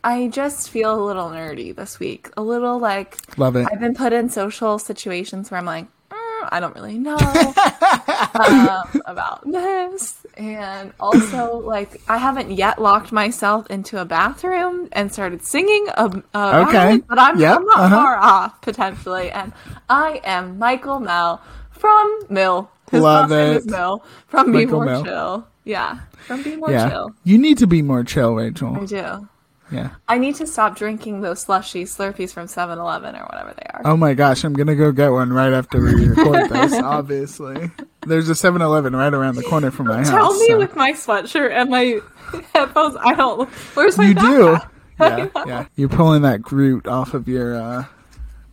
I 0.03 0.27
just 0.27 0.69
feel 0.69 0.93
a 0.93 1.03
little 1.03 1.29
nerdy 1.29 1.75
this 1.75 1.99
week. 1.99 2.29
A 2.35 2.41
little 2.41 2.79
like 2.79 3.17
Love 3.37 3.55
it. 3.55 3.67
I've 3.71 3.79
been 3.79 3.95
put 3.95 4.11
in 4.13 4.29
social 4.29 4.77
situations 4.79 5.49
where 5.49 5.59
I'm 5.59 5.65
like, 5.65 5.85
"Mm, 6.09 6.49
I 6.51 6.59
don't 6.59 6.75
really 6.75 6.97
know 6.97 7.15
um, 8.35 9.01
about 9.05 9.49
this. 9.49 10.17
And 10.35 10.91
also, 10.99 11.57
like, 11.59 12.01
I 12.09 12.17
haven't 12.17 12.51
yet 12.51 12.81
locked 12.81 13.11
myself 13.11 13.67
into 13.69 14.01
a 14.01 14.05
bathroom 14.05 14.89
and 14.91 15.13
started 15.13 15.45
singing. 15.45 15.87
Um, 15.95 16.23
uh, 16.33 16.65
Okay. 16.67 17.01
But 17.07 17.19
I'm, 17.19 17.39
Yep, 17.39 17.57
I'm 17.57 17.65
not 17.65 17.79
uh-huh. 17.79 17.95
far 17.95 18.17
off, 18.17 18.61
potentially. 18.61 19.29
And 19.31 19.53
I 19.89 20.21
am 20.23 20.57
Michael 20.57 20.99
Mell 20.99 21.41
from 21.71 22.25
Mill. 22.29 22.69
His 22.91 23.01
Love 23.01 23.29
last 23.29 23.37
name 23.37 23.53
it. 23.53 23.57
is 23.57 23.65
Mill 23.67 24.03
from 24.27 24.51
Be 24.51 24.65
More 24.65 24.85
Mill. 24.85 25.03
Chill. 25.03 25.47
Yeah, 25.65 25.99
from 26.27 26.43
Be 26.43 26.55
More 26.55 26.71
yeah. 26.71 26.89
Chill. 26.89 27.11
You 27.23 27.37
need 27.37 27.57
to 27.59 27.67
be 27.67 27.81
more 27.81 28.03
chill, 28.03 28.35
Rachel. 28.35 28.75
I 28.75 28.85
do. 28.85 29.29
Yeah. 29.71 29.91
I 30.07 30.17
need 30.19 30.35
to 30.35 30.45
stop 30.47 30.75
drinking 30.75 31.21
those 31.21 31.41
slushy 31.41 31.85
Slurpees 31.85 32.31
from 32.31 32.47
7 32.47 32.77
Eleven 32.77 33.15
or 33.15 33.23
whatever 33.23 33.53
they 33.57 33.65
are. 33.73 33.81
Oh 33.85 33.97
my 33.97 34.13
gosh, 34.13 34.43
I'm 34.43 34.53
gonna 34.53 34.75
go 34.75 34.91
get 34.91 35.09
one 35.11 35.31
right 35.33 35.51
after 35.53 35.79
we 35.81 36.05
record 36.05 36.49
this. 36.49 36.73
Obviously, 36.73 37.71
there's 38.05 38.29
a 38.29 38.33
7-Eleven 38.33 38.95
right 38.95 39.13
around 39.13 39.35
the 39.35 39.43
corner 39.43 39.71
from 39.71 39.87
my 39.87 39.97
house. 39.97 40.09
Tell 40.09 40.33
me 40.37 40.47
so- 40.47 40.57
with 40.59 40.75
my 40.75 40.91
sweatshirt 40.91 41.51
and 41.51 41.69
my 41.69 41.99
headphones, 42.53 42.95
I 42.99 43.13
don't. 43.15 43.49
Where's 43.75 43.97
my 43.97 44.05
you 44.07 44.13
do. 44.13 44.57
Yeah, 44.99 45.27
yeah. 45.47 45.65
You're 45.75 45.89
pulling 45.89 46.21
that 46.21 46.41
Groot 46.41 46.87
off 46.87 47.13
of 47.15 47.27
your 47.27 47.55
uh, 47.59 47.85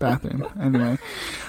bathroom. 0.01 0.45
Anyway, 0.61 0.99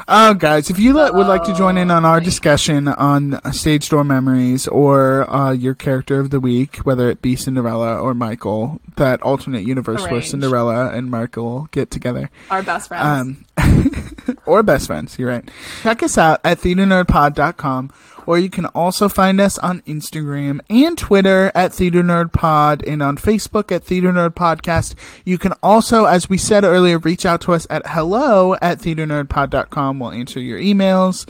uh, 0.08 0.34
guys, 0.34 0.70
if 0.70 0.78
you 0.78 0.94
li- 0.94 1.10
would 1.12 1.26
like 1.26 1.44
to 1.46 1.56
join 1.56 1.78
in 1.78 1.90
on 1.90 2.06
our 2.06 2.20
discussion 2.22 2.88
on 2.88 3.40
stage 3.52 3.90
door 3.90 4.04
memories 4.04 4.68
or 4.68 5.28
uh, 5.34 5.52
your 5.52 5.74
character 5.74 6.20
of 6.20 6.30
the 6.30 6.40
week, 6.40 6.78
whether 6.78 7.10
it 7.10 7.24
be 7.24 7.36
Cinderella 7.36 7.98
or 8.00 8.14
Michael, 8.14 8.80
that 8.98 9.20
alternate 9.24 9.64
universe 9.64 10.02
where 10.02 10.12
Arranged. 10.12 10.30
Cinderella 10.30 10.92
and 10.92 11.10
Michael 11.10 11.68
get 11.72 11.90
together. 11.90 12.30
Our 12.52 12.62
best 12.62 12.90
friends. 12.90 13.38
Um, 13.58 14.36
or 14.46 14.62
best 14.64 14.88
friends, 14.88 15.18
you're 15.18 15.30
right. 15.30 15.50
Check 15.82 16.04
us 16.04 16.18
out 16.18 16.42
at 16.44 16.60
theaternerdpod.com, 16.60 17.92
or 18.26 18.38
you 18.38 18.50
can 18.50 18.66
also 18.68 19.10
find 19.10 19.40
us 19.40 19.58
on 19.60 19.82
Instagram 19.82 20.60
and 20.70 20.98
Twitter 20.98 21.52
at 21.56 21.74
Theater 21.74 22.04
Nerd 22.04 22.34
Pod 22.34 22.84
and 22.86 23.02
on 23.02 23.18
Facebook 23.18 23.72
at 23.72 23.84
Theater 23.84 24.12
Nerd 24.12 24.32
Podcast. 24.32 24.96
You 25.26 25.38
can 25.38 25.54
also, 25.64 26.06
as 26.06 26.30
we 26.30 26.38
said 26.38 26.64
earlier, 26.64 26.98
reach 26.98 27.26
out 27.26 27.42
to 27.42 27.54
us 27.54 27.68
at 27.70 27.86
hello 27.88 28.56
at 28.62 28.80
theaternerdpod.com. 28.80 30.00
We'll 30.00 30.12
answer 30.12 30.40
your 30.40 30.60
emails. 30.60 31.28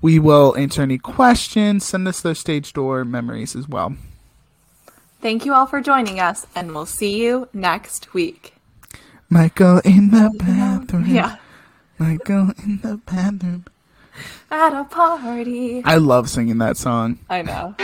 We 0.00 0.18
will 0.18 0.56
answer 0.56 0.82
any 0.82 0.98
questions. 0.98 1.84
Send 1.84 2.06
us 2.06 2.20
those 2.20 2.38
stage 2.38 2.72
door 2.72 3.04
memories 3.04 3.56
as 3.56 3.68
well. 3.68 3.96
Thank 5.20 5.46
you 5.46 5.54
all 5.54 5.64
for 5.64 5.80
joining 5.80 6.20
us, 6.20 6.46
and 6.54 6.74
we'll 6.74 6.84
see 6.84 7.22
you 7.22 7.48
next 7.54 8.12
week. 8.12 8.54
Michael 9.30 9.78
in 9.78 10.10
the 10.10 10.30
bathroom. 10.38 11.06
Yeah. 11.06 11.36
Michael 11.98 12.50
in 12.62 12.80
the 12.82 13.00
bathroom. 13.06 13.64
At 14.50 14.72
a 14.72 14.84
party. 14.84 15.82
I 15.84 15.96
love 15.96 16.28
singing 16.30 16.58
that 16.58 16.76
song. 16.76 17.18
I 17.28 17.42
know. 17.42 17.74